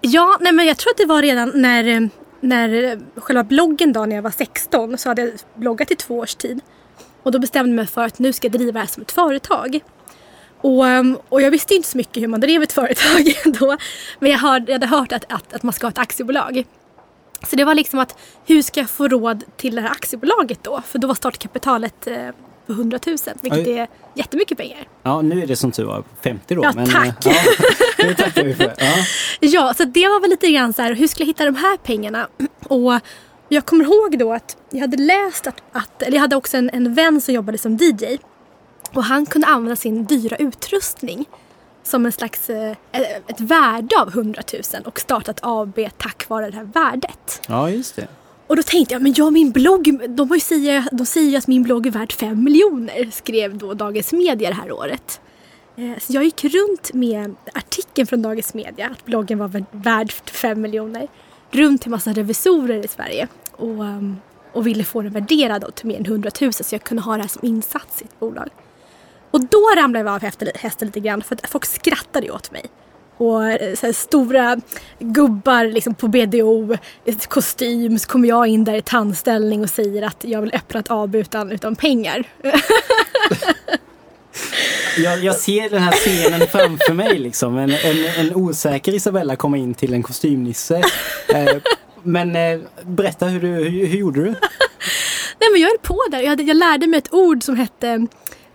ja, 0.01 0.37
nej 0.41 0.53
men 0.53 0.65
jag 0.65 0.77
tror 0.77 0.91
att 0.91 0.97
det 0.97 1.05
var 1.05 1.21
redan 1.21 1.51
när, 1.55 1.87
eh, 1.87 2.07
när 2.41 2.99
själva 3.15 3.43
bloggen 3.43 3.93
då, 3.93 4.05
när 4.05 4.15
jag 4.15 4.23
var 4.23 4.31
16, 4.31 4.97
så 4.97 5.09
hade 5.09 5.21
jag 5.21 5.31
bloggat 5.55 5.91
i 5.91 5.95
två 5.95 6.17
års 6.17 6.35
tid. 6.35 6.59
Och 7.23 7.31
då 7.31 7.39
bestämde 7.39 7.69
jag 7.69 7.75
mig 7.75 7.87
för 7.87 8.05
att 8.05 8.19
nu 8.19 8.33
ska 8.33 8.47
jag 8.47 8.51
driva 8.51 8.71
det 8.71 8.79
här 8.79 8.85
som 8.85 9.03
ett 9.03 9.11
företag. 9.11 9.79
Och, 10.61 10.87
ehm, 10.87 11.17
och 11.29 11.41
jag 11.41 11.51
visste 11.51 11.73
ju 11.73 11.77
inte 11.77 11.89
så 11.89 11.97
mycket 11.97 12.23
hur 12.23 12.27
man 12.27 12.39
drev 12.39 12.63
ett 12.63 12.73
företag 12.73 13.33
då. 13.59 13.77
Men 14.19 14.31
jag, 14.31 14.39
hörde, 14.39 14.71
jag 14.71 14.79
hade 14.79 14.87
hört 14.87 15.11
att, 15.11 15.33
att, 15.33 15.53
att 15.53 15.63
man 15.63 15.73
ska 15.73 15.85
ha 15.85 15.91
ett 15.91 15.97
aktiebolag. 15.97 16.65
Så 17.49 17.55
det 17.55 17.63
var 17.63 17.75
liksom 17.75 17.99
att 17.99 18.17
hur 18.45 18.61
ska 18.61 18.79
jag 18.79 18.89
få 18.89 19.07
råd 19.07 19.43
till 19.57 19.75
det 19.75 19.81
här 19.81 19.89
aktiebolaget 19.89 20.63
då? 20.63 20.81
För 20.85 20.99
då 20.99 21.07
var 21.07 21.15
startkapitalet 21.15 22.07
eh, 22.07 22.29
på 22.67 22.73
100 22.73 22.99
000, 23.07 23.17
vilket 23.41 23.67
Oj. 23.67 23.77
är 23.77 23.87
jättemycket 24.15 24.57
pengar. 24.57 24.87
Ja, 25.03 25.21
nu 25.21 25.41
är 25.43 25.47
det 25.47 25.55
som 25.55 25.71
tur 25.71 25.85
var 25.85 26.03
50 26.21 26.55
då. 26.55 26.63
Ja, 26.63 26.71
men, 26.75 26.89
tack. 26.89 27.25
eh, 27.25 27.33
Ja, 27.97 28.07
det 28.07 28.15
tackar 28.15 28.43
vi 28.43 28.53
för. 28.55 28.63
Ja. 28.77 28.93
Ja, 29.39 29.73
så 29.73 29.83
det 29.85 30.07
var 30.07 30.21
väl 30.21 30.29
lite 30.29 30.47
grann 30.51 30.73
så 30.73 30.81
här, 30.81 30.93
hur 30.93 31.07
skulle 31.07 31.23
jag 31.23 31.27
hitta 31.27 31.45
de 31.45 31.55
här 31.55 31.77
pengarna? 31.77 32.27
Och 32.63 32.99
jag 33.49 33.65
kommer 33.65 33.83
ihåg 33.85 34.17
då 34.19 34.33
att 34.33 34.57
jag 34.69 34.79
hade 34.81 34.97
läst 34.97 35.47
att, 35.47 35.61
att 35.71 36.01
eller 36.01 36.13
jag 36.17 36.21
hade 36.21 36.35
också 36.35 36.57
en, 36.57 36.69
en 36.73 36.93
vän 36.93 37.21
som 37.21 37.33
jobbade 37.33 37.57
som 37.57 37.77
DJ. 37.77 38.17
Och 38.93 39.03
han 39.03 39.25
kunde 39.25 39.47
använda 39.47 39.75
sin 39.75 40.05
dyra 40.05 40.35
utrustning 40.37 41.25
som 41.83 42.05
en 42.05 42.11
slags, 42.11 42.49
eh, 42.49 42.71
ett 43.27 43.39
värde 43.39 43.95
av 44.01 44.07
100 44.09 44.41
000 44.73 44.83
och 44.85 44.99
startat 44.99 45.39
AB 45.41 45.79
tack 45.97 46.29
vare 46.29 46.49
det 46.49 46.55
här 46.57 46.63
värdet. 46.63 47.41
ja, 47.47 47.69
just 47.69 47.95
det. 47.95 48.07
Och 48.51 48.57
då 48.57 48.63
tänkte 48.63 48.93
jag, 48.93 49.01
men 49.01 49.13
jag 49.17 49.33
min 49.33 49.51
blogg, 49.51 50.09
de, 50.09 50.29
har 50.29 50.35
ju 50.35 50.39
säger, 50.39 50.83
de 50.91 51.05
säger 51.05 51.29
ju 51.29 51.35
att 51.37 51.47
min 51.47 51.63
blogg 51.63 51.87
är 51.87 51.91
värd 51.91 52.11
5 52.13 52.43
miljoner, 52.43 53.09
skrev 53.11 53.57
då 53.57 53.73
Dagens 53.73 54.13
Media 54.13 54.49
det 54.49 54.55
här 54.55 54.71
året. 54.71 55.21
Eh, 55.77 55.99
så 55.99 56.13
jag 56.13 56.23
gick 56.23 56.43
runt 56.43 56.93
med 56.93 57.35
artikeln 57.53 58.07
från 58.07 58.21
Dagens 58.21 58.53
Media, 58.53 58.87
att 58.87 59.05
bloggen 59.05 59.37
var 59.39 59.65
värd- 59.71 60.11
5 60.11 60.61
miljoner, 60.61 61.07
runt 61.51 61.81
till 61.81 61.91
massa 61.91 62.13
revisorer 62.13 62.85
i 62.85 62.87
Sverige 62.87 63.27
och, 63.51 63.85
ehm, 63.85 64.15
och 64.53 64.67
ville 64.67 64.83
få 64.83 65.01
den 65.01 65.13
värderad 65.13 65.75
till 65.75 65.87
mer 65.87 65.97
än 65.97 66.05
100 66.05 66.31
000 66.41 66.53
så 66.53 66.75
jag 66.75 66.83
kunde 66.83 67.03
ha 67.03 67.15
det 67.15 67.21
här 67.21 67.29
som 67.29 67.47
insats 67.47 68.01
i 68.01 68.05
ett 68.05 68.19
bolag. 68.19 68.49
Och 69.31 69.41
då 69.41 69.61
ramlade 69.77 70.05
jag 70.05 70.15
av 70.15 70.21
hästen, 70.55 70.87
lite 70.87 70.99
grann 70.99 71.21
för 71.21 71.35
att 71.35 71.49
folk 71.49 71.65
skrattade 71.65 72.25
ju 72.25 72.31
åt 72.31 72.51
mig. 72.51 72.65
Och 73.21 73.45
eh, 73.45 73.77
här, 73.81 73.93
stora 73.93 74.57
gubbar 74.99 75.65
liksom 75.65 75.95
på 75.95 76.07
BDO, 76.07 76.77
i 77.05 77.13
kostym, 77.13 77.99
så 77.99 78.07
kommer 78.07 78.27
jag 78.27 78.47
in 78.47 78.63
där 78.63 78.73
i 78.73 78.81
tandställning 78.81 79.61
och 79.63 79.69
säger 79.69 80.01
att 80.01 80.17
jag 80.21 80.41
vill 80.41 80.51
öppna 80.53 80.79
ett 80.79 80.91
AB 80.91 81.15
utan, 81.15 81.51
utan 81.51 81.75
pengar. 81.75 82.23
Jag, 84.97 85.23
jag 85.23 85.35
ser 85.35 85.69
den 85.69 85.81
här 85.81 85.91
scenen 85.91 86.47
framför 86.47 86.93
mig 86.93 87.19
liksom. 87.19 87.57
En, 87.57 87.71
en, 87.71 88.05
en 88.17 88.35
osäker 88.35 88.93
Isabella 88.93 89.35
komma 89.35 89.57
in 89.57 89.73
till 89.73 89.93
en 89.93 90.03
kostymnisse. 90.03 90.83
Eh, 91.33 91.55
men 92.03 92.35
eh, 92.35 92.59
berätta, 92.83 93.25
hur, 93.25 93.41
du, 93.41 93.47
hur, 93.47 93.85
hur 93.87 93.97
gjorde 93.97 94.19
du? 94.19 94.29
Nej 95.39 95.49
men 95.51 95.61
jag 95.61 95.69
höll 95.69 95.77
på 95.77 95.99
där. 96.11 96.19
Jag, 96.19 96.29
hade, 96.29 96.43
jag 96.43 96.57
lärde 96.57 96.87
mig 96.87 96.97
ett 96.97 97.13
ord 97.13 97.43
som 97.43 97.55
hette, 97.55 98.07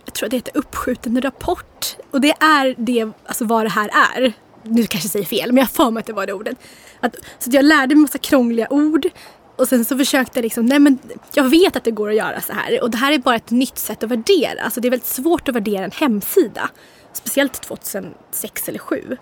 jag 0.05 0.13
tror 0.13 0.29
det 0.29 0.35
heter 0.35 0.57
uppskjuten 0.57 1.21
rapport. 1.21 1.95
Och 2.11 2.21
det 2.21 2.33
är 2.39 2.75
det, 2.77 3.11
alltså 3.25 3.45
vad 3.45 3.65
det 3.65 3.69
här 3.69 3.89
är. 4.15 4.33
Nu 4.69 4.87
kanske 4.87 5.05
jag 5.05 5.11
säger 5.11 5.25
fel, 5.25 5.51
men 5.51 5.57
jag 5.57 5.63
har 5.63 5.85
för 5.85 5.91
mig 5.91 6.01
att 6.01 6.07
det 6.07 6.13
var 6.13 6.25
det 6.25 6.33
ordet. 6.33 6.57
Att, 6.99 7.15
så 7.39 7.49
att 7.49 7.53
jag 7.53 7.65
lärde 7.65 7.95
mig 7.95 8.01
massa 8.01 8.17
krångliga 8.17 8.67
ord. 8.69 9.07
Och 9.55 9.67
sen 9.67 9.85
så 9.85 9.97
försökte 9.97 10.39
jag 10.39 10.43
liksom, 10.43 10.65
nej 10.65 10.79
men 10.79 10.99
jag 11.33 11.43
vet 11.43 11.75
att 11.75 11.83
det 11.83 11.91
går 11.91 12.09
att 12.09 12.15
göra 12.15 12.41
så 12.41 12.53
här. 12.53 12.83
Och 12.83 12.91
det 12.91 12.97
här 12.97 13.11
är 13.11 13.19
bara 13.19 13.35
ett 13.35 13.51
nytt 13.51 13.77
sätt 13.77 14.03
att 14.03 14.11
värdera. 14.11 14.61
Alltså 14.61 14.81
det 14.81 14.87
är 14.87 14.89
väldigt 14.89 15.07
svårt 15.07 15.49
att 15.49 15.55
värdera 15.55 15.85
en 15.85 15.91
hemsida. 15.91 16.69
Speciellt 17.13 17.61
2006 17.61 18.69
eller 18.69 18.79
2007. 18.79 19.17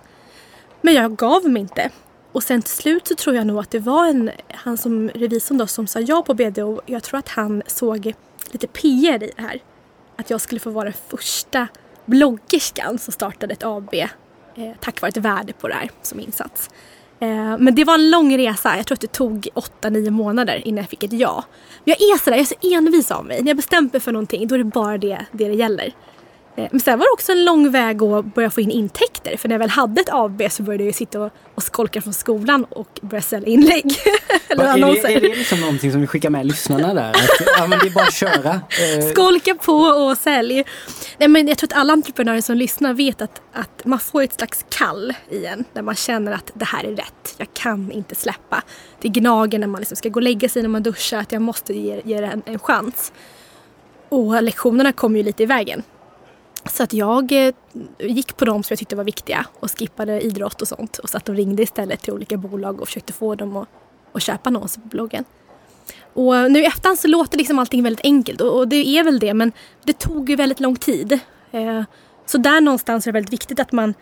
Men 0.82 0.94
jag 0.94 1.16
gav 1.16 1.50
mig 1.50 1.62
inte. 1.62 1.90
Och 2.32 2.44
sen 2.44 2.62
till 2.62 2.74
slut 2.74 3.08
så 3.08 3.16
tror 3.16 3.36
jag 3.36 3.48
nog 3.48 3.60
att 3.60 3.72
det 3.72 3.80
var 3.80 4.08
en, 4.08 4.32
han 4.50 4.78
som 4.78 5.10
revisorn 5.10 5.58
då 5.58 5.68
som 5.68 5.88
sa 5.88 6.00
ja 6.00 6.24
på 6.28 6.34
BDO. 6.34 6.82
Jag 6.86 7.04
tror 7.04 7.20
att 7.20 7.30
han 7.30 7.64
såg 7.68 8.14
lite 8.52 8.68
PR 8.68 9.24
i 9.24 9.32
det 9.36 9.42
här. 9.42 9.62
Att 10.16 10.30
jag 10.30 10.42
skulle 10.42 10.60
få 10.60 10.70
vara 10.70 10.84
den 10.84 10.94
första 11.08 11.68
bloggerskan 12.06 13.00
som 13.00 13.14
startade 13.14 13.54
ett 13.54 13.64
AB 13.64 13.94
Eh, 14.56 14.72
tack 14.80 15.02
vare 15.02 15.10
ett 15.10 15.18
värde 15.18 15.54
på 15.54 15.68
det 15.68 15.74
här 15.74 15.90
som 16.02 16.20
insats. 16.20 16.70
Eh, 17.20 17.58
men 17.58 17.76
det 17.76 17.84
var 17.84 17.94
en 17.94 18.10
lång 18.10 18.38
resa. 18.38 18.78
Jag 18.78 18.86
tror 18.86 18.96
att 18.96 19.02
det 19.02 19.12
tog 19.12 19.48
8-9 19.82 20.10
månader 20.10 20.68
innan 20.68 20.78
jag 20.78 20.90
fick 20.90 21.04
ett 21.04 21.14
ja. 21.14 21.44
Men 21.84 21.96
jag 21.98 22.10
är 22.10 22.18
sådär, 22.24 22.38
jag 22.38 22.42
är 22.42 22.46
så 22.46 22.78
envis 22.78 23.12
av 23.12 23.26
mig. 23.26 23.42
När 23.42 23.48
jag 23.48 23.58
bestämt 23.58 23.94
mig 23.94 24.00
för 24.00 24.12
någonting 24.12 24.48
då 24.48 24.56
är 24.56 24.60
det 24.60 24.64
bara 24.64 24.98
det 24.98 25.26
det, 25.32 25.48
det 25.48 25.56
gäller. 25.56 25.94
Eh, 26.58 26.68
Men 26.72 26.80
sen 26.80 27.00
var 27.00 27.06
det 27.06 27.14
också 27.14 27.32
en 27.32 27.46
lång 27.46 27.72
väg 27.72 28.04
att 28.04 28.26
börja 28.26 28.50
få 28.50 28.62
in 28.62 28.72
intäkter. 28.72 29.38
För 29.38 29.48
när 29.50 29.54
jag 29.54 29.60
väl 29.60 29.70
hade 29.70 30.02
ett 30.02 30.10
AB 30.12 30.42
så 30.52 30.64
började 30.64 30.84
jag 30.84 30.96
sitta 30.96 31.22
och, 31.22 31.32
och 31.56 31.64
skolka 31.64 32.02
från 32.02 32.14
skolan 32.14 32.66
och 32.70 33.00
börja 33.02 33.22
sälja 33.22 33.48
inlägg. 33.50 33.86
Eller 34.48 34.64
är, 34.64 34.68
annonser. 34.68 35.08
det, 35.08 35.14
är 35.14 35.22
det 35.22 35.36
liksom 35.36 35.60
någonting 35.62 35.92
som 35.92 36.02
vi 36.02 36.08
skickar 36.08 36.30
med 36.30 36.46
lyssnarna 36.46 36.94
där? 36.94 37.10
Att, 37.10 37.30
ja, 37.58 37.68
men 37.68 37.80
det 37.80 37.86
är 37.88 37.92
bara 37.92 38.06
att 38.06 38.14
köra. 38.14 38.62
Eh, 39.00 39.06
Skolka 39.12 39.56
på 39.56 39.74
och 39.74 40.18
sälj. 40.18 40.64
Nej, 41.18 41.30
men 41.30 41.48
jag 41.48 41.58
tror 41.58 41.68
att 41.68 41.78
alla 41.80 41.94
entreprenörer 41.94 42.42
som 42.42 42.58
lyssnar 42.58 42.94
vet 42.94 43.22
att, 43.22 43.42
att 43.54 43.86
man 43.86 44.00
får 44.00 44.22
ett 44.22 44.34
slags 44.34 44.66
kall 44.70 45.14
i 45.30 45.46
en. 45.46 45.66
Där 45.74 45.82
man 45.82 45.96
känner 45.96 46.32
att 46.32 46.52
det 46.54 46.66
här 46.66 46.84
är 46.84 46.96
rätt. 46.96 47.36
Jag 47.38 47.48
kan 47.54 47.92
inte 47.92 48.16
släppa. 48.16 48.62
Det 49.02 49.10
gnager 49.10 49.60
när 49.60 49.68
man 49.68 49.82
liksom 49.82 49.96
ska 49.96 50.10
gå 50.10 50.18
och 50.18 50.24
lägga 50.24 50.50
sig 50.50 50.62
när 50.62 50.70
man 50.70 50.84
duschar. 50.84 51.18
Att 51.20 51.32
jag 51.32 51.42
måste 51.42 51.74
ge, 51.74 52.02
ge 52.06 52.22
det 52.22 52.28
en, 52.28 52.42
en 52.46 52.60
chans. 52.60 53.12
Och 54.10 54.44
lektionerna 54.44 54.92
kom 54.92 55.16
ju 55.16 55.24
lite 55.24 55.44
i 55.44 55.46
vägen. 55.46 55.84
Så 56.70 56.84
att 56.84 56.94
jag 56.94 57.32
eh, 57.32 57.54
gick 58.00 58.38
på 58.38 58.46
dem 58.46 58.64
som 58.64 58.74
jag 58.74 58.80
tyckte 58.80 58.96
var 58.96 59.04
viktiga 59.04 59.46
och 59.60 59.80
skippade 59.80 60.22
idrott 60.22 60.62
och 60.62 60.68
sånt. 60.68 60.98
Och 60.98 61.10
satt 61.10 61.30
och 61.30 61.36
ringde 61.36 61.64
istället 61.64 62.02
till 62.02 62.14
olika 62.14 62.38
bolag 62.38 62.82
och 62.82 62.88
försökte 62.88 63.14
få 63.14 63.36
dem 63.36 63.58
att, 63.58 63.68
att 64.14 64.22
köpa 64.22 64.50
annonser 64.50 64.82
på 64.82 64.88
bloggen. 64.88 65.26
Och 66.14 66.52
nu 66.52 66.60
i 66.60 66.66
efterhand 66.66 67.00
så 67.00 67.08
låter 67.08 67.38
liksom 67.38 67.60
allting 67.60 67.84
väldigt 67.84 68.06
enkelt 68.06 68.42
och, 68.42 68.68
det 68.68 68.98
är 68.98 69.04
väl 69.04 69.20
det 69.20 69.34
men 69.34 69.52
det 69.84 70.00
tog 70.00 70.30
ju 70.30 70.36
väldigt 70.36 70.60
lång 70.60 70.76
tid. 70.76 71.20
Eh, 71.52 71.84
så 72.26 72.38
där 72.38 72.62
någonstans 72.62 73.08
är 73.08 73.12
det 73.12 73.14
väldigt 73.14 73.34
viktigt 73.34 73.60
att 73.60 73.72
man 73.72 73.94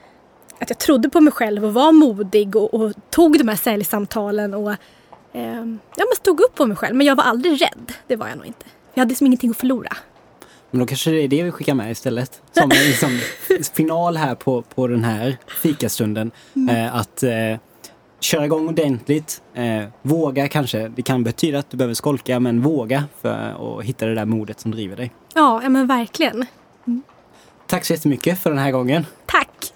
att 0.60 0.70
jag 0.70 0.80
trodde 0.80 1.10
på 1.10 1.22
mig 1.22 1.34
själv 1.34 1.66
och 1.66 1.74
var 1.74 1.92
modig 1.92 2.56
och, 2.56 2.74
och 2.74 2.94
tog 3.10 3.38
de 3.38 3.48
här 3.48 3.56
säljsamtalen 3.56 4.54
och 4.54 4.72
eh, 4.72 5.66
ja, 5.96 6.06
men 6.06 6.16
stod 6.18 6.42
upp 6.42 6.56
på 6.56 6.66
mig 6.66 6.78
själv. 6.78 6.96
Men 6.96 7.08
jag 7.08 7.16
var 7.16 7.24
aldrig 7.24 7.62
rädd. 7.62 7.94
Det 8.08 8.16
var 8.16 8.28
jag 8.28 8.38
nog 8.38 8.46
inte. 8.46 8.66
Jag 8.94 9.02
hade 9.02 9.10
liksom 9.10 9.28
ingenting 9.28 9.52
att 9.52 9.58
förlora. 9.58 9.98
Men 10.74 10.80
då 10.80 10.86
kanske 10.86 11.12
det 11.12 11.22
är 11.22 11.28
det 11.28 11.44
vi 11.44 11.52
skickar 11.52 11.74
med 11.74 11.92
istället. 11.92 12.42
Som 12.52 12.72
en 12.72 12.78
liksom, 12.88 13.20
final 13.74 14.18
här 14.18 14.36
på, 14.36 14.62
på 14.62 14.88
den 14.88 15.04
här 15.04 15.38
fikastunden. 15.62 16.32
Eh, 16.70 16.96
att 16.96 17.24
eh, 17.24 17.32
köra 18.20 18.46
igång 18.46 18.68
ordentligt. 18.68 19.42
Eh, 19.54 19.84
våga 20.02 20.48
kanske. 20.48 20.88
Det 20.88 21.02
kan 21.02 21.24
betyda 21.24 21.60
att 21.60 21.72
du 21.72 21.78
behöver 21.78 21.94
skolka 21.94 22.40
men 22.40 22.62
våga 22.62 23.04
för 23.22 23.78
att 23.80 23.86
hitta 23.86 24.06
det 24.06 24.16
där 24.16 24.26
modet 24.26 24.60
som 24.60 24.72
driver 24.72 24.96
dig. 24.96 25.12
Ja, 25.36 25.70
men 25.70 25.88
verkligen. 25.88 26.46
Tack 27.68 27.86
så 27.86 27.94
jättemycket 27.94 28.40
för 28.40 28.50
den 28.50 28.60
här 28.60 28.72
gången. 28.72 29.06
Tack! 29.26 29.74